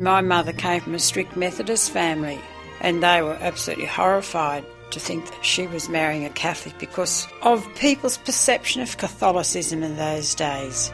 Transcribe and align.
My 0.00 0.22
mother 0.22 0.54
came 0.54 0.80
from 0.80 0.94
a 0.94 0.98
strict 0.98 1.36
Methodist 1.36 1.90
family, 1.90 2.40
and 2.80 3.02
they 3.02 3.20
were 3.20 3.36
absolutely 3.38 3.84
horrified 3.84 4.64
to 4.92 4.98
think 4.98 5.26
that 5.26 5.44
she 5.44 5.66
was 5.66 5.90
marrying 5.90 6.24
a 6.24 6.30
Catholic 6.30 6.78
because 6.78 7.28
of 7.42 7.68
people's 7.74 8.16
perception 8.16 8.80
of 8.80 8.96
Catholicism 8.96 9.82
in 9.82 9.98
those 9.98 10.34
days. 10.34 10.90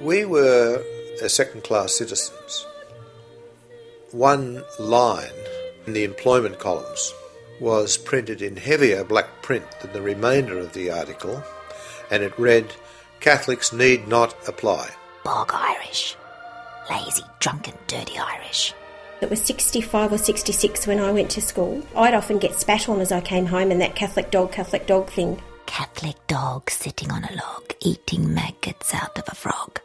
We 0.00 0.24
were 0.24 0.82
second 1.28 1.62
class 1.62 1.94
citizens. 1.94 2.66
One 4.10 4.64
line 4.80 5.30
in 5.86 5.92
the 5.92 6.02
employment 6.02 6.58
columns 6.58 7.12
was 7.60 7.96
printed 7.96 8.42
in 8.42 8.56
heavier 8.56 9.04
black 9.04 9.42
print 9.42 9.64
than 9.80 9.92
the 9.92 10.02
remainder 10.02 10.58
of 10.58 10.72
the 10.72 10.90
article, 10.90 11.42
and 12.10 12.22
it 12.22 12.38
read, 12.38 12.72
Catholics 13.20 13.72
need 13.72 14.08
not 14.08 14.34
apply. 14.48 14.90
Bog 15.24 15.50
Irish. 15.52 16.16
Lazy, 16.90 17.24
drunken, 17.40 17.74
dirty 17.86 18.18
Irish. 18.18 18.74
It 19.20 19.30
was 19.30 19.40
65 19.42 20.12
or 20.12 20.18
66 20.18 20.86
when 20.86 21.00
I 21.00 21.10
went 21.10 21.30
to 21.30 21.40
school. 21.40 21.82
I'd 21.96 22.14
often 22.14 22.38
get 22.38 22.54
spat 22.54 22.88
on 22.88 23.00
as 23.00 23.10
I 23.10 23.20
came 23.20 23.46
home 23.46 23.70
and 23.70 23.80
that 23.80 23.96
Catholic 23.96 24.30
dog, 24.30 24.52
Catholic 24.52 24.86
dog 24.86 25.08
thing. 25.10 25.40
Catholic 25.64 26.16
dog 26.26 26.70
sitting 26.70 27.10
on 27.10 27.24
a 27.24 27.32
log, 27.32 27.72
eating 27.80 28.34
maggots 28.34 28.94
out 28.94 29.18
of 29.18 29.24
a 29.26 29.34
frog. 29.34 29.80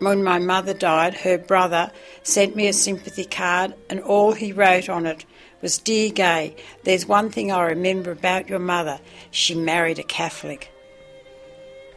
When 0.00 0.24
my 0.24 0.38
mother 0.38 0.72
died, 0.72 1.14
her 1.14 1.36
brother 1.36 1.92
sent 2.22 2.56
me 2.56 2.68
a 2.68 2.72
sympathy 2.72 3.26
card, 3.26 3.74
and 3.90 4.00
all 4.00 4.32
he 4.32 4.52
wrote 4.52 4.88
on 4.88 5.04
it 5.04 5.26
was 5.62 5.78
Dear 5.78 6.10
Gay, 6.10 6.56
there's 6.84 7.06
one 7.06 7.30
thing 7.30 7.52
I 7.52 7.62
remember 7.62 8.10
about 8.10 8.48
your 8.48 8.58
mother. 8.58 9.00
She 9.30 9.54
married 9.54 9.98
a 9.98 10.02
Catholic. 10.02 10.70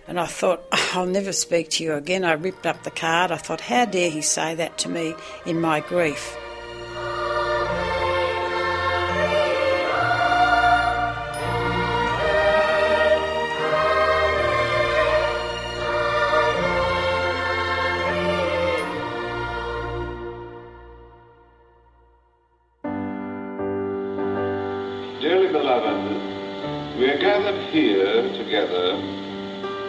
And 0.08 0.20
I 0.20 0.26
thought, 0.26 0.64
oh, 0.72 0.92
I'll 0.94 1.06
never 1.06 1.32
speak 1.32 1.70
to 1.72 1.84
you 1.84 1.94
again. 1.94 2.26
I 2.26 2.34
ripped 2.34 2.66
up 2.66 2.84
the 2.84 2.92
card. 2.92 3.32
I 3.32 3.38
thought, 3.38 3.62
how 3.62 3.86
dare 3.86 4.10
he 4.10 4.22
say 4.22 4.54
that 4.56 4.78
to 4.80 4.90
me 4.90 5.16
in 5.46 5.62
my 5.62 5.80
grief? 5.80 6.36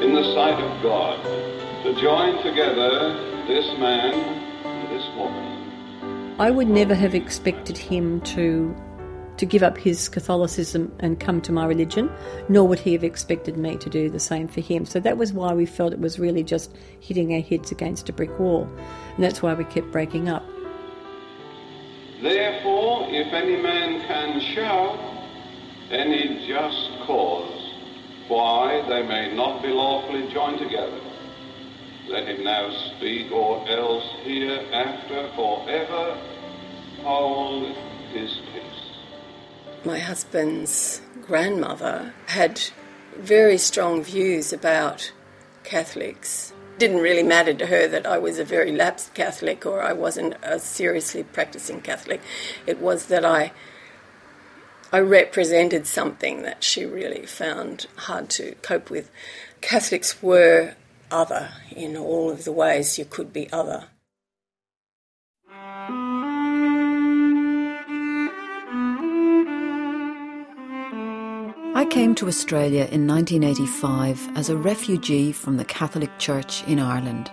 In 0.01 0.15
the 0.15 0.25
sight 0.35 0.61
of 0.63 0.83
God 0.83 1.23
to 1.85 1.95
join 2.01 2.43
together 2.43 3.15
this 3.47 3.67
man 3.79 4.15
and 4.65 4.91
this 4.91 5.07
woman. 5.17 6.37
I 6.41 6.51
would 6.51 6.69
never 6.69 6.95
have 6.95 7.15
expected 7.15 7.79
him 7.79 8.21
to 8.23 8.75
to 9.37 9.47
give 9.47 9.65
up 9.65 9.77
his 9.77 10.09
Catholicism 10.09 10.93
and 11.01 11.19
come 11.19 11.41
to 11.41 11.51
my 11.51 11.67
religion, 11.67 12.09
nor 12.49 12.69
would 12.69 12.79
he 12.79 12.93
have 12.93 13.03
expected 13.03 13.57
me 13.57 13.77
to 13.79 13.91
do 13.91 14.09
the 14.09 14.21
same 14.21 14.47
for 14.47 14.61
him. 14.61 14.85
So 14.85 15.01
that 15.01 15.17
was 15.17 15.33
why 15.33 15.53
we 15.53 15.67
felt 15.67 15.93
it 15.93 15.99
was 15.99 16.21
really 16.21 16.45
just 16.45 16.73
hitting 17.01 17.35
our 17.35 17.41
heads 17.41 17.73
against 17.73 18.09
a 18.09 18.13
brick 18.13 18.39
wall. 18.39 18.69
And 19.17 19.25
that's 19.25 19.43
why 19.43 19.55
we 19.55 19.65
kept 19.65 19.91
breaking 19.91 20.29
up. 20.29 20.45
Therefore, 22.23 23.09
if 23.11 23.33
any 23.33 23.61
man 23.61 24.07
can 24.07 24.41
show 24.55 24.97
any 25.91 26.47
just 26.47 27.07
cause 27.07 27.64
why 28.29 28.85
they 28.89 29.03
may 29.07 29.35
not 29.35 29.63
be 29.63 29.69
lawfully 29.69 30.33
joined 30.33 30.59
together, 30.59 31.01
let 32.09 32.27
him 32.29 32.45
now 32.45 32.71
speak, 32.97 33.31
or 33.33 33.69
else 33.69 34.05
hereafter 34.23 35.31
forever 35.35 36.21
hold 37.03 37.75
his 38.13 38.31
peace. 38.53 38.65
My 39.85 39.99
husband's 39.99 41.03
grandmother 41.23 42.15
had 42.27 42.61
very 43.19 43.59
strong 43.59 44.03
views 44.03 44.53
about 44.53 45.13
Catholics. 45.63 46.53
It 46.75 46.79
Didn't 46.81 47.01
really 47.01 47.23
matter 47.23 47.55
to 47.55 47.67
her 47.67 47.87
that 47.89 48.07
I 48.07 48.19
was 48.19 48.39
a 48.39 48.45
very 48.45 48.73
lapsed 48.73 49.15
Catholic 49.15 49.65
or 49.65 49.83
I 49.83 49.93
wasn't 49.93 50.35
a 50.43 50.59
seriously 50.59 51.23
practicing 51.23 51.81
Catholic. 51.81 52.21
It 52.67 52.81
was 52.81 53.07
that 53.07 53.25
I 53.25 53.53
I 54.95 55.01
represented 55.01 55.89
something 55.89 56.43
that 56.43 56.63
she 56.63 56.85
really 56.85 57.27
found 57.27 57.87
hard 57.97 58.31
to 58.31 58.55
cope 58.63 58.91
with. 58.91 59.11
Catholics 59.61 60.23
were 60.23 60.77
other 61.11 61.51
in 61.75 61.97
all 61.97 62.31
of 62.31 62.45
the 62.45 62.53
ways 62.53 62.97
you 62.97 63.05
could 63.05 63.33
be 63.33 63.51
other. 63.53 63.87
I 71.75 71.85
came 71.91 72.15
to 72.15 72.29
Australia 72.29 72.87
in 72.93 73.09
1985 73.09 74.37
as 74.37 74.49
a 74.49 74.57
refugee 74.57 75.33
from 75.33 75.57
the 75.57 75.65
Catholic 75.65 76.17
Church 76.21 76.63
in 76.69 76.79
Ireland. 76.79 77.33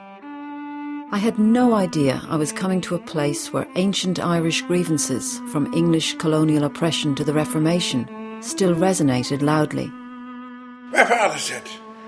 I 1.13 1.17
had 1.17 1.37
no 1.37 1.73
idea 1.73 2.21
I 2.29 2.37
was 2.37 2.53
coming 2.53 2.79
to 2.81 2.95
a 2.95 2.99
place 2.99 3.51
where 3.51 3.67
ancient 3.75 4.17
Irish 4.17 4.61
grievances, 4.61 5.39
from 5.51 5.73
English 5.73 6.15
colonial 6.15 6.63
oppression 6.63 7.15
to 7.15 7.25
the 7.25 7.33
Reformation, 7.33 8.07
still 8.41 8.73
resonated 8.73 9.41
loudly. 9.41 9.87
My 9.87 11.03
father 11.03 11.37
said, 11.37 11.63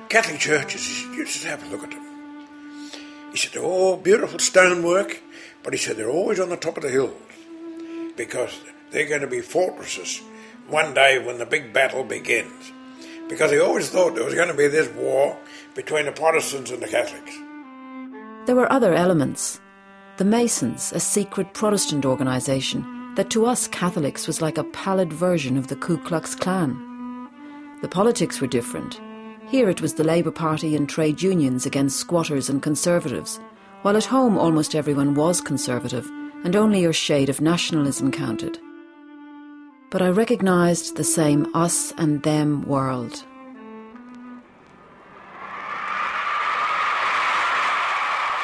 Catholic 0.07 0.39
churches, 0.39 1.01
you 1.01 1.25
should 1.25 1.49
have 1.49 1.61
a 1.67 1.69
look 1.69 1.83
at 1.83 1.91
them. 1.91 2.05
He 3.31 3.37
said, 3.37 3.51
they're 3.51 3.61
all 3.61 3.97
beautiful 3.97 4.39
stonework, 4.39 5.21
but 5.63 5.73
he 5.73 5.79
said 5.79 5.97
they're 5.97 6.09
always 6.09 6.39
on 6.39 6.47
the 6.47 6.55
top 6.55 6.77
of 6.77 6.83
the 6.83 6.89
hills 6.89 7.11
because 8.15 8.57
they're 8.91 9.09
going 9.09 9.19
to 9.19 9.27
be 9.27 9.41
fortresses 9.41 10.21
one 10.69 10.93
day 10.93 11.21
when 11.21 11.39
the 11.39 11.45
big 11.45 11.73
battle 11.73 12.05
begins. 12.05 12.71
Because 13.27 13.51
he 13.51 13.59
always 13.59 13.89
thought 13.89 14.15
there 14.15 14.23
was 14.23 14.33
going 14.33 14.47
to 14.47 14.53
be 14.53 14.67
this 14.67 14.87
war 14.95 15.37
between 15.75 16.05
the 16.05 16.13
Protestants 16.13 16.71
and 16.71 16.81
the 16.81 16.87
Catholics. 16.87 17.37
There 18.45 18.55
were 18.55 18.71
other 18.71 18.93
elements. 18.93 19.61
The 20.17 20.25
Masons, 20.25 20.91
a 20.91 20.99
secret 20.99 21.53
Protestant 21.53 22.05
organisation 22.05 23.15
that 23.15 23.29
to 23.29 23.45
us 23.45 23.67
Catholics 23.67 24.27
was 24.27 24.41
like 24.41 24.57
a 24.57 24.65
pallid 24.65 25.13
version 25.13 25.55
of 25.55 25.67
the 25.67 25.77
Ku 25.77 25.97
Klux 25.97 26.35
Klan. 26.35 27.29
The 27.81 27.87
politics 27.87 28.41
were 28.41 28.47
different. 28.47 28.99
Here 29.47 29.69
it 29.69 29.81
was 29.81 29.93
the 29.93 30.03
Labour 30.03 30.31
Party 30.31 30.75
and 30.75 30.89
trade 30.89 31.21
unions 31.21 31.65
against 31.65 31.99
squatters 31.99 32.49
and 32.49 32.61
conservatives, 32.61 33.39
while 33.83 33.95
at 33.95 34.05
home 34.05 34.37
almost 34.37 34.75
everyone 34.75 35.15
was 35.15 35.39
conservative 35.39 36.09
and 36.43 36.55
only 36.55 36.81
your 36.81 36.93
shade 36.93 37.29
of 37.29 37.39
nationalism 37.39 38.11
counted. 38.11 38.59
But 39.89 40.01
I 40.01 40.09
recognised 40.09 40.97
the 40.97 41.03
same 41.03 41.47
us 41.55 41.93
and 41.97 42.21
them 42.23 42.63
world. 42.63 43.23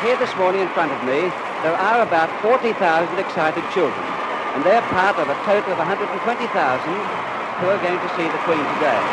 Here 0.02 0.16
this 0.16 0.34
morning 0.38 0.62
in 0.62 0.70
front 0.70 0.94
of 0.94 1.04
me, 1.04 1.28
there 1.60 1.76
are 1.76 2.02
about 2.02 2.32
40,000 2.42 3.20
excited 3.20 3.64
children, 3.74 4.00
and 4.56 4.64
they're 4.64 4.82
part 4.84 5.20
of 5.20 5.28
a 5.28 5.36
total 5.44 5.74
of 5.74 5.78
120,000 5.78 6.08
who 7.60 7.68
are 7.68 7.78
going 7.84 8.00
to 8.00 8.10
see 8.16 8.24
the 8.24 8.40
Queen 8.48 8.64
today. 8.76 9.04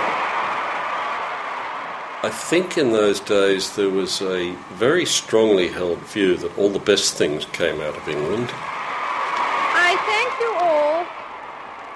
I 2.23 2.31
think 2.31 2.79
in 2.79 2.93
those 2.93 3.19
days 3.19 3.75
there 3.75 3.91
was 3.91 4.23
a 4.23 4.53
very 4.75 5.05
strongly 5.05 5.67
held 5.67 5.99
view 6.07 6.37
that 6.37 6.57
all 6.57 6.69
the 6.69 6.79
best 6.79 7.15
things 7.15 7.47
came 7.47 7.81
out 7.81 7.97
of 7.97 8.09
England. 8.09 8.49
I 8.55 9.99
thank 10.07 10.31
you 10.39 10.55
all 10.55 11.03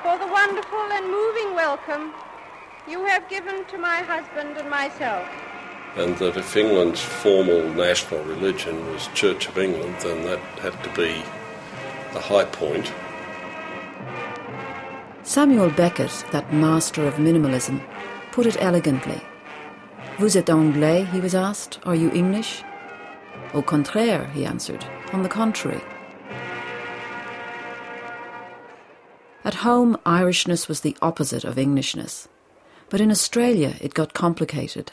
for 0.03 0.19
the 0.19 0.33
wonderful 0.33 0.83
and 0.91 1.07
moving 1.07 1.55
welcome 1.55 2.12
you 2.89 3.05
have 3.05 3.28
given 3.28 3.65
to 3.66 3.78
my 3.78 3.98
husband 3.98 4.57
and 4.57 4.69
myself. 4.69 5.28
And 5.97 6.16
that 6.19 6.37
if 6.37 6.57
England's 6.57 7.01
formal 7.01 7.69
national 7.75 8.22
religion 8.25 8.87
was 8.92 9.09
Church 9.09 9.48
of 9.48 9.59
England, 9.59 9.97
then 10.01 10.25
that 10.25 10.39
had 10.60 10.83
to 10.84 10.91
be 10.91 11.22
the 12.13 12.21
high 12.21 12.45
point. 12.45 12.92
Samuel 15.22 15.71
Beckett, 15.71 16.25
that 16.33 16.53
master 16.53 17.07
of 17.07 17.15
minimalism, 17.15 17.81
put 18.33 18.47
it 18.47 18.57
elegantly. 18.60 19.21
Vous 20.19 20.37
êtes 20.37 20.51
anglais? 20.51 21.04
he 21.04 21.21
was 21.21 21.34
asked. 21.34 21.78
Are 21.84 21.95
you 21.95 22.10
English? 22.13 22.63
Au 23.54 23.63
contraire, 23.63 24.27
he 24.34 24.45
answered. 24.45 24.84
On 25.13 25.22
the 25.22 25.28
contrary. 25.28 25.81
At 29.45 29.54
home, 29.54 29.97
Irishness 30.04 30.69
was 30.69 30.81
the 30.81 30.97
opposite 31.01 31.45
of 31.45 31.59
Englishness. 31.59 32.28
But 32.91 33.01
in 33.01 33.10
Australia, 33.10 33.75
it 33.81 33.95
got 33.95 34.13
complicated. 34.15 34.93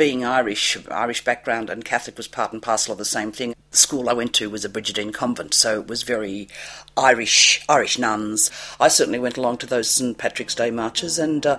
Being 0.00 0.24
Irish, 0.24 0.78
Irish 0.90 1.22
background 1.24 1.68
and 1.68 1.84
Catholic 1.84 2.16
was 2.16 2.26
part 2.26 2.54
and 2.54 2.62
parcel 2.62 2.92
of 2.92 2.96
the 2.96 3.04
same 3.04 3.32
thing. 3.32 3.54
The 3.70 3.76
school 3.76 4.08
I 4.08 4.14
went 4.14 4.32
to 4.36 4.48
was 4.48 4.64
a 4.64 4.70
Brigidine 4.70 5.12
convent, 5.12 5.52
so 5.52 5.78
it 5.78 5.88
was 5.88 6.04
very 6.04 6.48
Irish, 6.96 7.62
Irish 7.68 7.98
nuns. 7.98 8.50
I 8.80 8.88
certainly 8.88 9.18
went 9.18 9.36
along 9.36 9.58
to 9.58 9.66
those 9.66 9.90
St 9.90 10.16
Patrick's 10.16 10.54
Day 10.54 10.70
marches, 10.70 11.18
and 11.18 11.44
uh, 11.44 11.58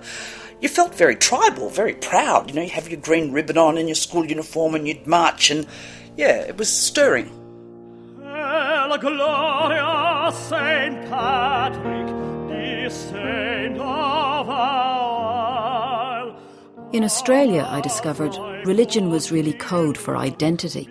you 0.60 0.68
felt 0.68 0.92
very 0.92 1.14
tribal, 1.14 1.70
very 1.70 1.94
proud. 1.94 2.50
You 2.50 2.56
know, 2.56 2.62
you 2.62 2.70
have 2.70 2.88
your 2.88 3.00
green 3.00 3.30
ribbon 3.30 3.58
on 3.58 3.78
in 3.78 3.86
your 3.86 3.94
school 3.94 4.26
uniform, 4.26 4.74
and 4.74 4.88
you'd 4.88 5.06
march, 5.06 5.52
and 5.52 5.64
yeah, 6.16 6.40
it 6.40 6.56
was 6.56 6.68
stirring. 6.68 7.30
La 8.18 8.96
Gloria 8.96 10.32
Saint 10.32 11.08
Patrick, 11.08 12.08
saint 12.90 13.78
of 13.78 15.01
In 16.92 17.04
Australia, 17.04 17.66
I 17.70 17.80
discovered 17.80 18.36
religion 18.66 19.08
was 19.08 19.32
really 19.32 19.54
code 19.54 19.96
for 19.96 20.14
identity. 20.14 20.90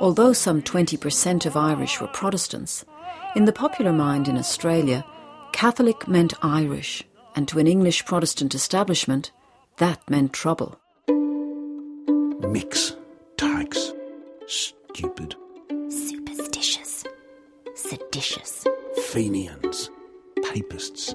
Although 0.00 0.32
some 0.32 0.62
20% 0.62 1.44
of 1.44 1.54
Irish 1.54 2.00
were 2.00 2.06
Protestants, 2.06 2.86
in 3.34 3.44
the 3.44 3.52
popular 3.52 3.92
mind 3.92 4.26
in 4.26 4.38
Australia, 4.38 5.04
Catholic 5.52 6.08
meant 6.08 6.32
Irish, 6.42 7.04
and 7.34 7.46
to 7.48 7.58
an 7.58 7.66
English 7.66 8.06
Protestant 8.06 8.54
establishment, 8.54 9.32
that 9.76 10.00
meant 10.08 10.32
trouble. 10.32 10.80
Micks, 12.40 12.96
tags, 13.36 13.92
stupid, 14.46 15.34
superstitious, 15.90 17.04
seditious, 17.74 18.64
Fenians, 19.08 19.90
papists. 20.42 21.14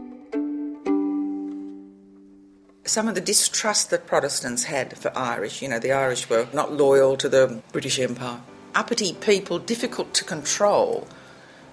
Some 2.84 3.08
of 3.08 3.14
the 3.14 3.22
distrust 3.22 3.92
that 3.92 4.08
Protestants 4.08 4.64
had 4.64 4.98
for 4.98 5.16
Irish, 5.16 5.62
you 5.62 5.70
know, 5.70 5.78
the 5.78 5.92
Irish 5.92 6.28
were 6.28 6.48
not 6.52 6.74
loyal 6.74 7.16
to 7.18 7.30
the 7.30 7.62
British 7.72 8.00
Empire. 8.00 8.42
Uppity 8.74 9.14
people, 9.14 9.60
difficult 9.60 10.16
to 10.16 10.24
control. 10.24 11.08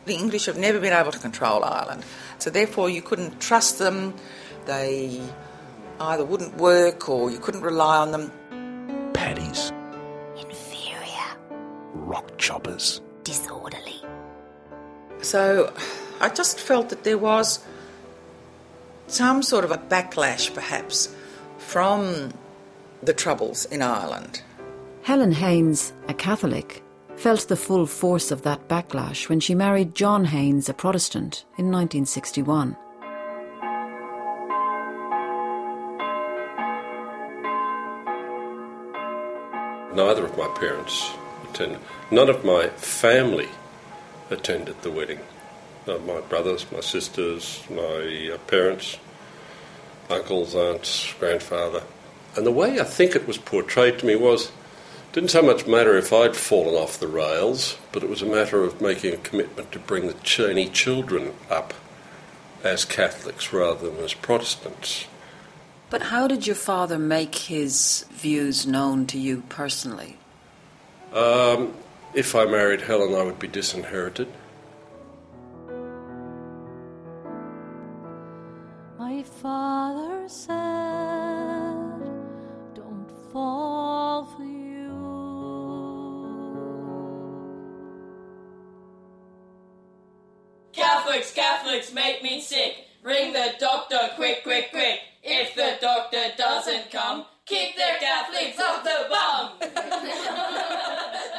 The 0.04 0.14
English 0.14 0.44
have 0.44 0.58
never 0.58 0.78
been 0.78 0.92
able 0.92 1.12
to 1.12 1.18
control 1.18 1.64
Ireland, 1.64 2.04
so 2.38 2.50
therefore 2.50 2.90
you 2.90 3.00
couldn't 3.00 3.40
trust 3.40 3.78
them. 3.78 4.14
They 4.66 5.22
either 5.98 6.24
wouldn't 6.26 6.58
work 6.58 7.08
or 7.08 7.30
you 7.30 7.38
couldn't 7.38 7.62
rely 7.62 7.96
on 7.96 8.12
them. 8.12 9.12
Paddies. 9.14 9.72
Inferior. 10.36 11.36
Rock 11.94 12.36
choppers. 12.36 13.00
Disorderly. 13.24 14.02
So 15.22 15.72
I 16.20 16.28
just 16.28 16.60
felt 16.60 16.90
that 16.90 17.04
there 17.04 17.18
was 17.18 17.64
some 19.08 19.42
sort 19.42 19.64
of 19.64 19.70
a 19.70 19.78
backlash, 19.78 20.52
perhaps, 20.54 21.14
from 21.58 22.30
the 23.02 23.12
Troubles 23.12 23.64
in 23.66 23.82
Ireland. 23.82 24.42
Helen 25.02 25.32
Haynes, 25.32 25.92
a 26.08 26.14
Catholic, 26.14 26.82
felt 27.16 27.48
the 27.48 27.56
full 27.56 27.86
force 27.86 28.30
of 28.30 28.42
that 28.42 28.68
backlash 28.68 29.28
when 29.28 29.40
she 29.40 29.54
married 29.54 29.94
John 29.94 30.26
Haynes, 30.26 30.68
a 30.68 30.74
Protestant, 30.74 31.44
in 31.56 31.70
1961. 31.70 32.76
Neither 39.94 40.26
of 40.26 40.38
my 40.38 40.46
parents 40.60 41.10
attended. 41.50 41.80
None 42.10 42.28
of 42.28 42.44
my 42.44 42.68
family 42.68 43.48
attended 44.30 44.80
the 44.82 44.92
wedding. 44.92 45.18
Uh, 45.88 45.98
my 46.06 46.20
brothers, 46.20 46.66
my 46.70 46.80
sisters, 46.80 47.62
my 47.70 48.32
uh, 48.34 48.38
parents, 48.46 48.98
uncles, 50.10 50.54
aunts, 50.54 51.14
grandfather. 51.18 51.82
And 52.36 52.44
the 52.44 52.52
way 52.52 52.78
I 52.78 52.84
think 52.84 53.16
it 53.16 53.26
was 53.26 53.38
portrayed 53.38 53.98
to 54.00 54.06
me 54.06 54.14
was 54.14 54.52
didn't 55.12 55.30
so 55.30 55.40
much 55.40 55.66
matter 55.66 55.96
if 55.96 56.12
I'd 56.12 56.36
fallen 56.36 56.74
off 56.74 57.00
the 57.00 57.08
rails, 57.08 57.78
but 57.92 58.02
it 58.02 58.10
was 58.10 58.20
a 58.20 58.26
matter 58.26 58.62
of 58.64 58.82
making 58.82 59.14
a 59.14 59.18
commitment 59.18 59.72
to 59.72 59.78
bring 59.78 60.06
the 60.06 60.14
Cheney 60.22 60.68
children 60.68 61.32
up 61.48 61.72
as 62.62 62.84
Catholics 62.84 63.52
rather 63.52 63.90
than 63.90 64.04
as 64.04 64.12
Protestants. 64.12 65.06
But 65.88 66.02
how 66.02 66.28
did 66.28 66.46
your 66.46 66.56
father 66.56 66.98
make 66.98 67.34
his 67.34 68.04
views 68.10 68.66
known 68.66 69.06
to 69.06 69.18
you 69.18 69.42
personally? 69.48 70.18
Um, 71.14 71.72
if 72.12 72.34
I 72.34 72.44
married 72.44 72.82
Helen, 72.82 73.14
I 73.14 73.22
would 73.22 73.38
be 73.38 73.48
disinherited. 73.48 74.28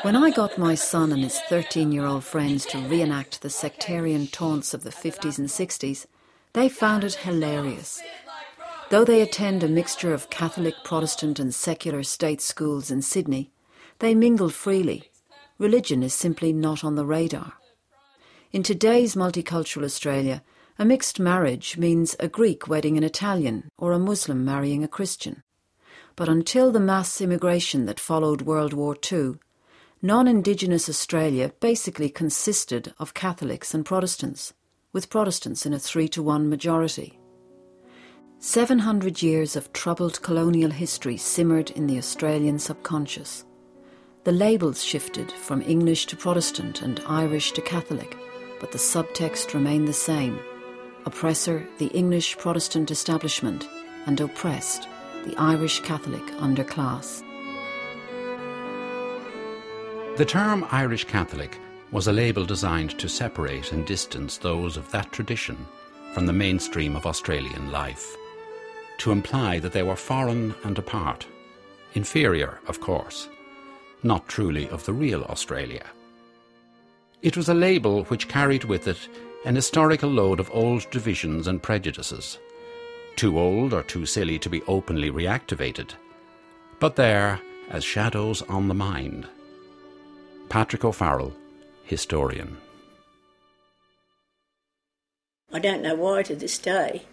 When 0.10 0.16
I 0.16 0.32
got 0.32 0.58
my 0.58 0.74
son 0.74 1.12
and 1.12 1.22
his 1.22 1.40
13 1.50 1.92
year 1.92 2.04
old 2.04 2.24
friends 2.24 2.66
to 2.66 2.80
reenact 2.80 3.44
the 3.44 3.50
sectarian 3.52 4.26
taunts 4.26 4.74
of 4.74 4.82
the 4.82 4.90
50s 4.90 5.38
and 5.38 5.48
60s, 5.48 6.08
they 6.54 6.68
found 6.68 7.04
it 7.04 7.14
hilarious. 7.14 8.02
Though 8.90 9.06
they 9.06 9.22
attend 9.22 9.62
a 9.62 9.68
mixture 9.68 10.12
of 10.12 10.32
Catholic, 10.32 10.74
Protestant, 10.84 11.38
and 11.38 11.54
secular 11.54 12.02
state 12.02 12.42
schools 12.42 12.90
in 12.90 13.04
Sydney, 13.04 13.52
they 14.00 14.16
mingle 14.16 14.50
freely. 14.50 15.12
Religion 15.60 16.02
is 16.02 16.16
simply 16.16 16.54
not 16.54 16.84
on 16.84 16.96
the 16.96 17.06
radar. 17.06 17.54
In 18.52 18.64
today's 18.64 19.14
multicultural 19.14 19.84
Australia, 19.84 20.42
a 20.80 20.86
mixed 20.86 21.20
marriage 21.20 21.78
means 21.78 22.16
a 22.20 22.28
Greek 22.28 22.68
wedding 22.68 22.98
an 22.98 23.04
Italian 23.04 23.70
or 23.78 23.92
a 23.92 24.00
Muslim 24.00 24.44
marrying 24.44 24.84
a 24.84 24.88
Christian. 24.88 25.44
But 26.16 26.30
until 26.30 26.72
the 26.72 26.80
mass 26.80 27.22
immigration 27.22 27.86
that 27.86 28.00
followed 28.00 28.42
World 28.42 28.74
War 28.74 28.98
II, 29.12 29.36
non 30.02 30.28
Indigenous 30.30 30.88
Australia 30.88 31.52
basically 31.60 32.10
consisted 32.10 32.94
of 33.00 33.14
Catholics 33.14 33.74
and 33.74 33.86
Protestants, 33.86 34.54
with 34.94 35.10
Protestants 35.10 35.66
in 35.66 35.74
a 35.74 35.80
three 35.80 36.08
to 36.08 36.24
one 36.24 36.48
majority. 36.48 37.20
700 38.40 39.22
years 39.22 39.58
of 39.58 39.74
troubled 39.74 40.22
colonial 40.22 40.72
history 40.72 41.18
simmered 41.18 41.72
in 41.72 41.88
the 41.88 41.98
Australian 41.98 42.58
subconscious. 42.58 43.44
The 44.24 44.32
labels 44.32 44.82
shifted 44.82 45.34
from 45.34 45.62
English 45.62 46.06
to 46.08 46.16
Protestant 46.16 46.82
and 46.82 47.02
Irish 47.06 47.52
to 47.52 47.62
Catholic, 47.62 48.18
but 48.62 48.72
the 48.72 48.78
subtext 48.78 49.54
remained 49.54 49.88
the 49.88 49.94
same 49.94 50.40
oppressor, 51.06 51.68
the 51.78 51.88
English 51.88 52.38
Protestant 52.38 52.92
establishment, 52.92 53.68
and 54.06 54.22
oppressed, 54.22 54.88
the 55.26 55.36
Irish 55.38 55.82
Catholic 55.82 56.26
underclass. 56.38 57.24
The 60.20 60.26
term 60.26 60.68
Irish 60.70 61.06
Catholic 61.06 61.58
was 61.92 62.08
a 62.08 62.12
label 62.12 62.44
designed 62.44 63.00
to 63.00 63.08
separate 63.08 63.72
and 63.72 63.88
distance 63.88 64.38
those 64.38 64.76
of 64.76 64.92
that 64.92 65.14
tradition 65.14 65.66
from 66.14 66.26
the 66.26 66.34
mainstream 66.34 66.98
of 66.98 67.06
Australian 67.06 67.72
life, 67.72 68.18
to 68.98 69.14
imply 69.14 69.60
that 69.60 69.72
they 69.72 69.82
were 69.82 69.96
foreign 69.96 70.54
and 70.66 70.78
apart, 70.78 71.26
inferior, 71.94 72.60
of 72.68 72.82
course, 72.82 73.30
not 74.04 74.28
truly 74.28 74.68
of 74.68 74.86
the 74.86 74.92
real 74.92 75.24
Australia. 75.24 75.86
It 77.22 77.38
was 77.38 77.48
a 77.48 77.54
label 77.54 78.04
which 78.04 78.28
carried 78.28 78.66
with 78.66 78.90
it 78.90 79.08
an 79.46 79.56
historical 79.56 80.10
load 80.10 80.42
of 80.42 80.52
old 80.52 80.86
divisions 80.92 81.48
and 81.48 81.64
prejudices, 81.64 82.40
too 83.16 83.40
old 83.40 83.74
or 83.74 83.84
too 83.84 84.06
silly 84.06 84.38
to 84.40 84.50
be 84.50 84.64
openly 84.64 85.12
reactivated, 85.12 85.92
but 86.82 86.98
there 86.98 87.40
as 87.70 87.86
shadows 87.86 88.42
on 88.50 88.68
the 88.68 88.74
mind. 88.74 89.26
Patrick 90.50 90.84
O'Farrell, 90.84 91.32
historian. 91.84 92.58
I 95.54 95.60
don't 95.60 95.84
know 95.84 95.94
why 95.94 96.24
to 96.24 96.36
this 96.36 96.58
day, 96.58 97.04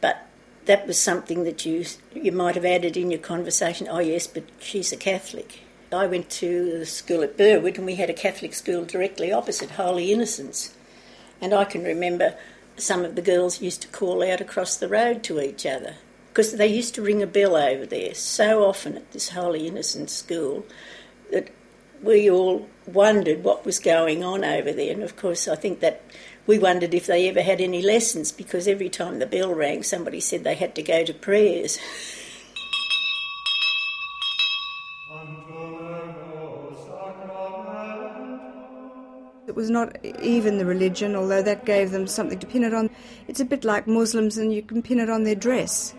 but 0.00 0.26
that 0.64 0.88
was 0.88 0.98
something 0.98 1.44
that 1.44 1.64
you 1.64 1.84
you 2.12 2.32
might 2.32 2.56
have 2.56 2.64
added 2.64 2.96
in 2.96 3.10
your 3.10 3.20
conversation. 3.20 3.86
Oh 3.88 4.00
yes, 4.00 4.26
but 4.26 4.44
she's 4.58 4.92
a 4.92 4.96
Catholic. 4.96 5.60
I 5.92 6.06
went 6.06 6.28
to 6.30 6.78
the 6.78 6.86
school 6.86 7.22
at 7.22 7.36
Burwood, 7.36 7.76
and 7.76 7.86
we 7.86 7.94
had 7.94 8.10
a 8.10 8.14
Catholic 8.14 8.52
school 8.52 8.84
directly 8.84 9.32
opposite 9.32 9.70
Holy 9.72 10.12
Innocents. 10.12 10.74
And 11.40 11.54
I 11.54 11.64
can 11.64 11.84
remember 11.84 12.36
some 12.76 13.04
of 13.04 13.14
the 13.14 13.22
girls 13.22 13.60
used 13.60 13.82
to 13.82 13.88
call 13.88 14.28
out 14.28 14.40
across 14.40 14.76
the 14.76 14.88
road 14.88 15.22
to 15.24 15.40
each 15.40 15.66
other 15.66 15.96
because 16.28 16.56
they 16.56 16.66
used 16.66 16.94
to 16.94 17.02
ring 17.02 17.22
a 17.22 17.26
bell 17.26 17.54
over 17.54 17.86
there 17.86 18.14
so 18.14 18.64
often 18.64 18.96
at 18.96 19.12
this 19.12 19.30
Holy 19.30 19.68
Innocent 19.68 20.10
school 20.10 20.64
that 21.30 21.50
we 22.02 22.30
all 22.30 22.68
wondered 22.86 23.44
what 23.44 23.64
was 23.64 23.78
going 23.78 24.24
on 24.24 24.44
over 24.44 24.72
there. 24.72 24.92
And 24.92 25.02
of 25.02 25.16
course, 25.16 25.46
I 25.46 25.54
think 25.54 25.80
that 25.80 26.02
we 26.46 26.58
wondered 26.58 26.94
if 26.94 27.06
they 27.06 27.28
ever 27.28 27.42
had 27.42 27.60
any 27.60 27.82
lessons 27.82 28.32
because 28.32 28.66
every 28.66 28.88
time 28.88 29.18
the 29.18 29.26
bell 29.26 29.54
rang, 29.54 29.82
somebody 29.82 30.20
said 30.20 30.42
they 30.42 30.56
had 30.56 30.74
to 30.74 30.82
go 30.82 31.04
to 31.04 31.14
prayers. 31.14 31.78
It 39.46 39.56
was 39.56 39.70
not 39.70 40.02
even 40.04 40.58
the 40.58 40.64
religion, 40.64 41.14
although 41.14 41.42
that 41.42 41.66
gave 41.66 41.90
them 41.90 42.06
something 42.06 42.38
to 42.38 42.46
pin 42.46 42.64
it 42.64 42.72
on. 42.72 42.88
It's 43.28 43.40
a 43.40 43.44
bit 43.44 43.64
like 43.64 43.86
Muslims, 43.86 44.38
and 44.38 44.52
you 44.52 44.62
can 44.62 44.82
pin 44.82 44.98
it 44.98 45.10
on 45.10 45.24
their 45.24 45.34
dress. 45.34 45.94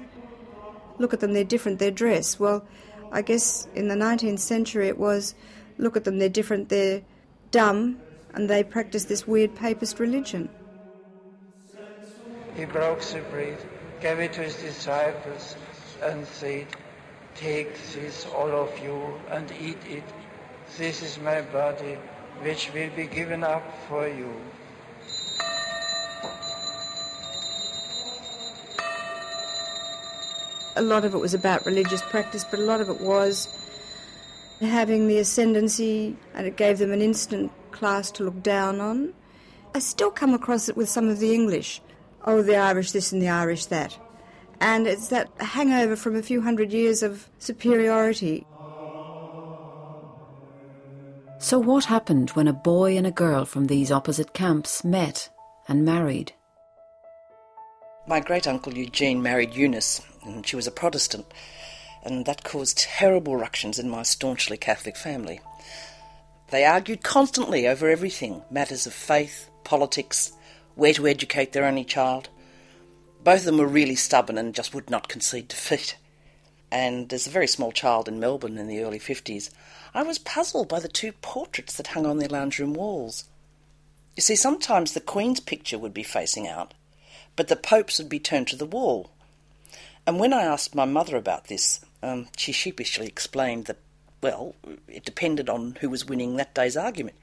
Look 0.97 1.13
at 1.13 1.19
them, 1.19 1.33
they're 1.33 1.43
different, 1.43 1.77
their 1.77 1.91
dress. 1.91 2.39
Well, 2.39 2.65
I 3.11 3.21
guess 3.21 3.67
in 3.75 3.89
the 3.89 3.95
19th 3.95 4.39
century 4.39 4.87
it 4.87 4.97
was 4.97 5.35
look 5.77 5.97
at 5.97 6.03
them, 6.03 6.19
they're 6.19 6.29
different, 6.29 6.69
they're 6.69 7.01
dumb, 7.51 7.99
and 8.33 8.49
they 8.49 8.63
practice 8.63 9.05
this 9.05 9.27
weird 9.27 9.55
papist 9.55 9.99
religion. 9.99 10.49
He 12.55 12.65
broke 12.65 13.01
the 13.01 13.21
bread, 13.31 13.57
gave 13.99 14.19
it 14.19 14.33
to 14.33 14.41
his 14.41 14.55
disciples, 14.55 15.55
and 16.03 16.25
said, 16.27 16.67
Take 17.35 17.73
this, 17.93 18.27
all 18.27 18.51
of 18.51 18.77
you, 18.79 19.19
and 19.29 19.51
eat 19.59 19.77
it. 19.89 20.03
This 20.77 21.01
is 21.01 21.19
my 21.19 21.41
body, 21.41 21.97
which 22.41 22.71
will 22.73 22.91
be 22.95 23.07
given 23.07 23.43
up 23.43 23.63
for 23.87 24.07
you. 24.07 24.31
A 30.75 30.81
lot 30.81 31.05
of 31.05 31.13
it 31.13 31.17
was 31.19 31.33
about 31.33 31.65
religious 31.65 32.01
practice, 32.03 32.43
but 32.43 32.59
a 32.59 32.63
lot 32.63 32.81
of 32.81 32.89
it 32.89 33.01
was 33.01 33.47
having 34.63 35.07
the 35.07 35.19
ascendancy, 35.19 36.15
and 36.33 36.47
it 36.47 36.57
gave 36.57 36.79
them 36.79 36.91
an 36.91 37.01
instant 37.01 37.51
class 37.71 38.11
to 38.11 38.23
look 38.23 38.41
down 38.41 38.79
on. 38.79 39.13
I 39.75 39.79
still 39.79 40.11
come 40.11 40.33
across 40.33 40.69
it 40.69 40.77
with 40.77 40.89
some 40.89 41.09
of 41.09 41.19
the 41.19 41.33
English. 41.33 41.81
Oh, 42.25 42.41
the 42.41 42.55
Irish 42.55 42.91
this 42.91 43.11
and 43.11 43.21
the 43.21 43.29
Irish 43.29 43.65
that. 43.67 43.97
And 44.61 44.87
it's 44.87 45.09
that 45.09 45.29
hangover 45.39 45.95
from 45.95 46.15
a 46.15 46.21
few 46.21 46.41
hundred 46.41 46.71
years 46.71 47.03
of 47.03 47.29
superiority. 47.39 48.45
So, 51.39 51.59
what 51.59 51.85
happened 51.85 52.29
when 52.31 52.47
a 52.47 52.53
boy 52.53 52.95
and 52.95 53.05
a 53.05 53.11
girl 53.11 53.43
from 53.43 53.67
these 53.67 53.91
opposite 53.91 54.33
camps 54.33 54.85
met 54.85 55.29
and 55.67 55.83
married? 55.83 56.31
My 58.07 58.21
great 58.21 58.47
uncle 58.47 58.73
Eugene 58.73 59.21
married 59.21 59.53
Eunice, 59.53 60.01
and 60.23 60.47
she 60.47 60.55
was 60.55 60.67
a 60.67 60.71
Protestant, 60.71 61.25
and 62.03 62.25
that 62.25 62.43
caused 62.43 62.77
terrible 62.77 63.35
ructions 63.35 63.79
in 63.79 63.89
my 63.89 64.03
staunchly 64.03 64.57
Catholic 64.57 64.97
family. 64.97 65.39
They 66.51 66.65
argued 66.65 67.03
constantly 67.03 67.67
over 67.67 67.89
everything 67.89 68.43
matters 68.51 68.85
of 68.85 68.93
faith, 68.93 69.49
politics, 69.63 70.33
where 70.75 70.93
to 70.93 71.07
educate 71.07 71.53
their 71.53 71.65
only 71.65 71.85
child. 71.85 72.29
Both 73.23 73.39
of 73.39 73.45
them 73.45 73.57
were 73.57 73.67
really 73.67 73.95
stubborn 73.95 74.37
and 74.37 74.53
just 74.53 74.73
would 74.73 74.89
not 74.89 75.07
concede 75.07 75.47
defeat. 75.47 75.95
And 76.71 77.11
as 77.13 77.25
a 77.25 77.31
very 77.31 77.47
small 77.47 77.71
child 77.71 78.07
in 78.07 78.19
Melbourne 78.19 78.57
in 78.57 78.67
the 78.67 78.83
early 78.83 78.99
50s, 78.99 79.49
I 79.93 80.03
was 80.03 80.17
puzzled 80.19 80.67
by 80.67 80.79
the 80.79 80.87
two 80.87 81.11
portraits 81.11 81.77
that 81.77 81.87
hung 81.87 82.05
on 82.05 82.17
their 82.17 82.29
lounge 82.29 82.59
room 82.59 82.73
walls. 82.73 83.25
You 84.15 84.21
see, 84.21 84.35
sometimes 84.35 84.93
the 84.93 84.99
Queen's 84.99 85.39
picture 85.39 85.77
would 85.77 85.93
be 85.93 86.03
facing 86.03 86.47
out, 86.47 86.73
but 87.35 87.47
the 87.47 87.55
Pope's 87.55 87.97
would 87.99 88.09
be 88.09 88.19
turned 88.19 88.47
to 88.49 88.55
the 88.55 88.65
wall. 88.65 89.11
And 90.05 90.19
when 90.19 90.33
I 90.33 90.43
asked 90.43 90.75
my 90.75 90.85
mother 90.85 91.15
about 91.15 91.45
this, 91.45 91.79
um, 92.03 92.27
she 92.37 92.51
sheepishly 92.51 93.07
explained 93.07 93.65
that, 93.65 93.77
well, 94.21 94.55
it 94.87 95.05
depended 95.05 95.49
on 95.49 95.77
who 95.79 95.89
was 95.89 96.05
winning 96.05 96.35
that 96.35 96.53
day's 96.53 96.77
argument. 96.77 97.15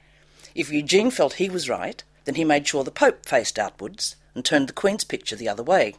If 0.55 0.71
Eugene 0.71 1.11
felt 1.11 1.33
he 1.33 1.49
was 1.49 1.69
right, 1.69 2.03
then 2.25 2.35
he 2.35 2.43
made 2.43 2.67
sure 2.67 2.83
the 2.83 2.91
Pope 2.91 3.25
faced 3.25 3.57
outwards 3.57 4.15
and 4.35 4.43
turned 4.43 4.67
the 4.67 4.73
Queen's 4.73 5.03
picture 5.03 5.35
the 5.35 5.49
other 5.49 5.63
way. 5.63 5.95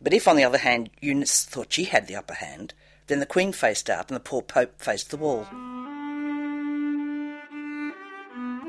But 0.00 0.12
if, 0.12 0.26
on 0.26 0.36
the 0.36 0.44
other 0.44 0.58
hand, 0.58 0.90
Eunice 1.00 1.44
thought 1.44 1.72
she 1.72 1.84
had 1.84 2.08
the 2.08 2.16
upper 2.16 2.34
hand, 2.34 2.74
then 3.06 3.20
the 3.20 3.26
Queen 3.26 3.52
faced 3.52 3.88
out 3.88 4.10
and 4.10 4.16
the 4.16 4.20
poor 4.20 4.42
Pope 4.42 4.80
faced 4.80 5.10
the 5.10 5.16
wall. 5.16 5.46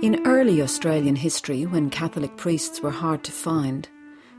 In 0.03 0.22
early 0.25 0.62
Australian 0.62 1.15
history, 1.15 1.65
when 1.65 1.89
Catholic 1.89 2.36
priests 2.36 2.82
were 2.82 2.92
hard 2.92 3.24
to 3.24 3.32
find, 3.32 3.88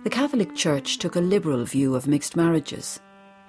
the 0.04 0.10
Catholic 0.10 0.54
Church 0.54 0.98
took 0.98 1.16
a 1.16 1.20
liberal 1.20 1.64
view 1.64 1.94
of 1.94 2.06
mixed 2.06 2.36
marriages. 2.36 3.00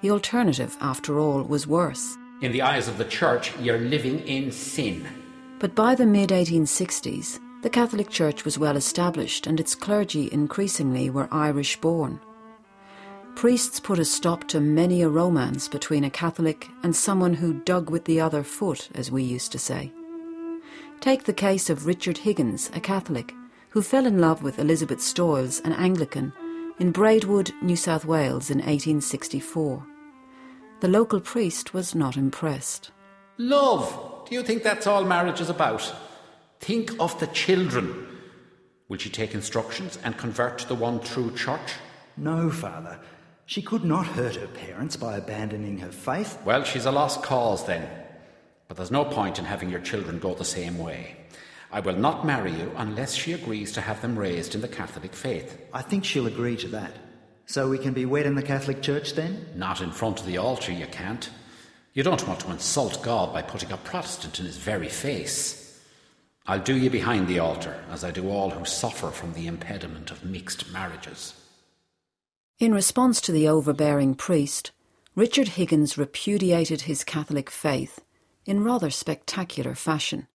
The 0.02 0.10
alternative, 0.10 0.76
after 0.80 1.18
all, 1.18 1.42
was 1.42 1.66
worse. 1.66 2.16
In 2.42 2.52
the 2.52 2.62
eyes 2.62 2.86
of 2.86 2.98
the 2.98 3.04
Church, 3.04 3.56
you're 3.58 3.78
living 3.78 4.20
in 4.20 4.52
sin. 4.52 5.06
But 5.58 5.74
by 5.74 5.94
the 5.94 6.04
mid 6.04 6.30
1860s, 6.30 7.40
the 7.62 7.70
Catholic 7.70 8.10
Church 8.10 8.44
was 8.44 8.58
well 8.58 8.76
established 8.76 9.46
and 9.46 9.58
its 9.58 9.74
clergy 9.74 10.28
increasingly 10.30 11.08
were 11.08 11.28
Irish 11.32 11.80
born. 11.80 12.20
Priests 13.34 13.80
put 13.80 13.98
a 13.98 14.04
stop 14.04 14.46
to 14.48 14.60
many 14.60 15.02
a 15.02 15.08
romance 15.08 15.66
between 15.66 16.04
a 16.04 16.10
Catholic 16.10 16.68
and 16.82 16.94
someone 16.94 17.34
who 17.34 17.60
dug 17.64 17.90
with 17.90 18.04
the 18.04 18.20
other 18.20 18.42
foot, 18.42 18.88
as 18.94 19.10
we 19.10 19.22
used 19.22 19.52
to 19.52 19.58
say. 19.58 19.92
Take 21.00 21.24
the 21.24 21.32
case 21.32 21.68
of 21.68 21.86
Richard 21.86 22.18
Higgins, 22.18 22.70
a 22.74 22.80
Catholic, 22.80 23.34
who 23.70 23.82
fell 23.82 24.06
in 24.06 24.20
love 24.20 24.42
with 24.42 24.58
Elizabeth 24.58 25.00
Stoyles, 25.00 25.62
an 25.64 25.72
Anglican, 25.72 26.32
in 26.78 26.92
Braidwood, 26.92 27.52
New 27.62 27.76
South 27.76 28.04
Wales 28.04 28.50
in 28.50 28.58
1864. 28.58 29.86
The 30.80 30.88
local 30.88 31.20
priest 31.20 31.72
was 31.72 31.94
not 31.94 32.16
impressed. 32.16 32.90
Love! 33.38 34.26
Do 34.28 34.34
you 34.34 34.42
think 34.42 34.62
that's 34.62 34.86
all 34.86 35.04
marriage 35.04 35.40
is 35.40 35.48
about? 35.48 35.94
Think 36.60 36.92
of 37.00 37.18
the 37.18 37.28
children. 37.28 38.06
Will 38.88 38.98
she 38.98 39.10
take 39.10 39.34
instructions 39.34 39.98
and 40.04 40.18
convert 40.18 40.58
to 40.58 40.68
the 40.68 40.74
one 40.74 41.00
true 41.00 41.32
church? 41.34 41.72
No, 42.16 42.50
Father. 42.50 42.98
She 43.46 43.62
could 43.62 43.84
not 43.84 44.06
hurt 44.06 44.36
her 44.36 44.48
parents 44.48 44.96
by 44.96 45.16
abandoning 45.16 45.78
her 45.78 45.92
faith. 45.92 46.38
Well, 46.44 46.64
she's 46.64 46.86
a 46.86 46.90
lost 46.90 47.22
cause 47.22 47.64
then. 47.66 47.88
But 48.68 48.76
there's 48.76 48.90
no 48.90 49.04
point 49.04 49.38
in 49.38 49.44
having 49.44 49.70
your 49.70 49.80
children 49.80 50.18
go 50.18 50.34
the 50.34 50.44
same 50.44 50.78
way. 50.78 51.16
I 51.70 51.80
will 51.80 51.96
not 51.96 52.24
marry 52.24 52.52
you 52.52 52.72
unless 52.76 53.14
she 53.14 53.32
agrees 53.32 53.72
to 53.72 53.80
have 53.80 54.00
them 54.02 54.18
raised 54.18 54.54
in 54.54 54.60
the 54.60 54.68
Catholic 54.68 55.14
faith. 55.14 55.60
I 55.72 55.82
think 55.82 56.04
she'll 56.04 56.26
agree 56.26 56.56
to 56.58 56.68
that. 56.68 56.92
So 57.46 57.68
we 57.68 57.78
can 57.78 57.92
be 57.92 58.06
wed 58.06 58.26
in 58.26 58.34
the 58.34 58.42
Catholic 58.42 58.82
Church 58.82 59.14
then? 59.14 59.46
Not 59.54 59.80
in 59.80 59.92
front 59.92 60.20
of 60.20 60.26
the 60.26 60.38
altar, 60.38 60.72
you 60.72 60.86
can't. 60.86 61.28
You 61.92 62.02
don't 62.02 62.26
want 62.26 62.40
to 62.40 62.50
insult 62.50 63.02
God 63.02 63.32
by 63.32 63.42
putting 63.42 63.72
a 63.72 63.76
Protestant 63.76 64.38
in 64.38 64.46
his 64.46 64.58
very 64.58 64.88
face. 64.88 65.80
I'll 66.46 66.60
do 66.60 66.76
you 66.76 66.90
behind 66.90 67.26
the 67.26 67.38
altar, 67.38 67.82
as 67.90 68.04
I 68.04 68.10
do 68.10 68.28
all 68.28 68.50
who 68.50 68.64
suffer 68.64 69.10
from 69.10 69.32
the 69.32 69.46
impediment 69.46 70.10
of 70.10 70.24
mixed 70.24 70.70
marriages. 70.72 71.34
In 72.58 72.72
response 72.72 73.20
to 73.22 73.32
the 73.32 73.48
overbearing 73.48 74.14
priest, 74.14 74.72
Richard 75.14 75.48
Higgins 75.48 75.98
repudiated 75.98 76.82
his 76.82 77.04
Catholic 77.04 77.50
faith 77.50 78.00
in 78.44 78.62
rather 78.62 78.90
spectacular 78.90 79.74
fashion. 79.74 80.28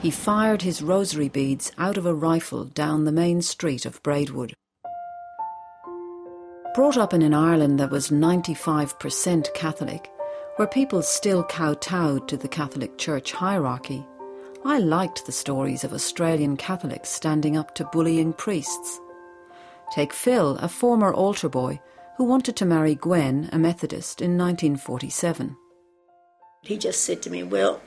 He 0.00 0.10
fired 0.10 0.62
his 0.62 0.80
rosary 0.80 1.28
beads 1.28 1.72
out 1.76 1.96
of 1.96 2.06
a 2.06 2.14
rifle 2.14 2.64
down 2.64 3.04
the 3.04 3.12
main 3.12 3.42
street 3.42 3.84
of 3.84 4.02
Braidwood. 4.02 4.54
Brought 6.74 6.96
up 6.96 7.12
in 7.12 7.22
an 7.22 7.34
Ireland 7.34 7.80
that 7.80 7.90
was 7.90 8.10
95% 8.10 9.52
Catholic, 9.54 10.08
where 10.54 10.68
people 10.68 11.02
still 11.02 11.42
kowtowed 11.42 12.28
to 12.28 12.36
the 12.36 12.46
Catholic 12.46 12.96
Church 12.96 13.32
hierarchy, 13.32 14.06
I 14.64 14.78
liked 14.78 15.24
the 15.24 15.32
stories 15.32 15.82
of 15.82 15.92
Australian 15.92 16.56
Catholics 16.56 17.08
standing 17.08 17.56
up 17.56 17.74
to 17.76 17.84
bullying 17.86 18.32
priests. 18.32 19.00
Take 19.92 20.12
Phil, 20.12 20.56
a 20.56 20.68
former 20.68 21.12
altar 21.12 21.48
boy, 21.48 21.80
who 22.16 22.24
wanted 22.24 22.56
to 22.56 22.66
marry 22.66 22.94
Gwen, 22.94 23.48
a 23.52 23.58
Methodist, 23.58 24.20
in 24.20 24.36
1947. 24.36 25.56
He 26.62 26.76
just 26.76 27.04
said 27.04 27.22
to 27.22 27.30
me, 27.30 27.44
Well, 27.44 27.80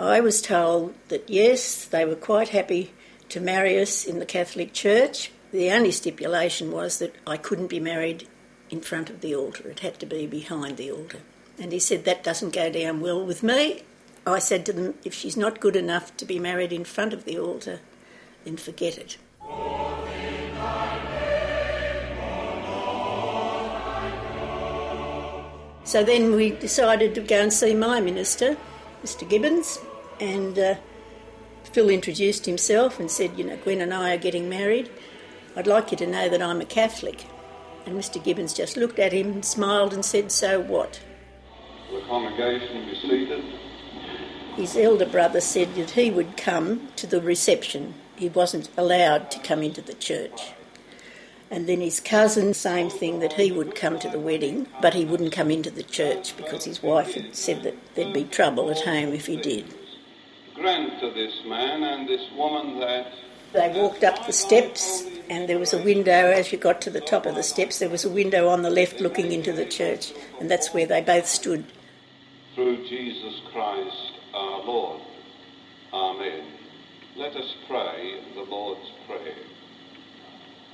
I 0.00 0.20
was 0.20 0.40
told 0.40 0.94
that 1.08 1.28
yes, 1.28 1.84
they 1.84 2.06
were 2.06 2.14
quite 2.14 2.48
happy 2.48 2.94
to 3.28 3.38
marry 3.38 3.78
us 3.78 4.06
in 4.06 4.18
the 4.18 4.24
Catholic 4.24 4.72
Church. 4.72 5.30
The 5.52 5.70
only 5.70 5.92
stipulation 5.92 6.72
was 6.72 7.00
that 7.00 7.14
I 7.26 7.36
couldn't 7.36 7.66
be 7.66 7.80
married 7.80 8.26
in 8.70 8.80
front 8.80 9.10
of 9.10 9.20
the 9.20 9.34
altar, 9.34 9.68
it 9.68 9.80
had 9.80 9.98
to 9.98 10.06
be 10.06 10.26
behind 10.26 10.78
the 10.78 10.90
altar. 10.90 11.18
And 11.58 11.70
he 11.70 11.78
said, 11.78 12.06
That 12.06 12.24
doesn't 12.24 12.54
go 12.54 12.70
down 12.70 13.02
well 13.02 13.22
with 13.22 13.42
me. 13.42 13.82
I 14.26 14.38
said 14.38 14.64
to 14.66 14.72
them, 14.72 14.94
If 15.04 15.12
she's 15.12 15.36
not 15.36 15.60
good 15.60 15.76
enough 15.76 16.16
to 16.16 16.24
be 16.24 16.38
married 16.38 16.72
in 16.72 16.84
front 16.84 17.12
of 17.12 17.26
the 17.26 17.38
altar, 17.38 17.80
then 18.44 18.56
forget 18.56 18.96
it. 18.96 19.18
So 25.84 26.02
then 26.02 26.34
we 26.34 26.50
decided 26.52 27.14
to 27.16 27.20
go 27.20 27.42
and 27.42 27.52
see 27.52 27.74
my 27.74 28.00
minister, 28.00 28.56
Mr. 29.04 29.28
Gibbons, 29.28 29.78
and 30.20 30.58
uh, 30.58 30.74
Phil 31.64 31.88
introduced 31.88 32.46
himself 32.46 33.00
and 33.00 33.10
said, 33.10 33.38
You 33.38 33.44
know, 33.44 33.56
Gwen 33.56 33.80
and 33.80 33.94
I 33.94 34.14
are 34.14 34.18
getting 34.18 34.48
married. 34.48 34.90
I'd 35.56 35.66
like 35.66 35.90
you 35.90 35.96
to 35.98 36.06
know 36.06 36.28
that 36.28 36.42
I'm 36.42 36.60
a 36.60 36.64
Catholic. 36.64 37.26
And 37.86 37.98
Mr. 37.98 38.22
Gibbons 38.22 38.52
just 38.52 38.76
looked 38.76 38.98
at 38.98 39.12
him 39.12 39.32
and 39.32 39.44
smiled 39.44 39.92
and 39.92 40.04
said, 40.04 40.30
So 40.30 40.60
what? 40.60 41.00
The 41.90 42.02
congregation 42.02 42.86
be 42.86 42.94
seated. 43.00 43.44
His 44.56 44.76
elder 44.76 45.06
brother 45.06 45.40
said 45.40 45.74
that 45.76 45.90
he 45.90 46.10
would 46.10 46.36
come 46.36 46.88
to 46.96 47.06
the 47.06 47.20
reception. 47.20 47.94
He 48.16 48.28
wasn't 48.28 48.68
allowed 48.76 49.30
to 49.30 49.38
come 49.38 49.62
into 49.62 49.80
the 49.80 49.94
church. 49.94 50.52
And 51.50 51.68
then 51.68 51.80
his 51.80 51.98
cousin, 51.98 52.54
same 52.54 52.90
thing, 52.90 53.18
that 53.20 53.32
he 53.32 53.50
would 53.50 53.74
come 53.74 53.98
to 53.98 54.08
the 54.08 54.20
wedding, 54.20 54.68
but 54.80 54.94
he 54.94 55.04
wouldn't 55.04 55.32
come 55.32 55.50
into 55.50 55.70
the 55.70 55.82
church 55.82 56.36
because 56.36 56.64
his 56.64 56.82
wife 56.82 57.14
had 57.14 57.34
said 57.34 57.64
that 57.64 57.76
there'd 57.94 58.12
be 58.12 58.24
trouble 58.24 58.70
at 58.70 58.82
home 58.82 59.12
if 59.12 59.26
he 59.26 59.36
did. 59.36 59.74
They 63.52 63.72
walked 63.74 64.04
up 64.04 64.26
the 64.26 64.32
steps, 64.32 65.04
and 65.28 65.48
there 65.48 65.58
was 65.58 65.72
a 65.72 65.82
window 65.82 66.30
as 66.30 66.52
you 66.52 66.58
got 66.58 66.80
to 66.82 66.90
the 66.90 67.00
top 67.00 67.26
of 67.26 67.34
the 67.34 67.42
steps. 67.42 67.78
There 67.78 67.88
was 67.88 68.04
a 68.04 68.10
window 68.10 68.48
on 68.48 68.62
the 68.62 68.70
left 68.70 69.00
looking 69.00 69.32
into 69.32 69.52
the 69.52 69.64
church, 69.64 70.12
and 70.38 70.50
that's 70.50 70.72
where 70.74 70.86
they 70.86 71.00
both 71.00 71.26
stood. 71.26 71.64
through 72.54 72.76
Jesus 72.88 73.34
Christ 73.52 74.12
our 74.34 74.64
Lord. 74.64 75.00
Amen. 75.92 76.42
Let 77.16 77.34
us 77.36 77.54
pray 77.68 78.20
the 78.34 78.42
Lord's 78.42 78.90
Prayer. 79.06 79.34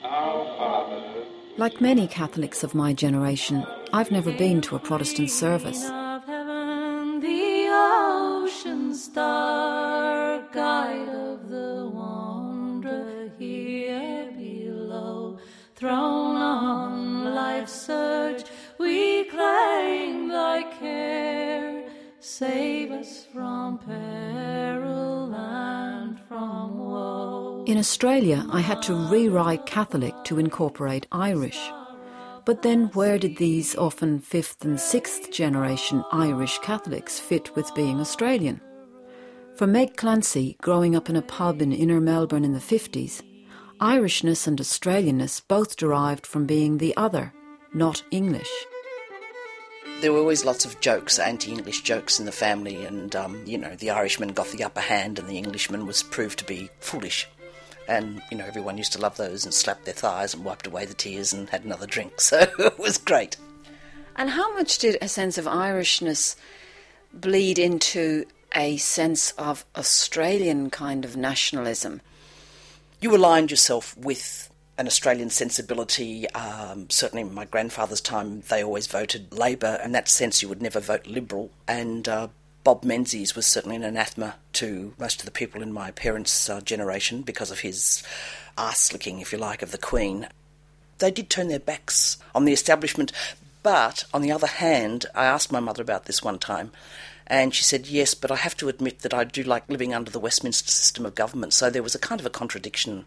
Our 0.03 0.45
Father, 0.57 1.25
Like 1.59 1.81
many 1.81 2.07
Catholics 2.09 2.63
of 2.65 2.75
my 2.75 2.93
generation, 2.93 3.65
I've 3.93 4.11
never 4.11 4.33
been 4.33 4.61
to 4.63 4.77
a 4.77 4.79
Protestant 4.79 5.31
service. 5.31 5.85
of 5.85 6.25
heaven, 6.27 7.21
the 7.21 7.69
ocean 7.71 8.95
star, 8.95 9.66
guide 10.57 11.11
of 11.11 11.51
the 11.51 11.91
wanderer 11.93 13.31
here 13.39 14.33
below, 14.39 15.39
thrown 15.75 16.35
on 16.37 17.35
life's 17.35 17.79
surge, 17.79 18.43
we 18.79 19.25
claim 19.25 20.29
thy 20.29 20.63
care. 20.81 21.85
Save 22.21 22.91
us 22.91 23.27
from 23.27 23.77
peril 23.81 25.35
and 25.35 26.19
from 26.21 26.79
woe. 26.79 27.63
In 27.67 27.77
Australia, 27.77 28.47
I 28.51 28.61
had 28.63 28.81
to 28.85 28.95
rewrite 28.95 29.67
Catholic 29.67 30.15
to 30.25 30.39
incorporate 30.39 31.07
Irish. 31.13 31.71
But 32.47 32.63
then, 32.63 32.87
where 32.95 33.19
did 33.19 33.37
these 33.37 33.77
often 33.77 34.21
fifth 34.21 34.65
and 34.65 34.81
sixth 34.81 35.31
generation 35.31 36.03
Irish 36.13 36.59
Catholics 36.61 37.21
fit 37.21 37.55
with 37.55 37.75
being 37.75 38.01
Australian? 38.01 38.63
For 39.57 39.67
Meg 39.67 39.97
Clancy, 39.97 40.59
growing 40.61 40.95
up 40.95 41.09
in 41.09 41.17
a 41.17 41.23
pub 41.23 41.63
in 41.63 41.73
inner 41.73 41.99
Melbourne 41.99 42.45
in 42.45 42.53
the 42.53 42.59
50s, 42.59 43.23
Irishness 43.81 44.47
and 44.47 44.59
Australianness 44.59 45.41
both 45.49 45.77
derived 45.77 46.27
from 46.27 46.45
being 46.45 46.77
the 46.77 46.95
other, 46.95 47.33
not 47.73 48.03
English. 48.11 48.51
There 50.03 50.13
were 50.13 50.19
always 50.19 50.45
lots 50.45 50.67
of 50.67 50.79
jokes, 50.81 51.19
anti-English 51.19 51.81
jokes 51.85 52.21
in 52.21 52.27
the 52.27 52.33
family, 52.33 52.85
and 52.85 53.17
um, 53.17 53.43
you 53.47 53.57
know 53.57 53.75
the 53.75 53.89
Irishman 53.89 54.35
got 54.35 54.49
the 54.49 54.63
upper 54.63 54.81
hand, 54.81 55.19
and 55.19 55.27
the 55.27 55.39
Englishman 55.39 55.87
was 55.87 56.03
proved 56.03 56.39
to 56.41 56.45
be 56.45 56.69
foolish. 56.81 57.27
And 57.89 58.21
you 58.31 58.37
know 58.37 58.45
everyone 58.45 58.77
used 58.77 58.93
to 58.93 59.01
love 59.01 59.17
those 59.17 59.47
and 59.47 59.55
slapped 59.55 59.87
their 59.87 59.95
thighs 59.95 60.35
and 60.35 60.45
wiped 60.45 60.67
away 60.67 60.85
the 60.85 60.93
tears 60.93 61.33
and 61.33 61.49
had 61.49 61.65
another 61.65 61.87
drink. 61.87 62.13
So 62.21 62.47
it 62.59 62.79
was 62.79 62.99
great. 62.99 63.39
And 64.17 64.29
how 64.29 64.53
much 64.53 64.77
did 64.77 64.99
a 65.01 65.09
sense 65.09 65.39
of 65.39 65.47
Irishness 65.47 66.37
bleed 67.15 67.59
into 67.59 68.27
a 68.57 68.77
sense 68.79 69.33
of 69.33 69.65
Australian 69.77 70.71
kind 70.71 71.05
of 71.05 71.17
nationalism? 71.17 72.01
You 73.01 73.15
aligned 73.15 73.51
yourself 73.51 73.97
with 73.97 74.51
an 74.79 74.87
Australian 74.87 75.31
sensibility. 75.31 76.29
Um, 76.31 76.89
certainly, 76.91 77.23
in 77.23 77.35
my 77.35 77.45
grandfather's 77.45 78.01
time, 78.01 78.43
they 78.49 78.65
always 78.65 78.87
voted 78.87 79.33
Labor. 79.33 79.79
In 79.85 79.93
that 79.93 80.09
sense, 80.09 80.43
you 80.43 80.49
would 80.49 80.63
never 80.63 80.81
vote 80.81 81.07
Liberal. 81.07 81.51
And 81.69 82.09
uh, 82.09 82.29
Bob 82.65 82.85
Menzies 82.85 83.37
was 83.37 83.47
certainly 83.47 83.77
an 83.77 83.85
anathema 83.85 84.37
to 84.55 84.95
most 84.99 85.21
of 85.21 85.27
the 85.27 85.31
people 85.31 85.63
in 85.63 85.73
my 85.73 85.91
parents' 85.93 86.51
uh, 86.51 86.61
generation 86.61 87.23
because 87.23 87.51
of 87.51 87.61
his 87.61 88.03
arse 88.59 88.93
licking, 88.93 89.21
if 89.21 89.33
you 89.33 89.39
like, 89.39 89.63
of 89.63 89.71
the 89.71 89.79
Queen. 89.79 90.29
They 90.99 91.11
did 91.11 91.29
turn 91.29 91.49
their 91.49 91.61
backs 91.61 92.17
on 92.35 92.47
the 92.47 92.53
establishment. 92.53 93.13
But 93.63 94.05
on 94.15 94.23
the 94.23 94.33
other 94.33 94.47
hand, 94.47 95.07
I 95.15 95.27
asked 95.27 95.53
my 95.53 95.61
mother 95.61 95.83
about 95.83 96.07
this 96.07 96.23
one 96.23 96.39
time, 96.39 96.71
and 97.27 97.55
she 97.55 97.65
said, 97.65 97.87
Yes, 97.87 98.15
but 98.15 98.31
I 98.31 98.37
have 98.37 98.57
to 98.59 98.69
admit 98.69 99.01
that 99.01 99.15
I 99.15 99.25
do 99.25 99.43
like 99.43 99.69
living 99.69 99.95
under 99.95 100.11
the 100.11 100.21
Westminster 100.21 100.71
system 100.71 101.07
of 101.07 101.15
government. 101.15 101.53
So 101.53 101.71
there 101.71 101.83
was 101.83 101.95
a 101.95 101.99
kind 101.99 102.21
of 102.21 102.27
a 102.27 102.31
contradiction 102.31 103.05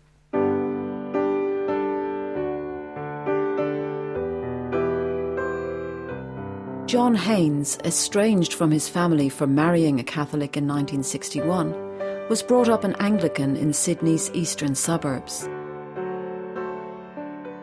John 6.89 7.13
Haynes, 7.13 7.77
estranged 7.85 8.53
from 8.53 8.71
his 8.71 8.89
family 8.89 9.29
for 9.29 9.45
marrying 9.45 9.99
a 9.99 10.03
Catholic 10.03 10.57
in 10.57 10.67
1961, 10.67 12.27
was 12.29 12.41
brought 12.41 12.67
up 12.67 12.83
an 12.83 12.95
Anglican 12.95 13.55
in 13.55 13.73
Sydney's 13.73 14.31
eastern 14.33 14.73
suburbs. 14.73 15.47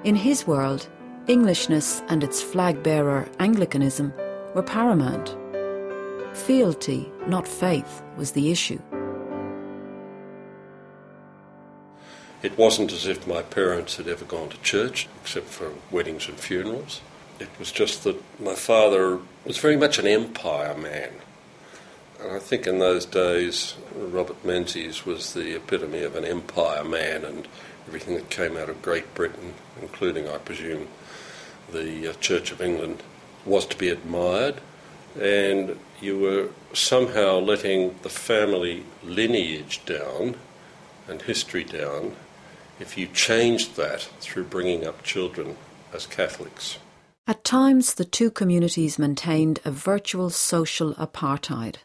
In 0.05 0.15
his 0.15 0.47
world, 0.47 0.89
Englishness 1.27 2.05
and 2.07 2.23
its 2.23 2.41
flag 2.41 2.85
bearer, 2.85 3.29
Anglicanism, 3.41 4.15
were 4.55 4.63
paramount. 4.63 5.37
Fealty, 6.45 7.11
not 7.27 7.49
faith, 7.49 8.03
was 8.17 8.33
the 8.33 8.53
issue. 8.53 8.79
It 12.43 12.57
wasn't 12.57 12.93
as 12.93 13.07
if 13.07 13.27
my 13.27 13.43
parents 13.43 13.97
had 13.97 14.07
ever 14.07 14.25
gone 14.25 14.51
to 14.51 14.61
church, 14.61 15.09
except 15.23 15.47
for 15.47 15.73
weddings 15.91 16.29
and 16.29 16.39
funerals. 16.39 17.01
It 17.41 17.49
was 17.59 17.73
just 17.73 18.05
that 18.05 18.23
my 18.39 18.55
father 18.55 19.19
was 19.45 19.57
very 19.57 19.77
much 19.77 19.99
an 19.99 20.07
empire 20.07 20.77
man. 20.77 21.11
And 22.21 22.37
I 22.37 22.39
think 22.39 22.67
in 22.67 22.79
those 22.79 23.07
days, 23.07 23.75
Robert 23.97 24.45
Menzies 24.45 25.05
was 25.05 25.33
the 25.33 25.57
epitome 25.57 26.03
of 26.03 26.15
an 26.15 26.25
empire 26.25 26.85
man, 26.85 27.25
and 27.25 27.49
everything 27.89 28.15
that 28.15 28.31
came 28.31 28.57
out 28.57 28.69
of 28.69 28.83
Great 28.83 29.15
Britain, 29.15 29.55
including, 29.81 30.29
I 30.29 30.39
presume, 30.39 30.87
the 31.73 32.11
uh, 32.11 32.13
Church 32.21 32.53
of 32.53 32.61
England, 32.61 33.03
was 33.45 33.67
to 33.67 33.77
be 33.77 33.89
admired. 33.89 34.61
And 35.21 35.79
you 36.01 36.19
were 36.19 36.49
somehow 36.73 37.39
letting 37.39 37.97
the 38.03 38.09
family 38.09 38.85
lineage 39.03 39.85
down 39.85 40.37
and 41.09 41.23
history 41.23 41.65
down 41.65 42.15
if 42.79 42.99
you 42.99 43.07
changed 43.07 43.77
that 43.77 44.03
through 44.21 44.45
bringing 44.45 44.87
up 44.87 45.03
children 45.03 45.57
as 45.93 46.07
Catholics. 46.07 46.79
At 47.27 47.43
times, 47.43 47.95
the 47.95 48.05
two 48.05 48.31
communities 48.31 48.99
maintained 48.99 49.59
a 49.65 49.71
virtual 49.71 50.31
social 50.31 50.95
apartheid. 50.95 51.77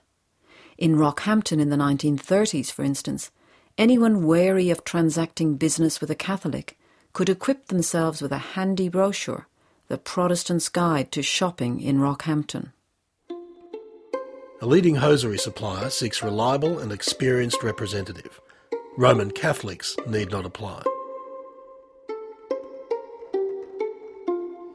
In 0.77 0.95
Rockhampton 0.95 1.59
in 1.59 1.69
the 1.69 1.77
1930s, 1.77 2.71
for 2.71 2.83
instance, 2.83 3.31
anyone 3.77 4.25
wary 4.25 4.69
of 4.69 4.83
transacting 4.83 5.55
business 5.55 6.01
with 6.01 6.11
a 6.11 6.15
Catholic 6.15 6.77
could 7.13 7.29
equip 7.29 7.67
themselves 7.67 8.21
with 8.21 8.31
a 8.31 8.55
handy 8.55 8.89
brochure, 8.89 9.47
The 9.87 9.97
Protestant's 9.97 10.69
Guide 10.69 11.11
to 11.11 11.21
Shopping 11.21 11.81
in 11.81 11.97
Rockhampton. 11.97 12.71
A 14.63 14.67
leading 14.67 14.93
hosiery 14.93 15.39
supplier 15.39 15.89
seeks 15.89 16.21
reliable 16.21 16.77
and 16.77 16.91
experienced 16.91 17.63
representative. 17.63 18.39
Roman 18.95 19.31
Catholics 19.31 19.97
need 20.05 20.29
not 20.29 20.45
apply. 20.45 20.83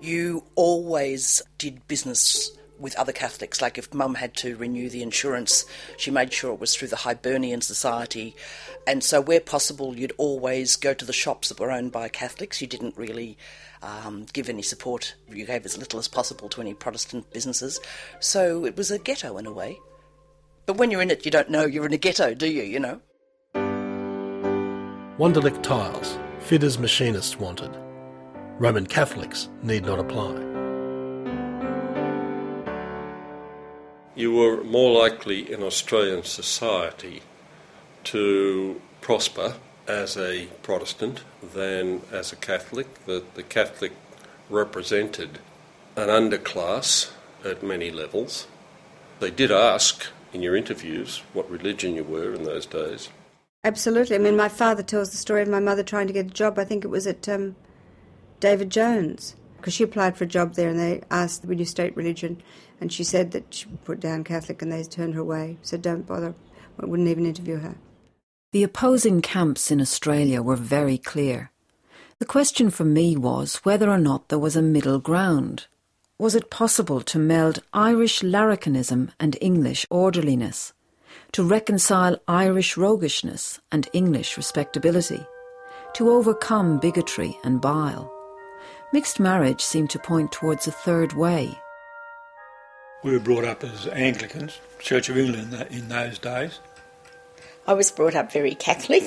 You 0.00 0.42
always 0.56 1.40
did 1.58 1.86
business 1.86 2.50
with 2.78 2.96
other 2.96 3.12
Catholics. 3.12 3.60
Like 3.60 3.78
if 3.78 3.92
Mum 3.92 4.14
had 4.14 4.34
to 4.36 4.56
renew 4.56 4.88
the 4.88 5.02
insurance, 5.02 5.64
she 5.96 6.10
made 6.10 6.32
sure 6.32 6.52
it 6.52 6.60
was 6.60 6.74
through 6.74 6.88
the 6.88 6.96
Hibernian 6.96 7.60
Society. 7.60 8.34
And 8.86 9.02
so, 9.02 9.20
where 9.20 9.40
possible, 9.40 9.96
you'd 9.96 10.12
always 10.16 10.76
go 10.76 10.94
to 10.94 11.04
the 11.04 11.12
shops 11.12 11.48
that 11.48 11.60
were 11.60 11.70
owned 11.70 11.92
by 11.92 12.08
Catholics. 12.08 12.60
You 12.60 12.66
didn't 12.66 12.96
really 12.96 13.36
um, 13.82 14.26
give 14.32 14.48
any 14.48 14.62
support, 14.62 15.14
you 15.30 15.44
gave 15.44 15.64
as 15.64 15.76
little 15.76 15.98
as 15.98 16.08
possible 16.08 16.48
to 16.50 16.60
any 16.60 16.74
Protestant 16.74 17.32
businesses. 17.32 17.80
So, 18.20 18.64
it 18.64 18.76
was 18.76 18.90
a 18.90 18.98
ghetto 18.98 19.38
in 19.38 19.46
a 19.46 19.52
way. 19.52 19.78
But 20.66 20.76
when 20.76 20.90
you're 20.90 21.02
in 21.02 21.10
it, 21.10 21.24
you 21.24 21.30
don't 21.30 21.50
know 21.50 21.64
you're 21.64 21.86
in 21.86 21.92
a 21.92 21.98
ghetto, 21.98 22.34
do 22.34 22.48
you? 22.48 22.62
You 22.62 22.80
know? 22.80 23.00
Wunderlich 25.18 25.62
Tiles, 25.62 26.18
fitters 26.40 26.78
machinists 26.78 27.38
wanted. 27.38 27.70
Roman 28.58 28.86
Catholics 28.86 29.48
need 29.62 29.84
not 29.84 29.98
apply. 29.98 30.55
You 34.16 34.32
were 34.32 34.64
more 34.64 34.98
likely 34.98 35.52
in 35.52 35.62
Australian 35.62 36.24
society 36.24 37.22
to 38.04 38.80
prosper 39.02 39.56
as 39.86 40.16
a 40.16 40.46
Protestant 40.62 41.22
than 41.52 42.00
as 42.10 42.32
a 42.32 42.36
Catholic. 42.36 43.04
The, 43.04 43.22
the 43.34 43.42
Catholic 43.42 43.92
represented 44.48 45.38
an 45.96 46.08
underclass 46.08 47.10
at 47.44 47.62
many 47.62 47.90
levels. 47.90 48.46
They 49.20 49.30
did 49.30 49.52
ask 49.52 50.06
in 50.32 50.40
your 50.40 50.56
interviews 50.56 51.22
what 51.34 51.50
religion 51.50 51.94
you 51.94 52.04
were 52.04 52.32
in 52.32 52.44
those 52.44 52.64
days. 52.64 53.10
Absolutely. 53.64 54.16
I 54.16 54.18
mean, 54.18 54.36
my 54.36 54.48
father 54.48 54.82
tells 54.82 55.10
the 55.10 55.18
story 55.18 55.42
of 55.42 55.48
my 55.48 55.60
mother 55.60 55.82
trying 55.82 56.06
to 56.06 56.14
get 56.14 56.26
a 56.26 56.30
job. 56.30 56.58
I 56.58 56.64
think 56.64 56.84
it 56.84 56.88
was 56.88 57.06
at 57.06 57.28
um, 57.28 57.54
David 58.40 58.70
Jones 58.70 59.36
because 59.56 59.74
she 59.74 59.84
applied 59.84 60.16
for 60.16 60.24
a 60.24 60.28
job 60.28 60.54
there 60.54 60.70
and 60.70 60.78
they 60.78 61.02
asked, 61.10 61.44
Will 61.44 61.58
you 61.58 61.64
state 61.64 61.96
religion? 61.96 62.42
And 62.80 62.92
she 62.92 63.04
said 63.04 63.30
that 63.32 63.52
she 63.54 63.66
put 63.84 64.00
down 64.00 64.24
Catholic 64.24 64.62
and 64.62 64.70
they 64.70 64.82
turned 64.84 65.14
her 65.14 65.20
away. 65.20 65.58
Said, 65.62 65.82
Don't 65.82 66.06
bother. 66.06 66.34
Wouldn't 66.78 67.08
even 67.08 67.26
interview 67.26 67.56
her. 67.58 67.76
The 68.52 68.62
opposing 68.62 69.22
camps 69.22 69.70
in 69.70 69.80
Australia 69.80 70.42
were 70.42 70.56
very 70.56 70.98
clear. 70.98 71.50
The 72.18 72.26
question 72.26 72.70
for 72.70 72.84
me 72.84 73.16
was 73.16 73.56
whether 73.56 73.90
or 73.90 73.98
not 73.98 74.28
there 74.28 74.38
was 74.38 74.56
a 74.56 74.62
middle 74.62 74.98
ground. 74.98 75.66
Was 76.18 76.34
it 76.34 76.50
possible 76.50 77.00
to 77.02 77.18
meld 77.18 77.62
Irish 77.72 78.20
larrikinism 78.20 79.10
and 79.18 79.36
English 79.40 79.86
orderliness? 79.90 80.72
to 81.32 81.42
reconcile 81.42 82.18
Irish 82.28 82.76
roguishness 82.76 83.60
and 83.70 83.88
English 83.92 84.36
respectability, 84.36 85.20
to 85.94 86.10
overcome 86.10 86.78
bigotry 86.78 87.38
and 87.44 87.60
bile. 87.60 88.12
Mixed 88.92 89.18
marriage 89.18 89.62
seemed 89.62 89.90
to 89.90 89.98
point 89.98 90.30
towards 90.30 90.68
a 90.68 90.72
third 90.72 91.12
way. 91.12 91.58
We 93.02 93.12
were 93.12 93.20
brought 93.20 93.44
up 93.44 93.64
as 93.64 93.88
Anglicans, 93.88 94.60
Church 94.78 95.08
of 95.08 95.18
England 95.18 95.54
in 95.70 95.88
those 95.88 96.18
days. 96.18 96.60
I 97.66 97.74
was 97.74 97.90
brought 97.90 98.14
up 98.14 98.30
very 98.32 98.54
Catholic. 98.54 99.02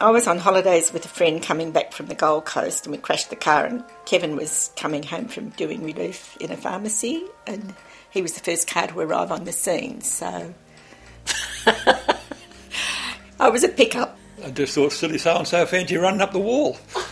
I 0.00 0.10
was 0.10 0.28
on 0.28 0.38
holidays 0.38 0.92
with 0.92 1.04
a 1.04 1.08
friend 1.08 1.42
coming 1.42 1.72
back 1.72 1.92
from 1.92 2.06
the 2.06 2.14
Gold 2.14 2.44
Coast 2.44 2.86
and 2.86 2.92
we 2.94 2.98
crashed 2.98 3.30
the 3.30 3.36
car 3.36 3.66
and 3.66 3.84
Kevin 4.06 4.36
was 4.36 4.70
coming 4.76 5.02
home 5.02 5.26
from 5.26 5.48
doing 5.50 5.82
relief 5.82 6.36
in 6.38 6.52
a 6.52 6.56
pharmacy 6.56 7.24
and 7.46 7.74
he 8.10 8.22
was 8.22 8.34
the 8.34 8.40
first 8.40 8.68
car 8.68 8.86
to 8.86 9.00
arrive 9.00 9.32
on 9.32 9.44
the 9.44 9.52
scene, 9.52 10.00
so 10.00 10.54
I 13.40 13.48
was 13.48 13.64
a 13.64 13.68
pickup. 13.68 14.16
I 14.44 14.50
just 14.50 14.74
thought, 14.74 14.92
silly 14.92 15.18
so 15.18 15.38
and 15.38 15.48
so, 15.48 15.66
fancy 15.66 15.96
running 15.96 16.20
up 16.20 16.32
the 16.32 16.38
wall. 16.38 16.78